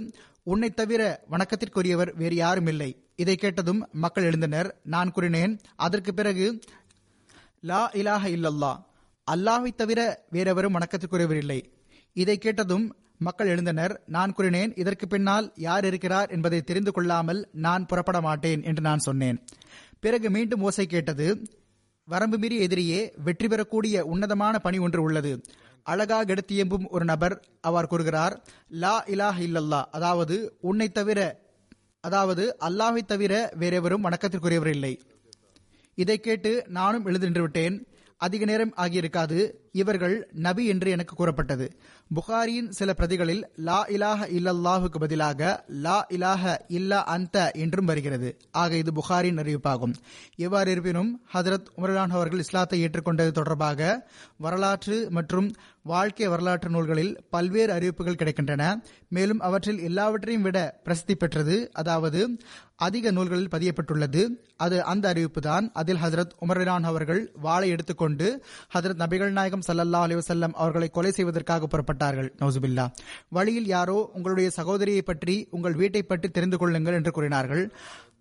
உன்னை 0.52 0.70
தவிர 0.80 1.02
வணக்கத்திற்குரியவர் 1.34 2.12
வேறு 2.22 2.36
யாரும் 2.36 2.70
இல்லை. 2.74 2.90
இதை 3.22 3.36
கேட்டதும் 3.36 3.82
மக்கள் 4.04 4.28
எழுந்தனர். 4.30 4.70
நான் 4.96 5.14
கூறினேன் 5.16 5.54
அதற்கு 5.86 6.14
பிறகு 6.20 6.48
லா 7.72 7.82
இலாஹ 8.02 8.24
இல்லல்லா 8.38 8.74
அல்லாஹை 9.28 9.72
தவிர 9.82 10.00
வேறெவரும் 10.36 10.76
வணக்கத்திற்குரியவர் 10.78 11.42
இல்லை. 11.44 11.60
இதை 12.16 12.38
கேட்டதும் 12.38 12.86
மக்கள் 13.28 13.52
எழுந்தனர். 13.56 13.94
நான் 14.16 14.34
கூறினேன் 14.38 14.72
இதற்கு 14.82 15.06
பின்னால் 15.08 15.46
யார் 15.68 15.86
இருக்கிறார் 15.90 16.32
என்பதை 16.38 16.62
தெரிந்து 16.70 16.92
கொள்ளாமல் 16.92 17.42
நான் 17.66 17.86
புறப்பட 17.92 18.22
மாட்டேன் 18.22 18.64
என்று 18.70 18.82
நான் 18.90 19.06
சொன்னேன். 19.08 19.38
பிறகு 20.04 20.28
மீண்டும் 20.36 20.64
ஓசை 20.68 20.86
கேட்டது 20.94 21.28
வரம்பு 22.08 22.38
மீறி 22.42 22.56
எதிரியே 22.66 23.02
வெற்றி 23.26 23.48
பெறக்கூடிய 23.48 23.96
உன்னதமான 24.14 24.56
பணி 24.66 24.78
ஒன்று 24.86 25.02
உள்ளது. 25.04 25.32
அழகாக 25.86 26.34
எடுத்தியம்பும் 26.34 26.86
ஒரு 26.96 27.06
நபர் 27.12 27.36
அவர் 27.70 27.90
கூறுகிறார் 27.92 28.36
லா 28.84 28.96
இலாஹ 29.14 29.38
இல்லல்லா 29.48 29.82
அதாவது 29.98 30.36
உன்னை 30.70 30.88
தவிர 31.00 31.20
அதாவது 32.08 32.44
அல்லாஹை 32.68 33.02
தவிர 33.12 33.34
வேறெவரும் 33.62 34.06
வணக்கத்திற்குரியவர் 34.08 34.72
இல்லை. 34.76 34.94
இதை 35.98 36.18
கேட்டு 36.20 36.52
நானும் 36.78 37.06
எழுதி 37.10 37.28
நின்று 37.28 37.44
விட்டேன் 37.46 37.76
அதிக 38.26 38.46
நேரம் 38.46 38.74
ஆகியிருக்காது. 38.78 39.38
இவர்கள் 39.82 40.16
நபி 40.46 40.64
என்று 40.72 40.90
எனக்கு 40.96 41.14
கூறப்பட்டது. 41.16 41.68
புகாரியின் 42.18 42.68
சில 42.78 42.90
பிரதிகளில் 43.00 43.42
லா 43.68 43.80
இலாஹ 43.96 44.28
இல்லல்லாஹுக்கு 44.38 45.00
பதிலாக 45.04 45.42
லா 45.86 45.98
இலாஹ 46.18 46.54
இல்லா 46.80 47.00
அந்த 47.16 47.38
என்றும் 47.64 47.90
வருகிறது. 47.92 48.30
ஆக 48.62 48.78
இது 48.82 48.92
புகாரின் 49.00 49.40
அறிவிப்பாகும். 49.44 49.96
இவ்வாறு 50.46 50.72
இருப்பினும் 50.72 51.12
ஹதரத் 51.34 51.72
உமர்லான் 51.78 52.16
அவர்கள் 52.18 52.44
இஸ்லாத்தை 52.46 52.80
ஏற்றுக்கொண்டது 52.86 53.34
தொடர்பாக 53.40 53.92
வரலாற்று 54.38 54.98
மற்றும் 55.12 55.50
வாழ்க்கை 55.84 56.28
வரலாற்று 56.28 56.70
நூல்களில் 56.70 57.18
பல்வேறு 57.30 57.74
அறிவிப்புகள் 57.74 58.16
கிடைக்கின்றன. 58.16 58.82
மேலும் 59.08 59.40
அவற்றில் 59.40 59.82
எல்லாவற்றையும் 59.84 60.42
விட 60.42 60.80
பிரசித்தி 60.84 61.16
பெற்றது 61.16 61.70
அதாவது 61.74 62.38
அதிக 62.76 63.12
நூல்களில் 63.12 63.48
பதியப்பட்டுள்ளது. 63.48 64.22
அது 64.56 64.84
அந்த 64.84 65.08
அறிவிப்பு 65.08 65.42
தான் 65.42 65.70
அதில் 65.74 65.98
ஹசரத் 65.98 66.36
உமர்லான் 66.46 66.82
அவர்கள் 66.82 67.32
வாளை 67.36 67.70
எடுத்துக்கொண்டு 67.70 68.44
ஹசரத் 68.74 69.02
நபிகள் 69.04 69.30
நாயகம் 69.30 69.66
சல்லல்லா 69.68 70.02
அலிவசல்லம் 70.06 70.54
அவர்களை 70.54 70.90
கொலை 70.90 71.12
செய்வதற்காக 71.12 71.68
புறப்பட்டார்கள். 71.68 72.32
நௌசுபில்லா. 72.40 72.92
வழியில் 73.30 73.66
யாரோ 73.66 74.12
உங்களுடைய 74.14 74.50
சகோதரியை 74.50 75.02
பற்றி 75.02 75.48
உங்கள் 75.52 75.74
வீட்டை 75.74 76.04
பற்றி 76.04 76.30
தெரிந்து 76.30 76.58
கொள்ளுங்கள் 76.58 76.94
என்று 76.94 77.12
கூறினார்கள். 77.12 77.74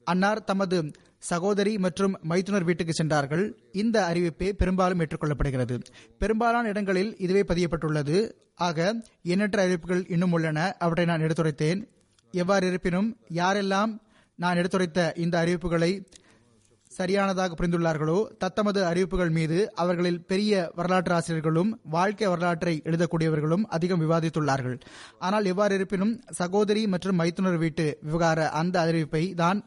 அன்னார் 0.04 0.44
தமது 0.44 0.76
சகோதரி 1.30 1.72
மற்றும் 1.78 2.14
மைத்துனர் 2.30 2.66
வீட்டுக்கு 2.68 2.92
சென்றார்கள். 2.92 3.44
இந்த 3.82 3.96
அறிவிப்பே 4.10 4.48
பெரும்பாலும் 4.60 5.02
ஏற்றுக்கொள்ளப்படுகிறது. 5.04 5.76
பெரும்பாலான 6.22 6.68
இடங்களில் 6.68 7.12
இதுவே 7.24 7.42
பதியப்பட்டுள்ளது. 7.50 8.16
ஆக 8.68 8.78
எண்ணற்ற 9.22 9.58
அறிவிப்புகள் 9.62 10.02
இன்னும் 10.14 10.32
உள்ளன. 10.32 10.76
அவற்றை 10.78 11.06
நான் 11.10 11.26
எடுத்துரைத்தேன். 11.26 11.82
எவ்வாறு 12.34 12.66
இருப்பினும் 12.72 13.08
யாரெல்லாம் 13.40 13.92
நான் 14.38 14.58
எடுத்துரைத்த 14.60 15.00
இந்த 15.24 15.34
அறிவிப்புகளை 15.44 15.92
சரியானதாக 16.90 17.54
புரிந்துள்ளார்களோ 17.58 18.16
தத்தமது 18.42 18.80
அறிவிப்புகள் 18.88 19.30
மீது 19.36 19.58
அவர்களில் 19.82 20.24
பெரிய 20.30 20.72
வரலாற்று 20.78 21.14
ஆசிரியர்களும் 21.14 21.70
வாழ்க்கை 21.94 22.26
வரலாற்றை 22.26 22.82
எழுதக்கூடியவர்களும் 22.84 23.64
அதிகம் 23.76 24.02
விவாதித்துள்ளார்கள். 24.04 24.76
ஆனால் 25.18 25.44
எவ்வாறு 25.44 25.74
இருப்பினும் 25.74 26.14
சகோதரி 26.40 26.86
மற்றும் 26.86 27.16
மைத்துனர் 27.16 27.56
வீட்டு 27.56 27.86
விவகார 28.08 28.48
அந்த 28.60 28.76
அறிவிப்பை 28.86 29.34
தான் 29.34 29.60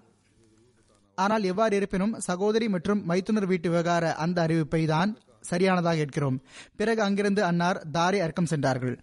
ஆனால் 1.23 1.43
எவ்வாறு 1.51 1.75
இருப்பினும் 1.79 2.15
சகோதரி 2.27 2.67
மற்றும் 2.75 3.03
மைத்துனர் 3.11 3.49
வீட்டு 3.51 3.67
விவகார 3.73 4.05
அந்த 4.23 4.37
அறிவிப்பை 4.45 4.81
தான் 4.93 5.11
சரியானதாக 5.49 5.99
இருக்கிறோம் 6.03 6.37
பிறகு 6.79 7.01
அங்கிருந்து 7.05 7.41
அன்னார் 7.49 7.79
தாரி 7.97 8.19
அர்க்கம் 8.25 8.49
சென்றார்கள். 8.51 8.95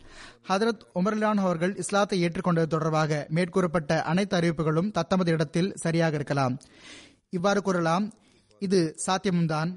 ஹதரத் 0.49 0.83
உமர்லான் 1.01 1.41
அவர்கள் 1.45 1.75
இஸ்லாத்தை 1.83 2.17
ஏற்றுக்கொண்டது 2.25 2.69
தொடர்பாக 2.75 3.21
மேற்கூறப்பட்ட 3.37 4.01
அனைத்து 4.13 4.37
அறிவிப்புகளும் 4.39 4.91
தத்தமது 4.99 5.31
இடத்தில் 5.37 5.71
சரியாக 5.85 6.15
இருக்கலாம். 6.21 6.57
இவ்வாறு 7.39 7.63
கூறலாம் 7.69 8.07
இது 8.63 8.81
சாத்தியமும்தான். 9.07 9.71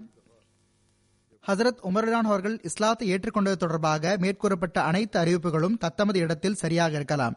ஹசரத் 1.44 1.82
உமர்லான் 1.90 2.28
அவர்கள் 2.30 2.56
இஸ்லாத்தை 2.70 3.08
ஏற்றுக்கொண்டது 3.14 3.58
தொடர்பாக 3.64 4.14
மேற்கூறப்பட்ட 4.24 4.78
அனைத்து 4.90 5.18
அறிவிப்புகளும் 5.24 5.76
தத்தமது 5.84 6.20
இடத்தில் 6.26 6.60
சரியாக 6.64 6.94
இருக்கலாம். 7.00 7.36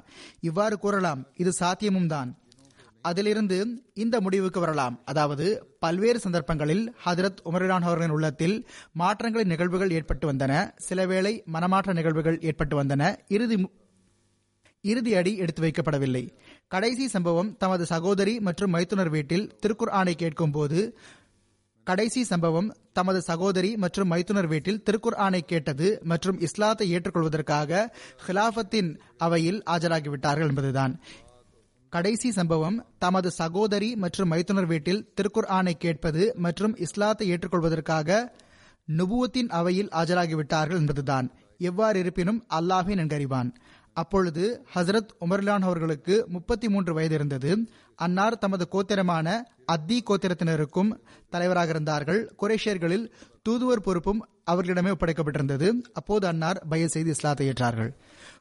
இவ்வாறு 0.49 0.77
கூறலாம் 0.85 1.23
இது 1.43 1.53
சாத்தியமும் 1.63 2.11
தான் 2.15 2.31
அதிலிருந்து 3.03 3.59
இந்த 3.95 4.21
முடிவுக்கு 4.21 4.61
வரலாம். 4.61 5.03
அதாவது 5.05 5.47
பல்வேறு 5.79 6.19
சந்தர்ப்பங்களில் 6.19 6.95
ஹதரத் 7.05 7.43
உமர்லான் 7.45 7.87
அவர்களின் 7.89 8.11
உள்ளத்தில் 8.11 8.67
மாற்றங்களின் 8.99 9.53
நிகழ்வுகள் 9.55 9.91
ஏற்பட்டு 9.91 10.33
வந்தன. 10.33 10.71
சிலவேளை 10.89 11.45
மனமாற்ற 11.53 11.93
நிகழ்வுகள் 11.93 12.41
ஏற்பட்டு 12.41 12.83
வந்தன. 12.83 13.15
இறுதி 13.29 13.69
இறுதி 14.85 15.15
அடி 15.15 15.37
எடுத்து 15.37 15.63
வைக்கப்படவில்லை. 15.63 16.31
கடைசி 16.69 17.09
சம்பவம் 17.09 17.57
தமது 17.57 17.87
சகோதரி 17.87 18.41
மற்றும் 18.41 18.71
மைத்துனர் 18.71 19.09
வீட்டில் 19.09 19.59
திருக்குர் 19.67 19.91
ஆணை 19.91 20.15
கேட்கும் 20.15 20.51
போது 20.51 20.99
கடைசி 21.85 22.25
சம்பவம் 22.25 22.77
தமது 22.93 23.21
சகோதரி 23.23 23.77
மற்றும் 23.77 24.09
மைத்துனர் 24.09 24.47
வீட்டில் 24.47 24.83
திருக்குர் 24.91 25.17
ஆணை 25.17 25.41
கேட்டது 25.43 26.01
மற்றும் 26.03 26.41
இஸ்லாத்தை 26.41 26.95
ஏற்றுக்கொள்வதற்காக 26.95 27.89
ஹிலாபத்தின் 28.27 28.91
அவையில் 29.19 29.63
ஆஜராகிவிட்டார்கள் 29.67 30.49
என்பதுதான். 30.49 31.01
கடைசி 31.89 32.31
சம்பவம் 32.33 32.77
தமது 32.99 33.31
சகோதரி 33.31 33.97
மற்றும் 33.97 34.29
மைத்துனர் 34.29 34.67
வீட்டில் 34.67 35.13
திருக்குர் 35.17 35.47
ஆணை 35.47 35.77
கேட்பது 35.77 36.35
மற்றும் 36.37 36.77
இஸ்லாத்தை 36.77 37.27
ஏற்றுக்கொள்வதற்காக 37.33 38.31
நுபுவத்தின் 38.97 39.49
அவையில் 39.49 39.89
ஆஜராகிவிட்டார்கள் 39.89 40.81
என்பதுதான். 40.83 41.27
எவ்வாறு 41.59 41.99
இருப்பினும் 41.99 42.45
அல்லாஹே 42.55 42.95
நன்கறிவான். 43.01 43.51
அப்பொழுது 43.93 44.45
ஹசரத் 44.75 45.15
உமர்லான் 45.21 45.65
அவர்களுக்கு 45.69 46.25
முப்பத்தி 46.29 46.69
மூன்று 46.69 46.95
வயது 46.95 47.15
இருந்தது 47.15 47.69
அன்னார் 47.95 48.39
தமது 48.39 48.69
கோத்திரமான 48.73 49.29
அத்தி 49.65 50.03
கோத்திரத்தினருக்கும் 50.03 50.91
தலைவராக 51.31 51.71
இருந்தார்கள். 51.71 52.21
குரேஷியர்களில் 52.43 53.11
தூதுவர் 53.49 53.85
பொறுப்பும் 53.87 54.29
அவர்களிடமே 54.51 54.93
ஒப்படைக்கப்பட்டிருந்தது. 54.95 55.69
அப்போது 55.93 56.27
அன்னார் 56.27 56.63
பய 56.69 56.89
செய்து 56.89 57.11
இஸ்லாத்தை 57.11 57.49
ஏற்றார்கள். 57.49 57.91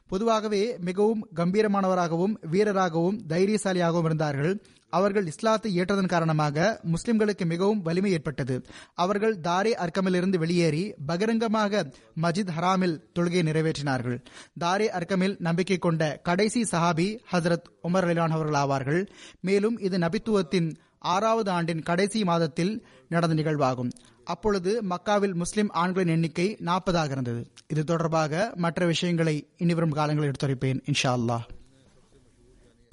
பொதுவாகவே 0.08 0.62
மிகவும் 0.80 1.22
கம்பீரமானவராகவும் 1.36 2.34
வீரராகவும் 2.52 3.18
தைரியசாலியாகவும் 3.28 4.04
இருந்தார்கள். 4.04 4.54
அவர்கள் 4.90 5.26
இஸ்லாத்தை 5.26 5.70
ஏற்றதன் 5.80 6.06
காரணமாக 6.06 6.80
முஸ்லிம்களுக்கு 6.92 7.44
மிகவும் 7.44 7.82
வலிமை 7.82 8.10
ஏற்பட்டது. 8.12 8.56
அவர்கள் 8.94 9.34
தாரே 9.48 9.72
அர்க்கமிலிருந்து 9.84 10.38
வெளியேறி 10.38 10.94
பகிரங்கமாக 11.06 11.82
மஜித் 12.22 12.52
ஹராமில் 12.58 12.96
தொழுகை 13.18 13.42
நிறைவேற்றினார்கள். 13.48 14.18
தாரே 14.60 14.88
அர்க்கமில் 14.98 15.36
நம்பிக்கை 15.38 15.78
கொண்ட 15.78 16.20
கடைசி 16.22 16.62
சஹாபி 16.62 17.08
ஹசரத் 17.32 17.70
உமர் 17.82 18.08
அலிலான் 18.08 18.36
அவர்கள் 18.38 18.60
ஆவார்கள். 18.64 19.02
மேலும் 19.40 19.78
இது 19.78 19.98
நபித்துவத்தின் 19.98 20.76
ஆறாவது 20.98 21.50
ஆண்டின் 21.50 21.82
கடைசி 21.82 22.24
மாதத்தில் 22.24 22.86
நடந்த 23.08 23.34
நிகழ்வாகும். 23.34 23.90
அப்பொழுது 24.34 24.72
மக்காவில் 24.92 25.34
முஸ்லிம் 25.42 25.70
ஆண்களின் 25.82 26.14
எண்ணிக்கை 26.14 26.46
நாற்பதாக 26.68 27.10
இருந்தது. 27.10 27.42
இது 27.72 27.82
தொடர்பாக 27.84 28.52
மற்ற 28.64 28.86
விஷயங்களை 28.86 29.34
இனிவரும் 29.56 29.96
காலங்களில் 29.98 30.32
எடுத்துரைப்பேன் 30.32 30.80
இன்ஷா 30.90 31.10
அல்லாஹ் 31.18 31.46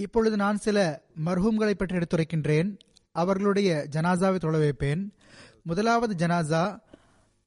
இப்பொழுது 0.06 0.36
நான் 0.44 0.64
சில 0.66 0.78
மர்ஹூம்களை 1.26 1.74
பற்றி 1.74 1.96
எடுத்துரைக்கின்றேன். 1.98 2.70
அவர்களுடைய 3.16 3.70
ஜனாசாவை 3.96 4.40
தொலை 4.40 4.60
வைப்பேன். 4.60 5.04
முதலாவது 5.64 6.14
ஜனாசா 6.26 6.64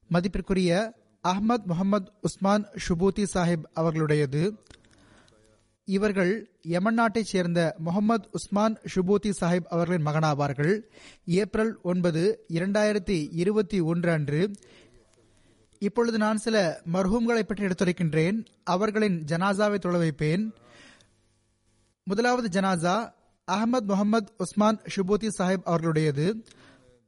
மதிப்பிற்குரிய 0.08 0.72
அஹ்மத் 1.28 1.66
முகமது 1.70 2.08
உஸ்மான் 2.20 2.64
ஷுபூத்தி 2.84 3.24
சாஹிப் 3.34 3.66
அவர்களுடையது. 3.80 4.42
இவர்கள் 5.88 6.32
யமன் 6.62 6.94
நாட்டைச் 6.94 7.26
சேர்ந்த 7.26 7.74
முகமது 7.78 8.28
உஸ்மான் 8.32 8.78
ஷுபூத்தி 8.94 9.32
சாஹிப் 9.40 9.68
அவர்களின் 9.68 10.06
மகனாவார்கள். 10.06 10.80
ஏப்ரல் 11.26 11.78
ஒன்பது 11.82 12.44
இரண்டாயிரத்தி 12.52 13.28
இருபத்தி 13.32 13.80
ஒன்று 13.80 14.10
அன்று. 14.10 14.50
இப்பொழுது 15.78 16.18
நான் 16.18 16.36
சில 16.36 16.80
மர்ஹூம்களை 16.92 17.42
பற்றி 17.42 17.64
எடுத்துரைக்கின்றேன். 17.64 18.44
அவர்களின் 18.64 19.24
ஜனாசாவை 19.26 19.78
தொலை 19.78 19.98
வைப்பேன். 19.98 20.52
முதலாவது 22.02 22.60
ஜனாசா 22.60 23.12
அகமது 23.52 23.86
முகமது 23.86 24.32
உஸ்மான் 24.38 24.80
ஷுபூத்தி 24.96 25.28
சாஹிப் 25.38 25.66
அவர்களுடையது. 25.66 26.44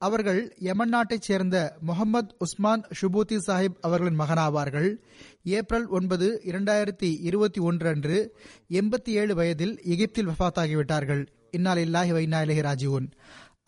அவர்கள் 0.01 0.41
யமன் 0.59 0.89
நாட்டைச் 0.89 1.27
சேர்ந்த 1.29 1.57
முகமது 1.81 2.35
உஸ்மான் 2.39 2.85
ஷுபூத்தி 2.99 3.39
சாஹிப் 3.47 3.77
அவர்களின் 3.81 4.21
மகனாவார்கள். 4.21 4.89
ஏப்ரல் 5.45 5.87
ஒன்பது 5.87 6.41
இரண்டாயிரத்தி 6.45 7.09
இருபத்தி 7.21 7.61
ஒன்று 7.61 7.89
அன்று 7.89 8.19
எண்பத்தி 8.71 9.13
ஏழு 9.23 9.35
வயதில் 9.35 9.75
எகிப்தில் 9.85 10.29
வஃத்தாகிவிட்டார்கள். 10.29 11.23
இன்னால் 11.51 11.79
இல்லாஹி 11.79 12.13
வைனா 12.19 12.41
இலஹி 12.47 12.65
ராஜீவன் 12.69 13.09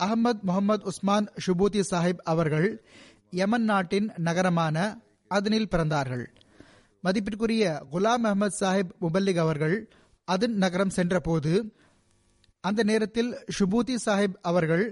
அகமது 0.03 0.41
முகமது 0.43 0.85
உஸ்மான் 0.85 1.29
ஷுபூத்தி 1.47 1.83
சாஹிப் 1.91 2.25
அவர்கள் 2.25 2.69
யமன் 3.31 3.65
நாட்டின் 3.65 4.09
நகரமான 4.17 4.77
அதனில் 5.31 5.71
பிறந்தார்கள். 5.71 6.25
மதிப்பிற்குரிய 7.05 7.65
குலாம் 7.93 8.27
அகமது 8.31 8.59
சாஹிப் 8.61 8.93
முபல்லிக் 9.01 9.43
அவர்கள் 9.45 9.77
அதன் 10.25 10.57
நகரம் 10.57 10.91
சென்றபோது 10.91 11.53
அந்த 12.65 12.83
நேரத்தில் 12.83 13.33
ஷுபூதி 13.59 13.97
சாஹிப் 14.07 14.37
அவர்கள் 14.43 14.85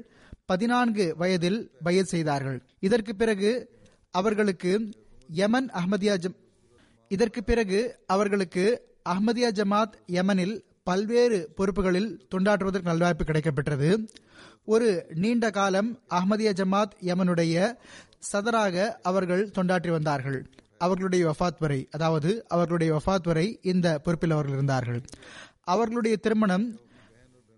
பதினான்கு 0.50 1.14
வயதில் 1.16 1.70
பயத் 1.82 2.06
செய்தார்கள். 2.06 2.62
இதற்கு 2.80 3.16
பிறகு 3.16 3.50
அவர்களுக்கு 4.10 4.70
யமன் 5.28 5.68
அஹமதியா 5.68 6.16
ஜம் 6.16 6.34
இதற்கு 7.08 7.44
பிறகு 7.44 7.78
அவர்களுக்கு 8.06 8.64
அஹ்மதியா 9.08 9.50
ஜமாத் 9.50 9.92
யமனில் 10.06 10.64
பல்வேறு 10.82 11.38
பொறுப்புகளில் 11.56 12.18
தொண்டாற்றுவதற்கு 12.34 12.88
நல்வாய்ப்பு 12.90 13.22
கிடைக்கப்பெற்றது. 13.24 14.08
ஒரு 14.64 15.06
நீண்ட 15.14 15.50
காலம் 15.50 15.98
அஹமதியா 16.10 16.52
ஜமாத் 16.60 16.96
யமனுடைய 17.04 17.74
சதராக 18.32 18.86
அவர்கள் 19.02 19.50
தொண்டாற்றி 19.54 19.90
வந்தார்கள். 19.90 20.50
அவர்களுடைய 20.78 21.34
வஃத் 21.40 21.60
வரை 21.60 21.88
அதாவது 21.90 22.44
அவர்களுடைய 22.48 23.00
வஃத் 23.06 23.22
வரை 23.22 23.58
இந்த 23.62 23.98
பொறுப்பில் 23.98 24.30
அவர்கள் 24.30 24.54
இருந்தார்கள். 24.54 25.02
அவர்களுடைய 25.64 26.16
திருமணம் 26.16 26.80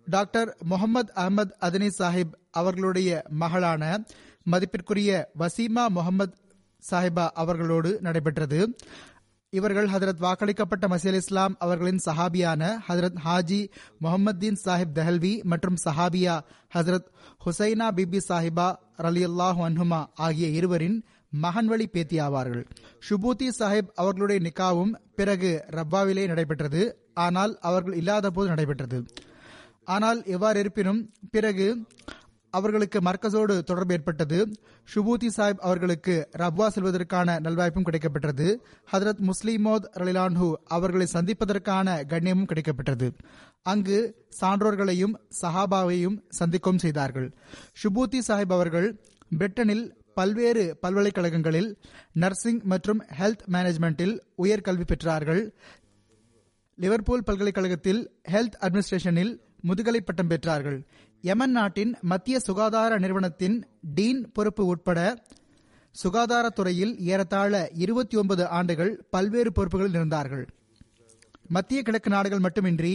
டாக்டர் 0.07 0.57
முகமது 0.65 1.13
அகமது 1.17 1.53
அதனி 1.61 1.91
சாஹிப் 1.99 2.33
அவர்களுடைய 2.51 3.23
மகளான 3.29 4.05
மதிப்பிற்குரிய 4.43 5.31
வசீமா 5.39 5.87
முகமது 5.89 6.35
சாஹிபா 6.91 7.29
அவர்களோடு 7.33 7.99
நடைபெற்றது. 8.01 8.77
இவர்கள் 9.51 9.87
ஹதரத் 9.87 10.21
வாக்களிக்கப்பட்ட 10.21 10.85
மசீல் 10.89 11.15
இஸ்லாம் 11.15 11.57
அவர்களின் 11.59 12.01
சஹாபியான 12.05 12.79
ஹதரத் 12.89 13.19
ஹாஜி 13.25 13.69
முகமதீன் 14.03 14.59
சாஹிப் 14.65 14.95
தஹல்வி 14.95 15.43
மற்றும் 15.43 15.77
சஹாபியா 15.85 16.41
ஹசரத் 16.75 17.09
ஹுசைனா 17.45 17.89
பிபி 17.99 18.21
சாஹிபா 18.29 18.75
ரலி 18.97 19.25
அல்லாஹ் 19.31 19.61
அன்ஹுமா 19.69 20.07
ஆகிய 20.15 20.49
இருவரின் 20.49 21.05
மகன்வழி 21.43 21.87
பேத்தி 21.87 22.21
ஆவார்கள். 22.21 22.65
ஷுபூத்தி 23.09 23.49
சாஹிப் 23.59 23.93
அவர்களுடைய 23.95 24.51
நிக்காவும் 24.51 24.95
பிறகு 25.15 25.65
ரப்பாவிலே 25.71 26.27
நடைபெற்றது. 26.27 27.11
ஆனால் 27.15 27.59
அவர்கள் 27.61 27.95
இல்லாத 27.95 28.31
போது 28.31 28.49
நடைபெற்றது. 28.49 29.05
ஆனால் 29.85 30.25
எவ்வாறு 30.25 30.61
இருப்பினும் 30.61 31.13
பிறகு 31.31 31.85
அவர்களுக்கு 32.51 33.01
மர்க்கஸோடு 33.01 33.63
தொடர்பு 33.63 33.95
ஏற்பட்டது. 33.95 34.53
ஷுபூதி 34.95 35.29
சாஹிப் 35.37 35.59
அவர்களுக்கு 35.59 36.29
ரப்வா 36.39 36.67
செல்வதற்கான 36.67 37.41
நல்வாய்ப்பும் 37.41 37.85
கிடைக்கப்பெற்றது. 37.85 38.57
ஹதரத் 38.93 39.31
முஸ்லிமோத் 39.31 39.85
ரலிலான்ஹு 39.95 40.53
அவர்களை 40.65 41.07
சந்திப்பதற்கான 41.07 42.05
கண்ணியமும் 42.09 42.47
கிடைக்கப்பெற்றது. 42.55 43.13
அங்கு 43.63 44.27
சான்றோர்களையும் 44.41 45.15
சஹாபாவையும் 45.43 46.23
சந்திக்கவும் 46.39 46.79
செய்தார்கள். 46.79 47.35
ஷுபூதி 47.83 48.19
சாஹிப் 48.29 48.53
அவர்கள் 48.53 49.01
பிரிட்டனில் 49.39 50.01
பல்வேறு 50.15 50.79
பல்கலைக்கழகங்களில் 50.81 51.79
நர்சிங் 52.13 52.61
மற்றும் 52.63 53.03
ஹெல்த் 53.19 53.45
மேனேஜ்மெண்டில் 53.53 54.21
உயர்கல்வி 54.43 54.83
பெற்றார்கள். 54.87 55.53
லிவர்பூல் 56.77 57.23
பல்கலைக்கழகத்தில் 57.23 58.11
ஹெல்த் 58.29 58.57
அட்மினிஸ்ட்ரேஷனில் 58.61 59.39
முதுகலை 59.63 60.01
பட்டம் 60.01 60.31
பெற்றார்கள். 60.31 60.79
யமன் 61.23 61.51
நாட்டின் 61.51 61.93
மத்திய 62.03 62.39
சுகாதார 62.39 62.99
நிறுவனத்தின் 62.99 63.57
டீன் 63.95 64.23
பொறுப்பு 64.33 64.67
உட்பட 64.67 65.01
சுகாதாரத்துறையில் 65.95 66.93
ஏறத்தாழ 67.13 67.71
இருபத்தி 67.75 68.17
ஒன்பது 68.17 68.49
ஆண்டுகள் 68.49 68.93
பல்வேறு 69.11 69.51
பொறுப்புகளில் 69.51 69.97
இருந்தார்கள். 69.99 70.45
மத்திய 71.49 71.83
கிழக்கு 71.83 72.11
நாடுகள் 72.11 72.39
மட்டுமின்றி 72.39 72.93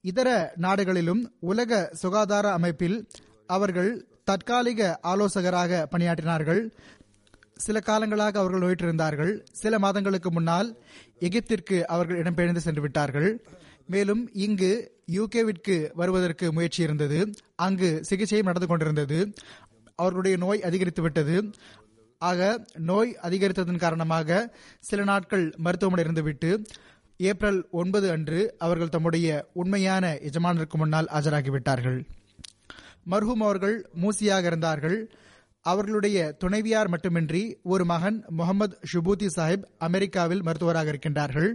இதர 0.00 0.52
நாடுகளிலும் 0.56 1.22
உலக 1.40 1.90
சுகாதார 1.92 2.52
அமைப்பில் 2.52 3.08
அவர்கள் 3.46 3.90
தற்காலிக 4.24 4.98
ஆலோசகராக 5.02 5.88
பணியாற்றினார்கள். 5.92 6.62
சில 7.56 7.78
காலங்களாக 7.78 8.34
அவர்கள் 8.38 8.64
நோயிற்றிருந்தார்கள். 8.64 9.32
சில 9.52 9.78
மாதங்களுக்கு 9.78 10.30
முன்னால் 10.30 10.68
எகிப்திற்கு 11.20 11.78
அவர்கள் 11.82 12.20
இடம்பெயர்ந்து 12.22 12.64
சென்று 12.66 12.80
விட்டார்கள் 12.80 13.30
மேலும் 13.88 14.22
இங்கு 14.32 14.72
யூகேவிற்கு 15.12 15.76
வருவதற்கு 15.94 16.52
முயற்சி 16.52 16.82
இருந்தது. 16.82 17.18
அங்கு 17.54 17.90
சிகிச்சையும் 18.04 18.46
நடந்து 18.46 18.68
கொண்டிருந்தது. 18.68 19.18
அவர்களுடைய 19.94 20.36
நோய் 20.36 20.62
அதிகரித்து 20.62 21.02
விட்டது. 21.02 21.36
ஆக 22.18 22.64
நோய் 22.90 23.16
அதிகரித்ததன் 23.22 23.76
காரணமாக 23.76 24.56
சில 24.80 25.02
நாட்கள் 25.02 25.54
மருத்துவமனை 25.56 26.04
இருந்துவிட்டு 26.04 26.50
ஏப்ரல் 27.16 27.60
ஒன்பது 27.70 28.10
அன்று 28.10 28.40
அவர்கள் 28.58 28.88
தம்முடைய 28.88 29.48
உண்மையான 29.52 30.18
எஜமானருக்கு 30.28 30.76
முன்னால் 30.76 31.08
ஆஜராகிவிட்டார்கள் 31.12 31.98
மர்ஹூம் 33.10 33.44
அவர்கள் 33.46 33.76
மூசியாக 34.02 34.44
இருந்தார்கள். 34.44 34.98
அவர்களுடைய 35.64 36.18
துணைவியார் 36.32 36.88
மட்டுமின்றி 36.88 37.42
ஒரு 37.62 37.84
மகன் 37.84 38.24
முகமது 38.28 38.78
ஷுபூத்தி 38.92 39.26
சாஹிப் 39.36 39.64
அமெரிக்காவில் 39.78 40.42
மருத்துவராக 40.42 40.92
இருக்கின்றார்கள். 40.92 41.50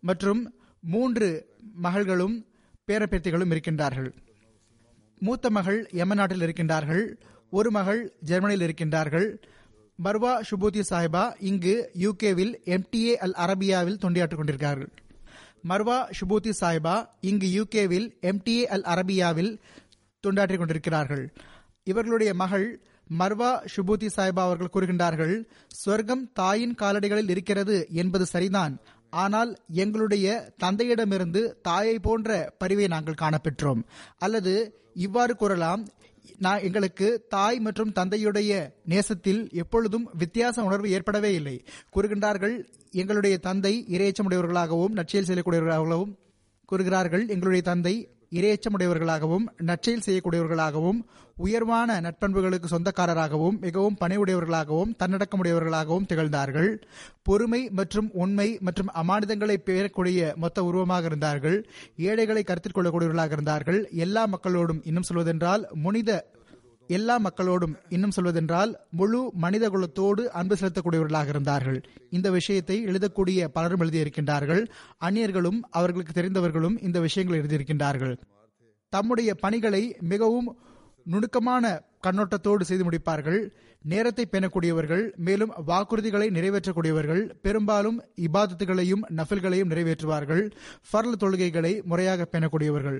மற்றும் 0.00 0.40
மூன்று 0.80 1.46
மகள்களும் 1.74 2.46
பேரப்பேத்திகளும் 2.86 3.50
இருக்கின்றார்கள். 3.50 4.12
மூத்த 5.18 5.50
மகள் 5.50 5.88
யமன் 5.92 6.16
நாட்டில் 6.16 6.40
இருக்கின்றார்கள். 6.40 7.14
ஒரு 7.50 7.70
மகள் 7.70 8.12
ஜெர்மனியில் 8.20 8.66
இருக்கின்றார்கள். 8.68 9.36
மர்வா 10.04 10.40
ஷுபூதி 10.50 10.82
சாஹிபா 10.90 11.34
இங்கு 11.38 11.90
யூகேவில் 12.00 12.54
எம்டிஏ 12.64 13.12
அல் 13.12 13.32
அரபியாவில் 13.32 13.98
தொண்டியாற்றிக் 13.98 14.36
கொண்டிருக்கிறார்கள். 14.36 14.90
மர்வா 15.68 16.10
ஷுபூதி 16.20 16.52
சாஹிபா 16.60 17.06
இங்கு 17.20 17.46
யூகேவில் 17.46 18.12
எம்டிஏ 18.22 18.62
அல் 18.62 18.82
அரபியாவில் 18.82 19.58
தொண்டாற்றிக் 20.26 20.56
கொண்டிருக்கிறார்கள். 20.56 21.32
இவர்களுடைய 21.84 22.34
மகள் 22.34 22.80
மர்வா 23.18 23.64
ஷுபூதி 23.76 24.08
சாஹிபா 24.16 24.42
அவர்கள் 24.46 24.70
கூறுகின்றார்கள் 24.72 25.44
சொர்க்கம் 25.66 26.32
தாயின் 26.32 26.74
காலடிகளில் 26.74 27.30
இருக்கிறது 27.30 27.88
என்பது 27.90 28.26
சரிதான். 28.26 28.78
ஆனால் 29.10 29.56
எங்களுடைய 29.68 30.52
தந்தையிடமிருந்து 30.62 31.54
தாயை 31.62 31.98
போன்ற 31.98 32.54
பரிவை 32.58 32.86
நாங்கள் 32.86 33.20
காணப்பெற்றோம். 33.20 33.82
அல்லது 34.18 34.82
இவ்வாறு 34.94 35.36
கூறலாம் 35.36 35.86
நான் 36.38 36.60
எங்களுக்கு 36.60 37.26
தாய் 37.28 37.58
மற்றும் 37.58 37.92
தந்தையுடைய 37.92 38.72
நேசத்தில் 38.84 39.52
எப்பொழுதும் 39.52 40.10
வித்தியாச 40.18 40.62
உணர்வு 40.64 40.90
ஏற்படவே 40.90 41.34
இல்லை. 41.34 41.64
கூறுகின்றார்கள் 41.96 42.64
எங்களுடைய 42.92 43.38
தந்தை 43.38 43.86
இரையச்சமுடையவர்களாகவும் 43.90 44.88
நற்செயல் 44.88 45.26
செய்யக்கூடியவர்களாகவும் 45.26 46.12
கூறுகிறார்கள் 46.64 47.28
எங்களுடைய 47.28 47.62
தந்தை 47.62 48.08
இரையச்சமுடையவர்களாகவும் 48.38 49.46
நற்செயல் 49.68 50.04
செய்யக்கூடியவர்களாகவும் 50.06 51.00
உயர்வான 51.36 51.90
நட்பண்புகளுக்கு 52.00 52.68
சொந்தக்காரராகவும் 52.72 53.56
மிகவும் 53.60 53.96
பணிவுடையவர்களாகவும் 54.00 54.90
தன்னடக்கமுடையவர்களாகவும் 55.02 56.06
திகழ்ந்தார்கள். 56.10 56.70
பொறுமை 57.22 57.70
மற்றும் 57.78 58.10
உண்மை 58.12 58.58
மற்றும் 58.60 58.90
அமானிதங்களை 59.02 59.56
பெறக்கூடிய 59.68 60.32
மொத்த 60.36 60.64
உருவமாக 60.64 61.04
இருந்தார்கள். 61.04 61.56
ஏழைகளை 61.96 62.42
கருத்தில் 62.42 62.76
கொள்ளக்கூடியவர்களாக 62.76 63.36
இருந்தார்கள். 63.38 63.80
எல்லா 64.06 64.24
மக்களோடும் 64.26 64.82
இன்னும் 64.84 65.08
சொல்வதென்றால் 65.10 65.64
முனித 65.86 66.10
எல்லா 66.96 67.14
மக்களோடும் 67.24 67.74
இன்னும் 67.94 68.14
சொல்வதென்றால் 68.16 68.70
முழு 68.98 69.20
மனித 69.44 69.64
குலத்தோடு 69.74 70.22
அன்பு 70.38 70.54
செலுத்தக்கூடியவர்களாக 70.60 71.28
இருந்தார்கள். 71.34 71.78
இந்த 72.16 72.28
விஷயத்தை 72.38 72.76
எழுதக்கூடிய 72.90 73.48
பலரும் 73.56 73.82
எழுதியிருக்கின்றார்கள். 73.84 74.62
அந்நியர்களும் 75.08 75.60
அவர்களுக்கு 75.78 76.14
தெரிந்தவர்களும் 76.18 76.78
இந்த 76.88 77.00
விஷயங்கள் 77.06 77.40
எழுதியிருக்கின்றார்கள். 77.40 78.14
தம்முடைய 78.92 79.30
பணிகளை 79.44 79.82
மிகவும் 80.12 80.50
நுணுக்கமான 81.12 81.64
கண்ணோட்டத்தோடு 82.06 82.64
செய்து 82.68 82.84
முடிப்பார்கள். 82.86 83.40
நேரத்தை 83.92 84.24
பேணக்கூடியவர்கள் 84.32 85.04
மேலும் 85.26 85.52
வாக்குறுதிகளை 85.68 86.26
நிறைவேற்றக்கூடியவர்கள் 86.36 87.22
பெரும்பாலும் 87.44 87.98
இபாதத்துகளையும் 88.26 89.04
நஃபில்களையும் 89.18 89.70
நிறைவேற்றுவார்கள். 89.72 90.42
ஃபர்ல் 90.88 91.20
தொழுகைகளை 91.22 91.72
முறையாக 91.90 92.26
பேணக்கூடியவர்கள். 92.32 92.98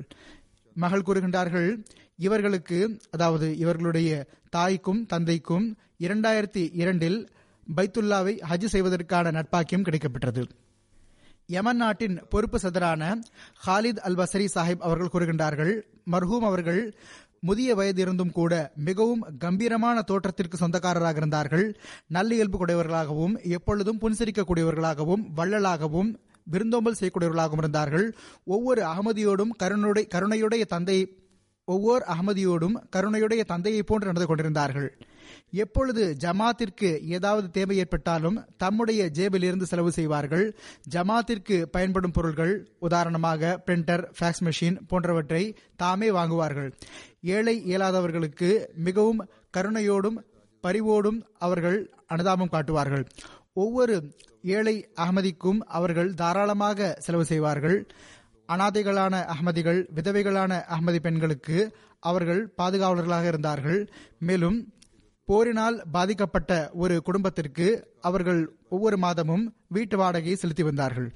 மகள் 0.75 1.03
கூறுகின்றார்கள் 1.03 1.68
இவர்களுக்கு 2.16 2.79
அதாவது 3.11 3.59
இவர்களுடைய 3.59 4.11
தாய்க்கும் 4.51 5.07
தந்தைக்கும் 5.07 5.66
இரண்டாயிரத்தி 5.99 6.71
இரண்டில் 6.73 7.31
பைத்துல்லாவை 7.77 8.35
ஹஜ் 8.51 8.66
செய்வதற்கான 8.66 9.31
நட்பாக்கியம் 9.31 9.85
கிடைக்கப்பெற்றது. 9.85 10.43
யமன் 11.49 11.77
நாட்டின் 11.77 12.27
பொறுப்பு 12.29 12.59
சதரான 12.59 13.03
ஹாலித் 13.66 13.99
அல் 13.99 14.16
பசரி 14.16 14.47
சாஹிப் 14.55 14.81
அவர்கள் 14.81 15.09
கூறுகின்றார்கள் 15.09 15.73
மர்ஹூம் 16.12 16.41
அவர்கள் 16.41 16.95
முதிய 17.41 17.75
வயது 17.75 18.03
இருந்தும் 18.03 18.33
கூட 18.33 18.73
மிகவும் 18.77 19.39
கம்பீரமான 19.39 20.03
தோற்றத்திற்கு 20.03 20.57
சொந்தக்காரராக 20.57 21.16
இருந்தார்கள் 21.16 21.66
நல்ல 22.07 22.35
இயல்பு 22.35 22.59
கூடியவர்களாகவும் 22.59 23.41
எப்பொழுதும் 23.51 24.01
புன்சிரிக்கக்கூடியவர்களாகவும் 24.01 25.25
வள்ளலாகவும் 25.35 26.11
விருந்தோம்பல் 26.45 26.99
செய்யக்கூடியவர்களாகவும் 27.01 27.62
இருந்தார்கள். 27.64 28.14
ஒவ்வொரு 28.45 28.82
அகமதியோடும் 28.82 29.55
கருணுடைய 29.62 30.07
கருணையுடைய 30.14 30.64
தந்தை 30.64 31.14
ஒவ்வொரு 31.64 32.05
அகமதியோடும் 32.07 32.76
கருணையுடைய 32.97 33.45
தந்தையை 33.45 33.82
போன்று 33.82 34.07
நடந்து 34.07 34.28
கொண்டிருந்தார்கள். 34.28 34.99
எப்பொழுது 35.51 36.16
ஜமாத்திற்கு 36.20 36.88
ஏதாவது 37.16 37.51
தேவை 37.51 37.76
ஏற்பட்டாலும் 37.76 38.47
தம்முடைய 38.57 39.11
ஜேபில் 39.14 39.43
இருந்து 39.43 39.66
செலவு 39.66 39.93
செய்வார்கள். 39.93 40.57
ஜமாத்திற்கு 40.91 41.62
பயன்படும் 41.62 42.11
பொருட்கள் 42.11 42.70
உதாரணமாக 42.78 43.62
பிரிண்டர் 43.66 44.05
ஃபேக்ஸ் 44.20 44.43
மெஷின் 44.45 44.78
போன்றவற்றை 44.88 45.57
தாமே 45.76 46.11
வாங்குவார்கள். 46.11 46.72
ஏழை 47.20 47.62
இயலாதவர்களுக்கு 47.66 48.51
மிகவும் 48.74 49.28
கருணையோடும் 49.57 50.18
பரிவோடும் 50.62 51.22
அவர்கள் 51.38 51.95
அனுதாபம் 52.07 52.49
காட்டுவார்கள். 52.49 53.07
ஒவ்வொரு 53.57 53.95
ஏழை 54.57 54.75
அகமதிக்கும் 55.03 55.61
அவர்கள் 55.79 56.15
தாராளமாக 56.15 56.97
செலவு 56.99 57.25
செய்வார்கள். 57.25 57.87
அனாதைகளான 58.49 59.15
அகமதிகள் 59.33 59.81
விதவைகளான 59.97 60.53
அகமதி 60.75 61.01
பெண்களுக்கு 61.07 61.59
அவர்கள் 62.01 62.43
பாதுகாவலர்களாக 62.61 63.27
இருந்தார்கள். 63.27 63.81
மேலும் 64.19 64.59
போரினால் 65.29 65.77
பாதிக்கப்பட்ட 65.93 66.71
ஒரு 66.73 67.03
குடும்பத்திற்கு 67.03 67.67
அவர்கள் 68.01 68.41
ஒவ்வொரு 68.69 68.97
மாதமும் 68.99 69.45
வீட்டு 69.69 69.97
வாடகையை 69.97 70.33
செலுத்தி 70.33 70.63
வந்தார்கள். 70.63 71.09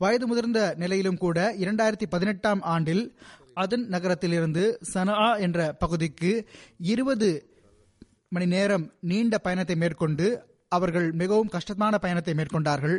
வயது 0.00 0.26
முதிர்ந்த 0.26 0.60
நிலையிலும் 0.76 1.16
கூட 1.16 1.38
இரண்டாயிரத்தி 1.64 2.06
பதினெட்டாம் 2.10 2.60
ஆண்டில் 2.74 3.04
அதன் 3.54 3.84
நகரத்திலிருந்து 3.88 4.64
சனா 4.94 5.38
என்ற 5.46 5.72
பகுதிக்கு 5.72 6.46
இருபது 6.92 7.30
மணி 8.28 8.46
நேரம் 8.46 8.84
நீண்ட 9.00 9.38
பயணத்தை 9.38 9.76
மேற்கொண்டு 9.76 10.26
அவர்கள் 10.72 11.12
மிகவும் 11.12 11.52
கஷ்டமான 11.56 11.98
பயணத்தை 11.98 12.34
மேற்கொண்டார்கள். 12.34 12.96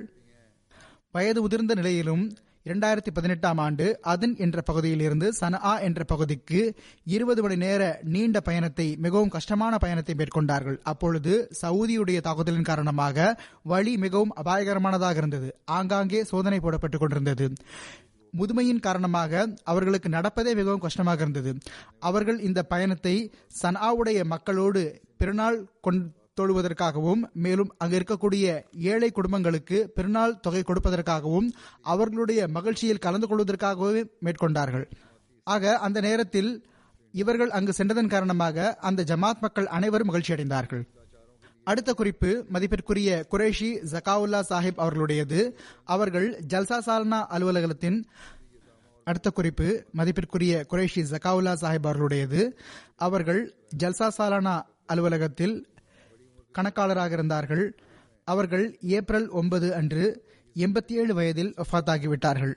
வயது 1.11 1.41
முதிர்ந்த 1.41 1.73
நிலையிலும் 1.73 2.23
இரண்டாயிரத்தி 2.65 3.11
பதினெட்டாம் 3.13 3.57
ஆண்டு 3.57 3.85
அதன் 4.01 4.33
என்ற 4.37 4.61
பகுதியில் 4.61 5.01
இருந்து 5.01 5.27
சனா 5.39 5.81
என்ற 5.87 6.03
பகுதிக்கு 6.03 6.59
இருபது 7.03 7.41
மணி 7.41 7.55
நேர 7.55 7.99
நீண்ட 8.13 8.37
பயணத்தை 8.41 8.87
மிகவும் 9.05 9.29
கஷ்டமான 9.29 9.77
பயணத்தை 9.77 10.15
மேற்கொண்டார்கள். 10.15 10.77
அப்பொழுது 10.83 11.33
சவுதியுடைய 11.61 12.19
தாக்குதலின் 12.21 12.69
காரணமாக 12.71 13.37
வழி 13.63 13.97
மிகவும் 13.97 14.33
அபாயகரமானதாக 14.43 15.15
இருந்தது. 15.15 15.49
ஆங்காங்கே 15.77 16.23
சோதனை 16.23 16.59
போடப்பட்டுக் 16.59 16.99
கொண்டிருந்தது. 16.99 17.47
முதுமையின் 18.33 18.83
காரணமாக 18.87 19.47
அவர்களுக்கு 19.63 20.09
நடப்பதே 20.09 20.51
மிகவும் 20.55 20.79
கஷ்டமாக 20.79 21.21
இருந்தது. 21.21 21.53
அவர்கள் 21.99 22.39
இந்த 22.39 22.63
பயணத்தை 22.63 23.33
சனாவுடைய 23.61 24.19
மக்களோடு 24.23 24.83
பெருநாள் 25.17 25.57
கொண் 25.81 26.01
தொழுவதற்காகவும் 26.39 27.21
மேலும் 27.33 27.75
அங்கு 27.77 27.99
இருக்கக்கூடிய 27.99 28.63
ஏழை 28.73 29.11
குடும்பங்களுக்கு 29.11 29.91
பெருநாள் 29.95 30.39
தொகை 30.39 30.61
கொடுப்பதற்காகவும் 30.61 31.49
அவர்களுடைய 31.81 32.47
மகிழ்ச்சியில் 32.47 32.97
கலந்து 32.97 33.27
கொள்வதற்காகவே 33.27 34.03
மேற்கொண்டார்கள். 34.21 34.91
ஆக 35.43 35.77
அந்த 35.77 36.01
நேரத்தில் 36.01 36.65
இவர்கள் 37.11 37.49
அங்கு 37.49 37.73
சென்றதன் 37.77 38.07
காரணமாக 38.07 38.75
அந்த 38.75 39.03
ஜமாத் 39.03 39.39
மக்கள் 39.39 39.67
அனைவரும் 39.67 40.07
மகிழ்ச்சி 40.07 40.33
அடைந்தார்கள் 40.33 40.83
அடுத்த 41.63 41.93
குறிப்பு 41.93 42.45
மதிப்பிற்குரிய 42.49 43.25
குரேஷி 43.31 43.69
ஜகாவுல்லா 43.93 44.39
சாஹிப் 44.49 44.79
அவர்களுடையது. 44.83 45.53
அவர்கள் 45.83 46.43
ஜல்சா 46.53 46.77
சால்னா 46.85 47.19
அலுவலகத்தின் 47.35 48.03
அடுத்த 49.03 49.29
குறிப்பு 49.29 49.85
மதிப்பிற்குரிய 49.91 50.65
குரேஷி 50.69 51.01
ஜகாவுல்லா 51.11 51.53
சாஹிப் 51.61 51.87
அவர்களுடையது. 51.89 52.51
அவர்கள் 52.95 53.55
ஜல்சா 53.83 54.07
சாலானா 54.17 54.61
அலுவலகத்தில் 54.85 55.68
கணக்காளராக 56.59 57.13
இருந்தார்கள் 57.13 57.65
அவர்கள் 58.27 58.65
ஏப்ரல் 58.95 59.29
ஒன்பது 59.41 59.67
அன்று 59.75 60.05
எண்பத்தி 60.55 60.93
ஏழு 61.01 61.13
வயதில் 61.13 61.53
ஒஃபாத்தாகிவிட்டார்கள். 61.57 62.55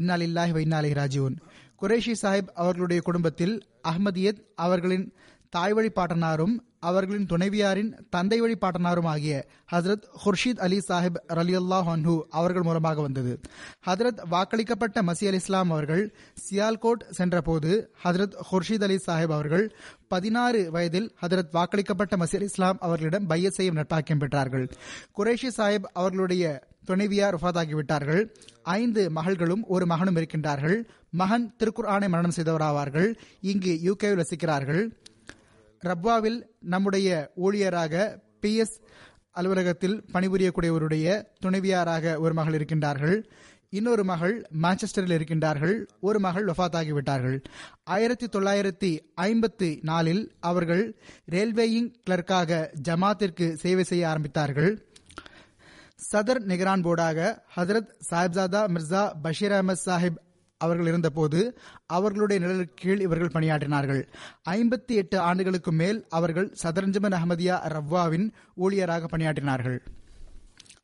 இன்னாலில்லாஹி 0.00 0.52
வைநாளி 0.58 0.90
ராஜீவன் 0.94 1.36
குரேஷி 1.82 2.14
சாஹிப் 2.22 2.50
அவர்களுடைய 2.54 3.02
குடும்பத்தில் 3.02 3.54
அஹ்மதியத் 3.88 4.40
அவர்களின் 4.56 5.06
தாய் 5.50 5.72
வழி 5.72 5.90
பாட்டனாரும் 5.94 6.52
அவர்களின் 6.78 7.26
துணைவியாரின் 7.26 7.90
தந்தை 8.10 8.40
வழி 8.40 8.56
பாட்டனாரும் 8.60 9.06
ஆகிய 9.06 9.46
ஹசரத் 9.72 10.02
ஹுர்ஷித் 10.24 10.58
அலி 10.58 10.78
சாஹிப் 10.88 11.18
ரலியல்லா 11.28 11.78
ஹன்ஹூ 11.88 12.20
அவர்கள் 12.28 12.62
மூலமாக 12.62 13.00
வந்தது. 13.00 13.40
ஹதரத் 13.86 14.20
வாக்களிக்கப்பட்ட 14.30 15.02
மசி 15.02 15.26
அலி 15.26 15.40
இஸ்லாம் 15.42 15.70
அவர்கள் 15.70 16.14
சியால்கோட் 16.50 17.10
சென்றபோது 17.10 17.94
ஹதரத் 18.04 18.36
ஹுர்ஷித் 18.52 18.82
அலி 18.82 18.98
சாஹிப் 19.06 19.34
அவர்கள் 19.38 19.76
பதினாறு 20.08 20.70
வயதில் 20.70 21.14
ஹதரத் 21.22 21.52
வாக்களிக்கப்பட்ட 21.52 22.16
மசி 22.16 22.34
அலி 22.34 22.44
இஸ்லாம் 22.44 22.76
அவர்களிடம் 22.80 23.26
பைய 23.26 23.50
செய்யும் 23.50 23.76
நட்பாக்கியம் 23.76 24.20
பெற்றார்கள். 24.20 24.70
குரேஷி 25.18 25.50
சாஹிப் 25.56 25.90
அவர்களுடைய 25.92 26.62
துணைவியார் 26.84 27.34
ஒஃபாதாகிவிட்டார்கள் 27.34 28.22
ஐந்து 28.62 29.10
மகள்களும் 29.10 29.64
ஒரு 29.66 29.86
மகனும் 29.86 30.16
இருக்கின்றார்கள். 30.16 30.84
மகன் 31.10 31.54
திருக்குர் 31.58 31.86
ஆணை 31.86 32.08
மரணம் 32.08 32.36
செய்தவராவார்கள். 32.36 33.14
இங்கு 33.40 33.80
யூகேவில் 33.84 34.22
வசிக்கிறார்கள். 34.22 34.90
ரப்வாவில் 35.86 36.42
நம்முடைய 36.60 37.30
ஊழியராக 37.42 38.18
பி 38.40 38.56
எஸ் 38.56 38.80
அலுவலகத்தில் 39.30 40.04
பணிபுரியக்கூடியவருடைய 40.12 41.24
துணைவியாராக 41.46 42.18
ஒரு 42.18 42.34
மகள் 42.34 42.54
இருக்கின்றார்கள். 42.54 43.24
இன்னொரு 43.68 44.04
மகள் 44.04 44.48
மான்செஸ்டரில் 44.62 45.16
இருக்கின்றார்கள். 45.18 45.86
ஒரு 46.00 46.20
மகள் 46.20 46.44
வஃத்தாகிவிட்டார்கள். 46.44 47.44
ஆயிரத்தி 47.84 48.26
தொள்ளாயிரத்தி 48.26 48.90
ஐம்பத்தி 49.20 49.70
நாலில் 49.82 50.34
அவர்கள் 50.40 50.84
ரயில்வேயிங் 51.30 51.90
கிளர்க்காக 52.10 52.60
ஜமாத்திற்கு 52.88 53.52
சேவை 53.52 53.84
செய்ய 53.84 54.08
ஆரம்பித்தார்கள். 54.08 54.72
சதர் 56.12 56.42
நிகரான் 56.50 56.84
போர்டாக 56.84 57.38
ஹசரத் 57.56 57.90
சாஹிப்சாதா 58.10 58.62
மிர்சா 58.74 59.12
பஷீர் 59.22 59.52
அஹமத் 59.52 59.84
சாஹிப் 59.86 60.20
அவர்கள் 60.60 60.86
இருந்தபோது 60.86 61.40
அவர்களுடைய 61.86 62.46
நிழலுக்கு 62.46 62.74
கீழ் 62.74 63.00
இவர்கள் 63.00 63.34
பணியாற்றினார்கள். 63.34 64.02
ஐம்பத்தி 64.50 64.94
எட்டு 65.02 65.18
ஆண்டுகளுக்கு 65.18 65.72
மேல் 65.72 66.06
அவர்கள் 66.08 66.48
சதரஞ்சமன் 66.62 67.16
அஹமதியா 67.18 67.56
ரவ்வாவின் 67.76 68.26
ஊழியராக 68.60 69.08
பணியாற்றினார்கள். 69.12 69.78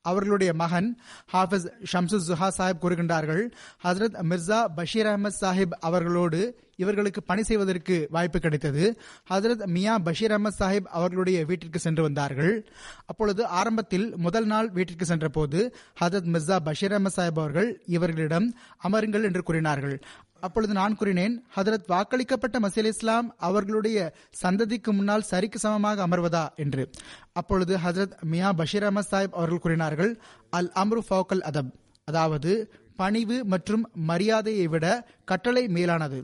அவர்களுடைய 0.02 0.50
மகன் 0.54 0.88
ஹாஃபிஸ் 1.32 1.68
ஷம்சு 1.92 2.18
ஜுஹா 2.28 2.48
சாஹிப் 2.58 2.82
கூறுகின்றார்கள் 2.82 3.42
ஹசரத் 3.84 4.18
மிர்சா 4.30 4.58
பஷீர் 4.76 5.06
அஹமத் 5.06 5.38
சாஹிப் 5.40 5.74
அவர்களோடு 5.80 6.40
இவர்களுக்கு 6.76 7.22
பணி 7.22 7.42
செய்வதற்கு 7.42 8.08
வாய்ப்பு 8.10 8.38
கிடைத்தது. 8.38 9.00
ஹசரத் 9.30 9.66
மியா 9.66 9.98
பஷீர் 9.98 10.32
அகமது 10.32 10.52
சாஹிப் 10.58 10.84
அவர்களுடைய 10.84 11.44
வீட்டிற்கு 11.44 11.78
சென்று 11.78 12.02
வந்தார்கள். 12.02 12.68
அப்பொழுது 13.06 13.46
ஆரம்பத்தில் 13.46 14.16
முதல் 14.16 14.46
நாள் 14.46 14.70
வீட்டிற்கு 14.70 15.04
சென்றபோது 15.04 15.76
ஹசரத் 16.00 16.30
மிர்சா 16.34 16.56
பஷீர் 16.56 16.92
அகமது 16.92 17.14
சாஹிப் 17.16 17.40
அவர்கள் 17.40 17.82
இவர்களிடம் 17.86 18.54
அமருங்கள் 18.82 19.22
என்று 19.22 19.42
கூறினார்கள். 19.42 20.02
அப்பொழுது 20.40 20.72
நான் 20.72 20.96
கூறினேன் 20.96 21.44
ஹதரத் 21.56 21.88
வாக்களிக்கப்பட்ட 21.88 22.58
மசீல் 22.58 22.84
இஸ்லாம் 22.84 23.34
அவர்களுடைய 23.38 24.12
சந்ததிக்கு 24.42 24.90
முன்னால் 24.90 25.24
சரிக்கு 25.30 25.54
சமமாக 25.54 26.06
அமர்வதா? 26.06 26.48
என்று. 26.56 26.90
அப்பொழுது 27.32 27.76
ஹசரத் 27.76 28.20
மியா 28.20 28.52
பஷீர் 28.52 28.82
அஹமத் 28.82 29.10
சாஹிப் 29.10 29.38
அவர்கள் 29.38 29.58
கூறினார்கள் 29.58 30.20
அல் 30.50 30.70
அம்ரு 30.74 30.98
ஃபவுக்கல் 31.10 31.40
அதப். 31.40 31.72
அதாவது 32.04 32.52
பணிவு 32.96 33.44
மற்றும் 33.44 33.88
மரியாதையை 34.08 34.66
விட 34.68 34.86
கட்டளை 35.24 35.68
மேலானது. 35.68 36.18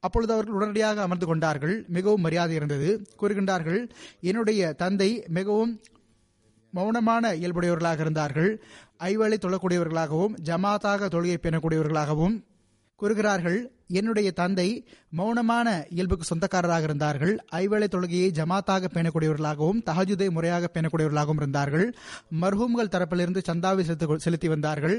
அப்பொழுது 0.00 0.32
அவர்கள் 0.32 0.54
உடனடியாக 0.54 1.02
அமர்ந்து 1.02 1.26
கொண்டார்கள். 1.26 1.84
மிகவும் 1.88 2.20
மரியாதை 2.20 2.54
இருந்தது. 2.54 3.06
கூறுகின்றார்கள் 3.20 3.90
என்னுடைய 4.20 4.72
தந்தை 4.72 5.24
மிகவும் 5.28 5.80
மௌனமான 6.74 7.34
இயல்புடையவர்களாக 7.34 8.00
இருந்தார்கள். 8.00 8.62
ஐவலை 8.98 9.38
தொழக்கூடியவர்களாகவும் 9.46 10.34
ஜமாத்தாக 10.44 11.08
தொழுகை 11.08 11.36
பேணக்கூடியவர்களாகவும் 11.42 12.36
கூறுகிறார்கள். 12.96 13.60
என்னுடைய 13.98 14.28
தந்தை 14.40 14.66
மௌனமான 15.18 15.68
இயல்புக்கு 15.94 16.24
சொந்தக்காரராக 16.24 16.82
இருந்தார்கள். 16.82 17.34
ஐவேளை 17.62 17.88
தொழுகையை 17.94 18.28
ஜமாத்தாக 18.38 18.90
பேணக்கூடியவர்களாகவும் 18.96 19.80
தஹஜுதை 19.90 20.28
முறையாக 20.36 20.70
பேணக்கூடியவர்களாகவும் 20.74 21.42
இருந்தார்கள். 21.42 21.86
மர்ஹூம்கள் 22.42 22.92
தரப்பிலிருந்து 22.96 23.42
சந்தாவை 23.50 23.84
செலுத்தி 23.88 24.18
செலுத்தி 24.26 24.48
வந்தார்கள். 24.48 24.96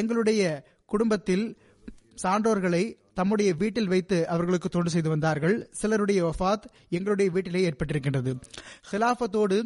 எங்களுடைய 0.00 0.42
குடும்பத்தில் 0.94 1.46
சான்றோர்களை 2.22 2.84
தம்முடைய 3.18 3.50
வீட்டில் 3.60 3.90
வைத்து 3.92 4.16
அவர்களுக்கு 4.28 4.68
தொண்டு 4.68 4.90
செய்து 4.90 5.08
வந்தார்கள். 5.08 5.56
சிலருடைய 5.80 6.20
வஃபாத் 6.26 6.64
எங்களுடைய 6.96 7.28
வீட்டிலே 7.34 7.60
ஏற்பட்டிருக்கின்றது. 7.68 8.32
ஹிலாஃபத்தோடு 8.90 9.58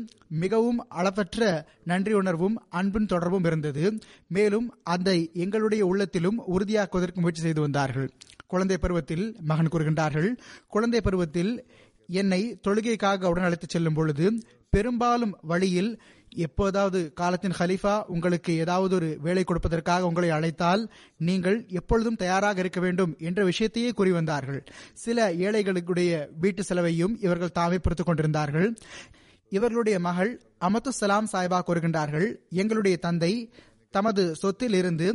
மிகவும் 0.45 0.81
அளவற்ற 1.01 1.67
நன்றி 1.85 2.13
உணர்வும் 2.13 2.57
அன்பின் 2.81 3.11
தொடர்பும் 3.15 3.45
இருந்தது. 3.45 3.85
மேலும் 4.29 4.69
அதை 4.95 5.19
எங்களுடைய 5.45 5.85
உள்ளத்திலும் 5.87 6.41
உறுதியாக்குவதற்கு 6.55 7.23
முயற்சி 7.25 7.43
செய்து 7.43 7.61
வந்தார்கள். 7.61 8.11
குழந்தை 8.49 8.79
பருவத்தில் 8.79 9.27
மகன் 9.43 9.73
கூறுகின்றார்கள். 9.73 10.31
குழந்தை 10.69 11.01
பருவத்தில் 11.01 11.53
என்னை 12.11 12.43
தொழுகைக்காக 12.67 13.31
உடன் 13.31 13.45
அழைத்துச் 13.45 13.69
செல்லும் 13.69 13.95
பொழுது 13.95 14.27
பெரும்பாலும் 14.71 15.35
வழியில் 15.43 15.91
எப்போதாவது 16.37 17.13
காலத்தின் 17.13 17.55
ஹலீஃபா 17.59 17.95
உங்களுக்கு 18.07 18.53
ஏதாவது 18.57 18.95
ஒரு 18.95 19.09
வேலை 19.21 19.45
கொடுப்பதற்காக 19.45 20.01
உங்களை 20.01 20.31
அழைத்தால் 20.31 20.83
நீங்கள் 21.19 21.59
எப்பொழுதும் 21.69 22.17
தயாராக 22.17 22.61
இருக்க 22.61 22.81
வேண்டும் 22.81 23.13
என்ற 23.19 23.41
விஷயத்தையே 23.45 23.91
கூறி 23.93 24.11
வந்தார்கள். 24.11 24.61
சில 24.95 25.33
ஏழைகளுடைய 25.47 26.11
வீட்டு 26.41 26.63
செலவையும் 26.63 27.17
இவர்கள் 27.21 27.53
தாமே 27.53 27.79
பொறுத்துக் 27.79 28.07
கொண்டிருந்தார்கள். 28.07 28.69
இவர்களுடைய 29.53 29.99
மகள் 30.01 30.33
அமத்து 30.61 30.89
சலாம் 30.89 31.29
சாய்பா 31.33 31.59
கூறுகின்றார்கள் 31.67 32.29
எங்களுடைய 32.51 32.97
தந்தை 32.97 33.33
தமது 33.95 34.23
சொத்தில் 34.43 34.75
இருந்து 34.75 35.09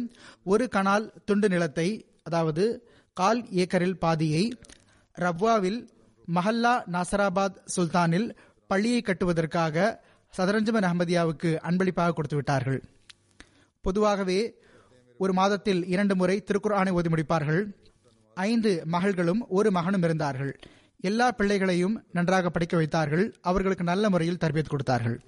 ஒரு 0.43 0.65
கனால் 0.75 1.11
துண்டு 1.25 1.49
நிலத்தை 1.49 1.87
அதாவது 2.23 2.65
கால் 3.13 3.47
ஏக்கரில் 3.49 3.97
பாதியை 3.97 4.57
ரவ்வாவில் 5.19 5.87
மஹல்லா 6.35 6.83
நாசராபாத் 6.91 7.55
சுல்தானில் 7.75 8.35
பள்ளியை 8.67 9.01
கட்டுவதற்காக 9.01 9.97
சதரஞ்சமன் 10.37 10.83
அஹமதியாவுக்கு 10.83 11.57
அன்பளிப்பாக 11.57 12.11
கொடுத்து 12.11 12.35
விட்டார்கள். 12.35 12.83
பொதுவாகவே 13.81 14.55
ஒரு 15.17 15.33
மாதத்தில் 15.33 15.85
இரண்டு 15.85 16.15
முறை 16.15 16.43
திருக்குர்ஆனை 16.45 16.89
ஓதி 16.89 17.09
முடிப்பார்கள். 17.09 17.71
ஐந்து 18.33 18.81
மகள்களும் 18.85 19.45
ஒரு 19.49 19.71
மகனும் 19.71 20.03
இருந்தார்கள். 20.03 20.59
எல்லா 20.99 21.31
பிள்ளைகளையும் 21.31 22.03
நன்றாக 22.11 22.49
படிக்க 22.49 22.77
வைத்தார்கள். 22.77 23.35
அவர்களுக்கு 23.41 23.83
நல்ல 23.83 24.09
முறையில் 24.09 24.37
தர்பியத் 24.37 24.69
கொடுத்தார்கள். 24.69 25.21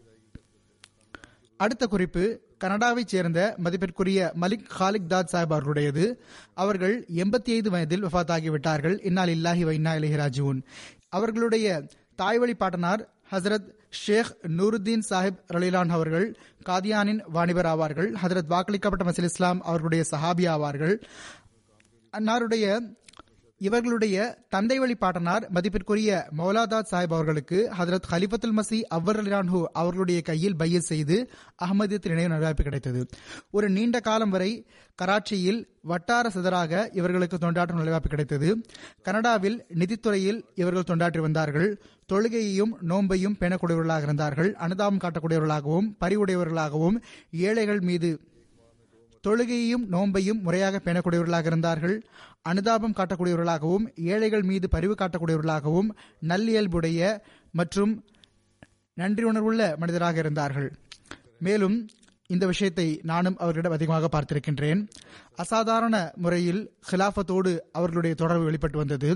அடுத்த 1.58 1.88
குறிப்பு 1.88 2.45
கனடாவைச் 2.64 3.08
சேர்ந்த 3.08 3.56
மதிப்பிற்குரிய 3.58 4.32
மலிக் 4.42 4.70
ஹாலிக் 4.70 5.10
தாத் 5.10 5.30
சாஹிப் 5.32 5.54
அவர்களுடையது. 5.54 6.16
அவர்கள் 6.54 7.06
எண்பத்தி 7.16 7.50
ஐந்து 7.50 7.70
வயதில் 7.70 8.06
வஃத்தாகிவிட்டார்கள். 8.06 9.06
இன்னால் 9.06 9.30
இல்லாஹி 9.30 9.66
வைனா 9.70 9.94
இலஹி 10.00 10.62
அவர்களுடைய 11.10 11.88
தாய்வழி 12.16 12.54
பாட்டனார் 12.54 13.10
ஹசரத் 13.32 13.74
ஷேக் 13.90 14.38
நூருத்தீன் 14.48 15.02
சாஹிப் 15.10 15.38
ரலிலான் 15.54 15.90
அவர்கள் 15.90 16.38
காதியானின் 16.66 17.22
வாணிபர் 17.34 17.66
ஆவார்கள் 17.66 18.10
ஹசரத் 18.24 18.50
வாக்களிக்கப்பட்ட 18.50 19.04
மசில் 19.04 19.24
இஸ்லாம் 19.24 19.62
அவர்களுடைய 19.62 20.04
சஹாபி 20.12 20.58
ஆவார்கள். 20.58 21.02
அன்னாருடைய 22.18 22.96
இவர்களுடைய 23.62 24.38
தந்தை 24.50 24.80
வழி 24.80 24.96
பாட்டனார் 24.96 25.48
மதிப்பிற்குரிய 25.50 26.30
மௌலாதாத் 26.38 26.90
சாஹிப் 26.92 27.14
அவர்களுக்கு 27.18 27.70
ஹதரத் 27.78 28.10
ஹலிஃபத்துல் 28.12 28.56
மசி 28.58 28.80
அவ்வர் 28.98 29.20
அலிரான்ஹூ 29.22 29.64
அவர்களுடைய 29.72 30.22
கையில் 30.22 30.56
பையல் 30.56 30.88
செய்து 30.90 31.30
அகமதியத்தின் 31.66 32.14
இணைய 32.16 32.28
நல்வாய்ப்பு 32.28 32.64
கிடைத்தது. 32.64 33.08
ஒரு 33.52 33.70
நீண்ட 33.70 34.00
காலம் 34.00 34.30
வரை 34.30 34.68
கராச்சியில் 35.02 35.62
வட்டார 35.82 36.30
சிதறாக 36.30 36.90
இவர்களுக்கு 36.92 37.38
தொண்டாற்றும் 37.38 37.82
நல்வாய்ப்பு 37.82 38.08
கிடைத்தது. 38.08 38.62
கனடாவில் 39.02 39.66
நிதித்துறையில் 39.74 40.42
இவர்கள் 40.56 40.90
தொண்டாற்றி 40.92 41.20
வந்தார்கள். 41.20 41.82
தொழுகையையும் 42.14 42.74
நோன்பையும் 42.90 43.40
பேணக்கூடியவர்களாக 43.40 44.02
இருந்தார்கள். 44.02 44.56
அனுதாபம் 44.56 45.04
காட்டக்கூடியவர்களாகவும் 45.04 45.90
பறிவுடையவர்களாகவும் 46.04 46.98
ஏழைகள் 47.32 47.80
மீது 47.80 48.12
தொழுகையையும் 49.26 49.86
நோன்பையும் 49.96 50.42
முறையாக 50.46 50.82
பேணக்கூடியவர்களாக 50.86 51.46
இருந்தார்கள். 51.52 51.96
அனுதாபம் 52.52 52.98
காட்டக்கூடியவர்களாகவும் 52.98 53.86
ஏழைகள் 54.14 54.48
மீது 54.50 54.70
பரிவு 54.76 54.96
காட்டக்கூடியவர்களாகவும் 55.02 55.90
நல்லியல்புடைய 56.32 57.00
மற்றும் 57.60 57.94
நன்றி 59.02 59.24
உணர்வுள்ள 59.32 59.62
மனிதராக 59.84 60.18
இருந்தார்கள். 60.24 60.70
மேலும் 61.48 61.78
இந்த 62.34 62.46
விஷயத்தை 62.52 62.86
நானும் 63.10 63.36
அவர்களிடம் 63.42 63.76
அதிகமாக 63.78 64.10
பார்த்திருக்கின்றேன். 64.14 64.80
அசாதாரண 65.44 65.96
முறையில் 66.24 66.62
ஹிலாஃபத்தோடு 66.92 67.52
அவர்களுடைய 67.80 68.14
தொடர்பு 68.22 68.46
வெளிப்பட்டு 68.50 68.78
வந்தது. 68.78 69.10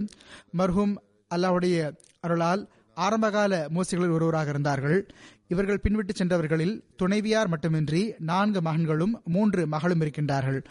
மர்ஹூம் 0.59 0.93
அல்லாவுடைய 1.35 1.77
அருளால் 2.25 2.61
ஆரம்பகால 3.05 3.67
மூசிகளில் 3.73 4.15
ஒருவராக 4.17 4.49
இருந்தார்கள். 4.49 4.99
இவர்கள் 5.47 5.81
பின்விட்டு 5.83 6.13
சென்றவர்களில் 6.17 6.75
துணைவியார் 6.95 7.47
மட்டுமின்றி 7.47 8.01
நான்கு 8.19 8.61
மகன்களும் 8.61 9.13
மூன்று 9.25 9.67
மகளும் 9.67 10.01
இருக்கின்றார்கள். 10.01 10.61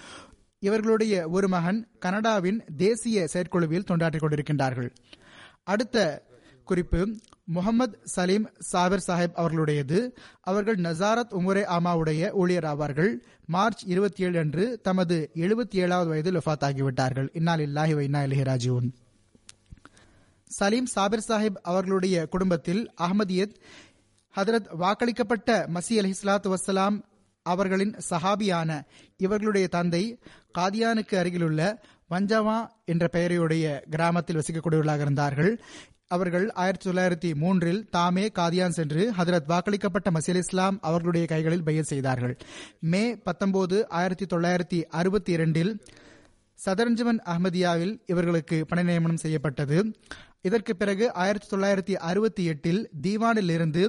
இவர்களுடைய 0.58 1.28
ஒரு 1.28 1.48
மகன் 1.48 1.80
கனடாவின் 1.98 2.58
தேசிய 2.76 3.26
செயற்குழுவில் 3.26 3.88
தொண்டாற்றிக் 3.88 4.22
கொண்டிருக்கின்றார்கள். 4.22 4.90
அடுத்த 5.64 5.96
குறிப்பு 6.64 7.00
முகமது 7.44 7.98
சலீம் 8.04 8.46
சாபிர் 8.72 9.04
சாஹிப் 9.06 9.36
அவர்களுடையது. 9.36 10.00
அவர்கள் 10.40 10.76
நசாரத் 10.76 11.34
உமுரே 11.38 11.62
ஆமாவுடைய 11.76 12.30
ஊழியர் 12.32 12.64
ஆவார்கள். 12.64 13.12
மார்ச் 13.46 13.82
இருபத்தி 13.86 14.22
ஏழு 14.22 14.38
அன்று 14.38 14.64
தமது 14.82 15.16
எழுபத்தி 15.34 15.76
ஏழாவது 15.84 16.08
வயதில் 16.08 16.36
ஒஃபாத் 16.36 16.66
ஆகிவிட்டார்கள் 16.68 17.28
இன்னால் 17.32 17.60
இல்லாஹி 17.60 17.94
வைனா 18.00 18.22
இலஹி 18.28 18.68
உன் 18.68 18.90
சலீம் 20.58 20.86
சாபிர் 20.86 21.24
சாஹிப் 21.28 21.58
அவர்களுடைய 21.62 22.16
குடும்பத்தில் 22.26 22.80
அகமதியத் 23.02 23.54
ஹதரத் 24.34 24.70
வாக்களிக்கப்பட்ட 24.80 25.50
மசி 25.74 25.94
அலி 26.00 26.10
இஸ்லாத்து 26.14 26.48
வசலாம் 26.54 26.96
அவர்களின் 27.46 27.94
சஹாபியான 28.10 28.70
இவர்களுடைய 29.16 29.66
தந்தை 29.68 30.02
காதியானுக்கு 30.58 31.14
அருகிலுள்ள 31.14 31.60
வஞ்சவா 32.10 32.58
என்ற 32.84 33.04
பெயரையுடைய 33.12 33.64
கிராமத்தில் 33.94 34.38
வசிக்கக்கூடியவர்களாக 34.38 35.04
இருந்தார்கள். 35.06 35.52
அவர்கள் 36.16 36.46
ஆயிரத்தி 36.62 36.86
தொள்ளாயிரத்தி 36.90 37.30
மூன்றில் 37.34 37.80
தாமே 37.90 38.24
காதியான் 38.38 38.76
சென்று 38.78 39.02
ஹதரத் 39.18 39.50
வாக்களிக்கப்பட்ட 39.52 40.10
மசீல் 40.16 40.42
இஸ்லாம் 40.42 40.78
அவர்களுடைய 40.80 41.26
கைகளில் 41.26 41.66
பையல் 41.68 41.90
செய்தார்கள். 41.92 42.36
மே 42.92 43.04
பத்தொன்பது 43.28 43.78
ஆயிரத்தி 44.00 44.26
தொள்ளாயிரத்தி 44.34 44.80
அறுபத்தி 45.00 45.32
இரண்டில் 45.32 45.72
சதரஞ்சமன் 46.58 47.20
அஹமதியாவில் 47.32 47.94
இவர்களுக்கு 48.06 48.56
பணி 48.66 48.82
நியமனம் 48.82 49.22
செய்யப்பட்டது. 49.24 49.78
இதற்கு 50.48 50.76
பிறகு 50.76 51.12
ஆயிரத்தி 51.12 51.56
தொள்ளாயிரத்தி 51.56 51.96
அறுபத்தி 51.96 52.44
எட்டில் 52.44 52.88
தீவானில் 53.02 53.50
இருந்து 53.50 53.82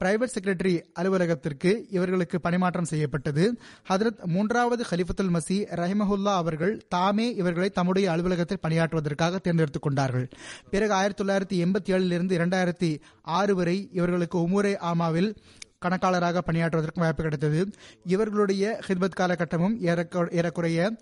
பிரைவேட் 0.00 0.34
செக்ரட்டரி 0.34 0.76
அலுவலகத்திற்கு 0.92 1.86
இவர்களுக்கு 1.90 2.40
பணிமாற்றம் 2.40 2.84
செய்யப்பட்டது. 2.84 3.44
ஹதரத் 3.88 4.24
மூன்றாவது 4.24 4.84
ஹலிஃபத்துல் 4.90 5.36
மசி 5.36 5.58
ரஹிமஹுல்லா 5.80 6.34
அவர்கள் 6.34 6.74
தாமே 6.88 7.34
இவர்களை 7.34 7.70
தம்முடைய 7.70 8.10
அலுவலகத்தில் 8.10 8.64
பணியாற்றுவதற்காக 8.68 9.40
தேர்ந்தெடுத்துக் 9.40 9.82
கொண்டார்கள். 9.82 10.28
பிறகு 10.70 10.92
ஆயிரத்தி 10.92 11.24
தொள்ளாயிரத்தி 11.24 11.66
எண்பத்தி 11.66 11.94
ஏழிலிருந்து 11.94 12.34
இரண்டாயிரத்தி 12.38 13.00
ஆறு 13.22 13.54
வரை 13.54 13.88
இவர்களுக்கு 13.92 14.38
உமுரே 14.38 14.78
ஆமாவில் 14.78 15.36
கணக்காளராக 15.78 16.40
பணியாற்றுவதற்கும் 16.46 17.04
வாய்ப்பு 17.04 17.22
கிடைத்தது. 17.22 17.70
இவர்களுடைய 18.04 18.80
ஹித்பத் 18.86 19.18
காலகட்டமும் 19.20 20.30
ஏறக்குறைய 20.30 20.96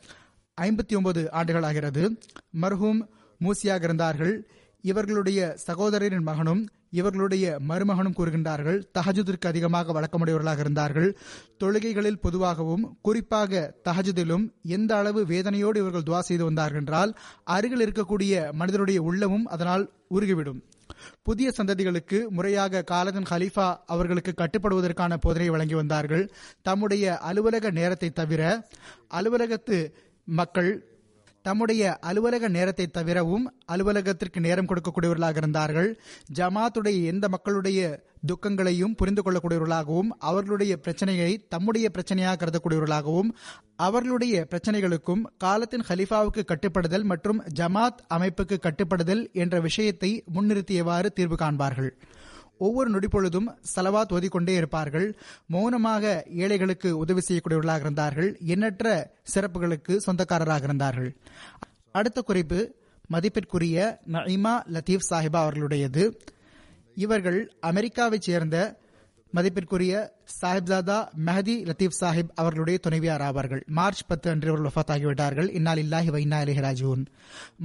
ஐம்பத்தி 0.60 0.96
ஒன்பது 0.96 1.30
ஆண்டுகள் 1.30 1.62
ஆகிறது. 1.62 2.18
மர்ஹூம் 2.60 3.00
மூசியாக 3.44 3.82
இருந்தார்கள். 3.82 4.50
இவர்களுடைய 4.84 5.40
சகோதரரின் 5.66 6.26
மகனும் 6.30 6.62
இவர்களுடைய 6.90 7.46
மருமகனும் 7.68 8.16
கூறுகின்றார்கள் 8.16 8.78
தஹஜுதிற்கு 8.98 9.46
அதிகமாக 9.46 9.92
வழக்கமுடையவர்களாக 9.96 10.58
இருந்தார்கள். 10.58 11.08
தொழுகைகளில் 11.62 12.20
பொதுவாகவும் 12.20 12.84
குறிப்பாக 13.02 13.74
தஹஜுதிலும் 13.84 14.44
எந்த 14.76 14.96
அளவு 14.96 15.22
வேதனையோடு 15.24 15.76
இவர்கள் 15.76 16.06
துவா 16.08 16.18
செய்து 16.18 16.44
வந்தார்கள் 16.44 16.80
என்றால் 16.80 17.12
அருகில் 17.44 17.84
இருக்கக்கூடிய 17.86 18.52
மனிதருடைய 18.52 19.00
உள்ளமும் 19.00 19.46
அதனால் 19.46 19.84
உருகிவிடும். 20.10 20.60
புதிய 21.22 21.52
சந்ததிகளுக்கு 21.56 22.18
முறையாக 22.28 22.82
காலகன் 22.82 23.28
ஹலீஃபா 23.30 23.68
அவர்களுக்கு 23.86 24.32
கட்டுப்படுவதற்கான 24.36 25.16
போதனை 25.16 25.48
வழங்கி 25.50 25.74
வந்தார்கள். 25.74 26.24
தம்முடைய 26.62 27.18
அலுவலக 27.18 27.70
நேரத்தை 27.70 28.10
தவிர 28.10 28.42
அலுவலகத்து 29.08 29.78
மக்கள் 30.24 30.70
தம்முடைய 31.46 31.82
அலுவலக 32.08 32.48
நேரத்தை 32.56 32.86
தவிரவும் 32.96 33.44
அலுவலகத்திற்கு 33.72 34.40
நேரம் 34.46 34.68
கொடுக்கக்கூடியவர்களாக 34.70 35.40
இருந்தார்கள். 35.42 35.90
ஜமாத்துடைய 36.38 36.98
எந்த 37.12 37.26
மக்களுடைய 37.34 37.80
துக்கங்களையும் 38.30 38.96
புரிந்து 39.00 39.22
கொள்ளக்கூடியவர்களாகவும் 39.22 40.10
அவர்களுடைய 40.28 40.72
பிரச்சனையை 40.84 41.30
தம்முடைய 41.54 41.86
பிரச்சனையாக 41.96 42.38
கருதக்கூடியவர்களாகவும் 42.42 43.30
அவர்களுடைய 43.86 44.46
பிரச்சனைகளுக்கும் 44.50 45.22
காலத்தின் 45.44 45.86
ஹலிஃபாவுக்கு 45.88 46.44
கட்டுப்படுதல் 46.52 47.06
மற்றும் 47.12 47.42
ஜமாத் 47.60 48.02
அமைப்புக்கு 48.16 48.58
கட்டுப்படுதல் 48.66 49.24
என்ற 49.44 49.60
விஷயத்தை 49.68 50.10
முன்னிறுத்தியவாறு 50.34 51.10
தீர்வு 51.18 51.38
காண்பார்கள். 51.44 51.92
ஒவ்வொரு 52.58 52.90
நொடிப்பொழுதும் 52.90 53.54
செலவாத் 53.76 54.12
ஓதிக்கொண்டே 54.12 54.54
இருப்பார்கள். 54.54 55.16
மௌனமாக 55.46 56.24
ஏழைகளுக்கு 56.30 56.96
உதவி 56.96 57.20
செய்யக்கூடியவர்களாக 57.28 57.80
இருந்தார்கள். 57.80 58.36
எண்ணற்ற 58.40 59.12
சிறப்புகளுக்கு 59.34 59.96
சொந்தக்காரராக 59.96 60.64
இருந்தார்கள். 60.64 61.16
அடுத்த 61.92 62.22
குறிப்பு 62.22 62.74
மதிப்பிற்குரிய 63.06 63.98
நஇமா 64.12 64.62
லத்தீப் 64.66 65.06
சாஹிபா 65.10 65.40
அவர்களுடையது. 65.46 66.18
இவர்கள் 66.94 67.52
அமெரிக்காவைச் 67.62 68.20
சேர்ந்த 68.20 68.78
மதிப்பிற்குரிய 69.36 69.92
சாஹிப்ஜாதா 70.40 70.96
மெஹதி 71.26 71.54
லத்தீப் 71.68 71.96
சாஹிப் 72.00 72.30
அவர்களுடைய 72.40 72.76
துணைவியார் 72.84 73.24
ஆவார்கள். 73.28 73.62
மார்ச் 73.78 74.02
பத்து 74.10 74.30
அன்று 74.32 74.48
அவர்கள் 74.52 74.72
வஃத் 74.76 74.92
ஆகிவிட்டார்கள் 74.94 75.48
இன்னால் 75.58 75.80
இல்லாஹி 75.84 76.10
வைனா 76.16 76.38
அலி 76.44 76.54
ராஜூன் 76.66 77.02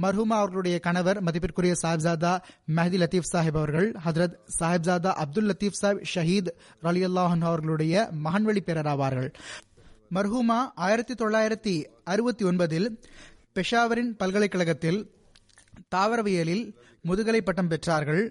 மர்ஹூமா 0.02 0.36
அவர்களுடைய 0.42 0.78
கணவர் 0.86 1.20
மதிப்பிற்குரிய 1.28 1.74
சாஹிப்ஜாதா 1.82 2.32
மெஹதி 2.78 3.00
லத்தீப் 3.02 3.30
சாஹிப் 3.32 3.58
அவர்கள் 3.60 3.88
ஹதரத் 4.06 4.36
சாஹிப்ஜாதா 4.58 5.12
அப்துல் 5.24 5.48
லத்தீப் 5.52 5.80
சாஹிப் 5.82 6.02
ஷஹீத் 6.14 6.50
ரலி 6.88 7.04
அல்லாஹன் 7.10 7.46
அவர்களுடைய 7.50 7.94
மகன்வழி 8.26 8.62
பேரர் 8.68 8.90
ஆவார்கள். 8.94 9.30
மர்ஹூமா 10.16 10.60
ஆயிரத்தி 10.86 11.14
தொள்ளாயிரத்தி 11.14 11.74
அறுபத்தி 12.14 12.44
ஒன்பதில் 12.44 12.88
பெஷாவரின் 13.56 14.12
பல்கலைக்கழகத்தில் 14.20 15.00
தாவரவியலில் 15.94 16.64
முதுகலை 17.08 17.40
பட்டம் 17.42 17.70
பெற்றார்கள். 17.70 18.24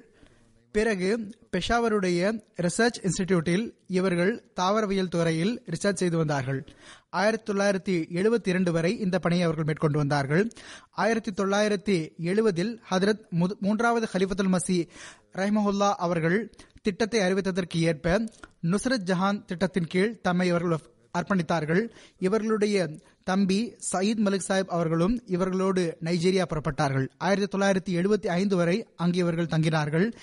பிறகு 0.72 1.30
பெஷாவருடைய 1.52 2.42
ரிசர்ச் 2.62 3.00
இன்ஸ்டிடியூட்டில் 3.02 3.74
இவர்கள் 3.88 4.44
தாவரவியல் 4.60 5.08
துறையில் 5.08 5.64
ரிசர்ச் 5.70 5.94
செய்து 5.94 6.18
வந்தார்கள். 6.18 6.68
ஆயிரத்தி 7.10 7.54
தொள்ளாயிரத்தி 7.54 8.08
எழுபத்தி 8.08 8.48
இரண்டு 8.48 8.72
வரை 8.72 9.00
இந்த 9.00 9.20
பணியை 9.20 9.44
அவர்கள் 9.44 9.66
மேற்கொண்டு 9.66 9.98
வந்தார்கள். 9.98 10.50
ஆயிரத்தி 10.92 11.32
தொள்ளாயிரத்தி 11.32 12.12
எழுபதில் 12.20 12.78
ஹதரத் 12.92 13.58
மூன்றாவது 13.60 14.08
ஹலிஃபத்துல் 14.14 14.56
மசி 14.56 14.88
ரஹ்மஹுல்லா 15.34 15.94
அவர்கள் 15.94 16.52
திட்டத்தை 16.82 17.20
அறிவித்ததற்கு 17.20 17.78
ஏற்ப 17.78 18.24
நுசரத் 18.64 19.06
ஜஹான் 19.06 19.46
திட்டத்தின் 19.46 19.88
கீழ் 19.88 20.22
தம்மை 20.22 20.48
இவர்கள் 20.48 20.78
அர்ப்பணித்தார்கள். 21.18 21.90
இவர்களுடைய 22.20 22.90
தம்பி 23.24 23.76
சயீத் 23.92 24.22
மலிக் 24.26 24.46
சாஹிப் 24.48 24.68
அவர்களும் 24.68 25.22
இவர்களோடு 25.26 25.98
நைஜீரியா 26.04 26.46
புறப்பட்டார்கள். 26.46 27.08
ஆயிரத்தி 27.18 27.58
தொள்ளாயிரத்தி 27.58 28.04
எழுபத்தி 28.04 28.28
ஐந்து 28.28 28.56
வரை 28.56 28.88
அங்கு 28.96 29.18
இவர்கள் 29.18 29.46
தங்கினார்கள். 29.46 30.14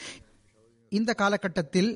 இந்த 0.89 1.15
காலகட்டத்தில் 1.15 1.91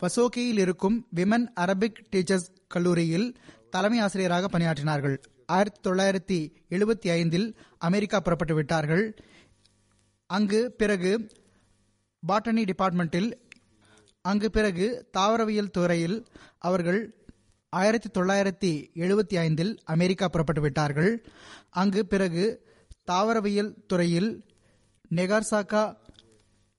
பசோக்கியில் 0.00 0.58
இருக்கும் 0.64 1.06
விமன் 1.16 1.46
அரபிக் 1.60 2.00
டீச்சர்ஸ் 2.12 2.48
கல்லூரியில் 2.68 3.36
தலைமை 3.70 3.98
ஆசிரியராக 3.98 4.58
பணியாற்றினார்கள். 4.58 5.16
ஆயிரத்தி 5.46 5.90
தொள்ளாயிரத்தி 5.90 6.38
எழுபத்தி 6.68 7.10
ஐந்தில் 7.10 7.56
அமெரிக்கா 7.78 8.20
புறப்பட்டு 8.20 8.54
விட்டார்கள். 8.54 9.04
அங்கு 10.26 10.72
பிறகு 10.72 11.30
பாட்டனி 12.28 12.64
டிபார்ட்மெண்டில் 12.70 13.30
அங்கு 14.20 14.50
பிறகு 14.50 15.06
தாவரவியல் 15.18 15.70
துறையில் 15.70 16.26
அவர்கள் 16.58 17.00
ஆயிரத்தி 17.68 18.20
தொள்ளாயிரத்தி 18.20 18.72
எழுபத்தி 18.94 19.36
ஐந்தில் 19.36 19.80
அமெரிக்கா 19.84 20.28
புறப்பட்டு 20.28 20.60
விட்டார்கள். 20.60 21.26
அங்கு 21.70 22.06
பிறகு 22.06 22.66
தாவரவியல் 23.10 23.74
துறையில் 23.86 24.44
நெகார்சாக்கா 25.14 25.96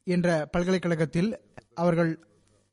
என்ற 0.04 0.50
பல்கலைக்கழகத்தில் 0.52 1.40
அவர்கள் 1.76 2.20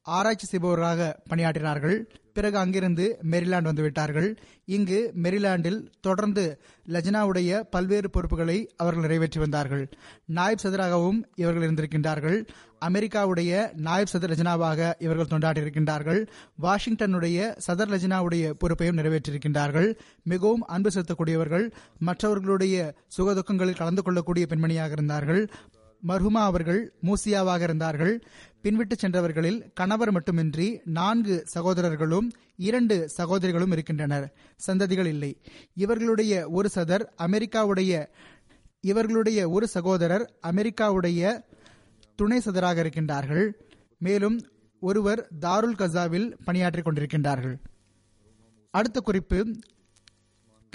ஆராய்ச்சி 0.03 0.47
செய்பவராக 0.47 1.23
பணியாற்றினார்கள். 1.31 2.03
பிறகு 2.33 2.59
அங்கிருந்து 2.59 3.19
மெரிலாண்ட் 3.31 3.65
வந்துவிட்டார்கள். 3.65 4.37
இங்கு 4.65 5.13
மெரிலாண்டில் 5.23 5.87
தொடர்ந்து 6.01 6.61
லஜனாவுடைய 6.89 7.61
பல்வேறு 7.71 8.11
பொறுப்புகளை 8.11 8.71
அவர்கள் 8.77 9.03
நிறைவேற்றி 9.03 9.41
வந்தார்கள். 9.41 9.89
நாயப் 10.25 10.59
சதராகவும் 10.63 11.23
இவர்கள் 11.35 11.71
இருந்திருக்கின்றார்கள். 11.71 12.47
அமெரிக்காவுடைய 12.89 13.73
நாயப் 13.75 14.09
சதர் 14.13 14.31
லஜனாவாக 14.31 14.93
இவர்கள் 14.99 15.39
தொண்டாற்றியிருக்கின்றார்கள். 15.39 16.27
வாஷிங்டனுடைய 16.63 17.57
சதர் 17.67 17.91
லஜனாவுடைய 17.91 18.51
பொறுப்பையும் 18.51 18.97
நிறைவேற்றியிருக்கின்றார்கள். 18.97 19.99
மிகவும் 20.23 20.67
அன்பு 20.67 20.91
செலுத்தக்கூடியவர்கள் 20.91 21.71
மற்றவர்களுடைய 21.99 22.95
சுகதுக்கங்களில் 23.19 23.77
கலந்து 23.77 24.03
கொள்ளக்கூடிய 24.03 24.47
பெண்மணியாக 24.49 24.91
இருந்தார்கள். 24.91 25.51
மர்ஹுமா 26.09 26.43
அவர்கள் 26.43 26.93
மூசியாவாக 27.03 27.61
இருந்தார்கள். 27.61 28.25
பின்விட்டு 28.63 28.95
சென்றவர்களில் 29.03 29.71
கணவர் 29.75 30.11
மட்டுமின்றி 30.11 30.81
நான்கு 30.85 31.43
சகோதரர்களும் 31.47 32.31
இரண்டு 32.57 33.09
சகோதரிகளும் 33.09 33.73
இருக்கின்றனர். 33.73 34.35
சந்ததிகள் 34.67 35.07
இல்லை. 35.07 35.41
இவர்களுடைய 35.75 36.49
ஒரு 36.49 36.71
சதர் 36.75 37.05
அமெரிக்காவுடைய 37.19 38.07
இவர்களுடைய 38.81 39.51
ஒரு 39.51 39.69
சகோதரர் 39.69 40.39
அமெரிக்காவுடைய 40.47 41.45
துணை 42.17 42.41
சதராக 42.41 42.83
இருக்கின்றார்கள். 42.83 43.53
மேலும் 43.99 44.41
ஒருவர் 44.81 45.29
தாருல் 45.41 45.79
கசாவில் 45.79 46.37
பணியாற்றிக் 46.45 46.87
கொண்டிருக்கின்றார்கள். 46.87 47.59
அடுத்த 48.71 49.01
குறிப்பு 49.01 49.57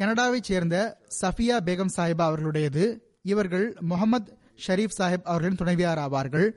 கனடாவைச் 0.02 0.44
சேர்ந்த 0.44 0.98
சஃபியா 1.22 1.58
பேகம் 1.66 1.90
சாஹிபா 1.96 2.26
அவர்களுடையது. 2.26 3.00
இவர்கள் 3.22 3.78
முகமது 3.80 4.38
ஷரீப் 4.68 4.98
சாஹிப் 4.98 5.28
அவர்களின் 5.32 5.56
துணைவியார் 5.56 6.04
ஆவார்கள். 6.06 6.48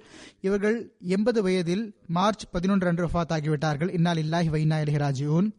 இவர்கள் 0.40 0.78
எண்பது 1.16 1.42
வயதில் 1.42 1.84
மார்ச் 2.06 2.44
பதினொன்று 2.50 2.86
அன்று 2.86 3.06
வஃத் 3.06 3.34
ஆகிவிட்டார்கள் 3.38 3.92
இன்னால் 3.92 4.22
இல்லாஹி 4.26 4.50
வைனா 4.56 4.78
இலஹிராஜியூன் 4.84 5.50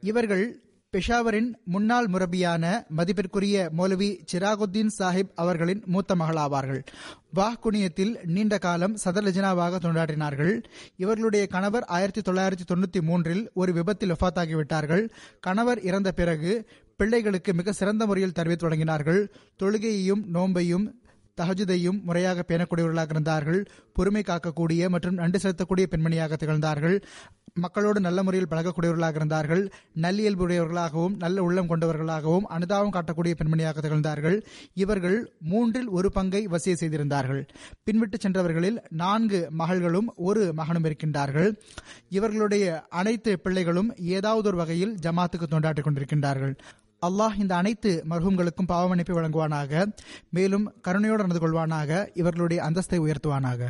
இவர்கள் 0.00 0.44
பெஷாவரின் 0.92 1.50
முன்னாள் 1.64 2.06
முரபியான 2.06 2.64
மதிப்பிற்குரிய 2.88 3.70
மௌலவி 3.78 4.08
சிராகுத்தீன் 4.32 4.90
சாஹிப் 4.98 5.30
அவர்களின் 5.34 5.82
மூத்த 5.86 6.14
மகள் 6.14 6.36
ஆவார்கள் 6.36 6.80
குனியத்தில் 7.60 8.18
நீண்ட 8.24 8.58
காலம் 8.58 8.96
சதர் 9.04 9.26
லஜனாவாக 9.26 9.78
தொண்டாற்றினார்கள். 9.84 10.64
இவர்களுடைய 10.96 11.46
கணவர் 11.46 11.84
ஆயிரத்தி 11.84 12.20
தொள்ளாயிரத்தி 12.20 12.66
தொண்ணூற்றி 12.72 13.00
மூன்றில் 13.00 13.50
ஒரு 13.54 13.72
விபத்தில் 13.72 14.12
ஒஃபாத்தாகிவிட்டார்கள் 14.12 15.04
கணவர் 15.40 15.80
இறந்த 15.80 16.12
பிறகு 16.12 16.68
பிள்ளைகளுக்கு 16.96 17.54
மிக 17.54 17.72
சிறந்த 17.72 18.06
முறையில் 18.06 18.36
தருவித் 18.38 18.62
தொடங்கினார்கள். 18.64 19.22
தொழுகையையும் 19.62 20.22
நோன்பையும் 20.34 20.86
தஹஜுதையும் 21.40 22.00
முறையாக 22.08 22.44
பேணக்கூடியவர்களாக 22.48 23.14
இருந்தார்கள் 23.16 23.60
பொறுமை 23.96 24.22
காக்கக்கூடிய 24.30 24.88
மற்றும் 24.94 25.18
நண்டு 25.20 25.38
செலுத்தக்கூடிய 25.42 25.86
பெண்மணியாக 25.92 26.36
திகழ்ந்தார்கள் 26.42 26.96
மக்களோடு 27.62 27.98
நல்ல 28.00 28.18
முறையில் 28.22 28.48
பழகக்கூடியவர்களாக 28.50 29.18
இருந்தார்கள் 29.20 29.62
நல்லியல்புடையவர்களாகவும் 30.04 31.16
நல்ல 31.22 31.42
உள்ளம் 31.46 31.68
கொண்டவர்களாகவும் 31.70 32.46
அனுதாபம் 32.56 32.94
காட்டக்கூடிய 32.96 33.32
பெண்மணியாக 33.40 33.82
திகழ்ந்தார்கள். 33.86 34.36
இவர்கள் 34.82 35.18
மூன்றில் 35.50 35.88
ஒரு 35.88 36.10
பங்கை 36.12 36.42
வசிய 36.54 36.74
செய்திருந்தார்கள். 36.82 37.42
பின்விட்டு 37.86 38.18
சென்றவர்களில் 38.24 38.78
நான்கு 39.02 39.40
மகள்களும் 39.60 40.08
ஒரு 40.28 40.44
மகனும் 40.60 40.86
இருக்கின்றார்கள். 40.88 41.50
இவர்களுடைய 42.18 42.86
அனைத்து 43.00 43.34
பிள்ளைகளும் 43.38 43.90
ஏதாவது 44.16 44.48
ஒரு 44.48 44.60
வகையில் 44.62 44.94
ஜமாத்துக்கு 45.06 45.48
தொண்டாற்றிக் 45.54 45.88
கொண்டிருக்கின்றார்கள். 45.88 46.54
அல்லாஹ் 47.01 47.35
இந்த 47.37 47.53
அனைத்து 47.55 47.91
மர்ஹூம்களுக்கும் 48.11 48.69
பாவமன்னிப்பை 48.71 49.15
வழங்குவானாக 49.17 49.83
மேலும் 50.29 50.65
கருணையோடு 50.87 51.25
நடந்து 51.25 51.43
கொள்வானாக 51.43 51.89
இவர்களுடைய 52.13 52.59
அந்தஸ்தை 52.67 52.99
உயர்த்துவானாக 53.05 53.61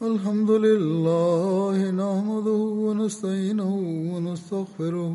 الحمد 0.00 0.50
لله 0.66 1.76
نحمده 1.94 2.60
ونستعينه 2.84 3.70
ونستغفره 4.12 5.14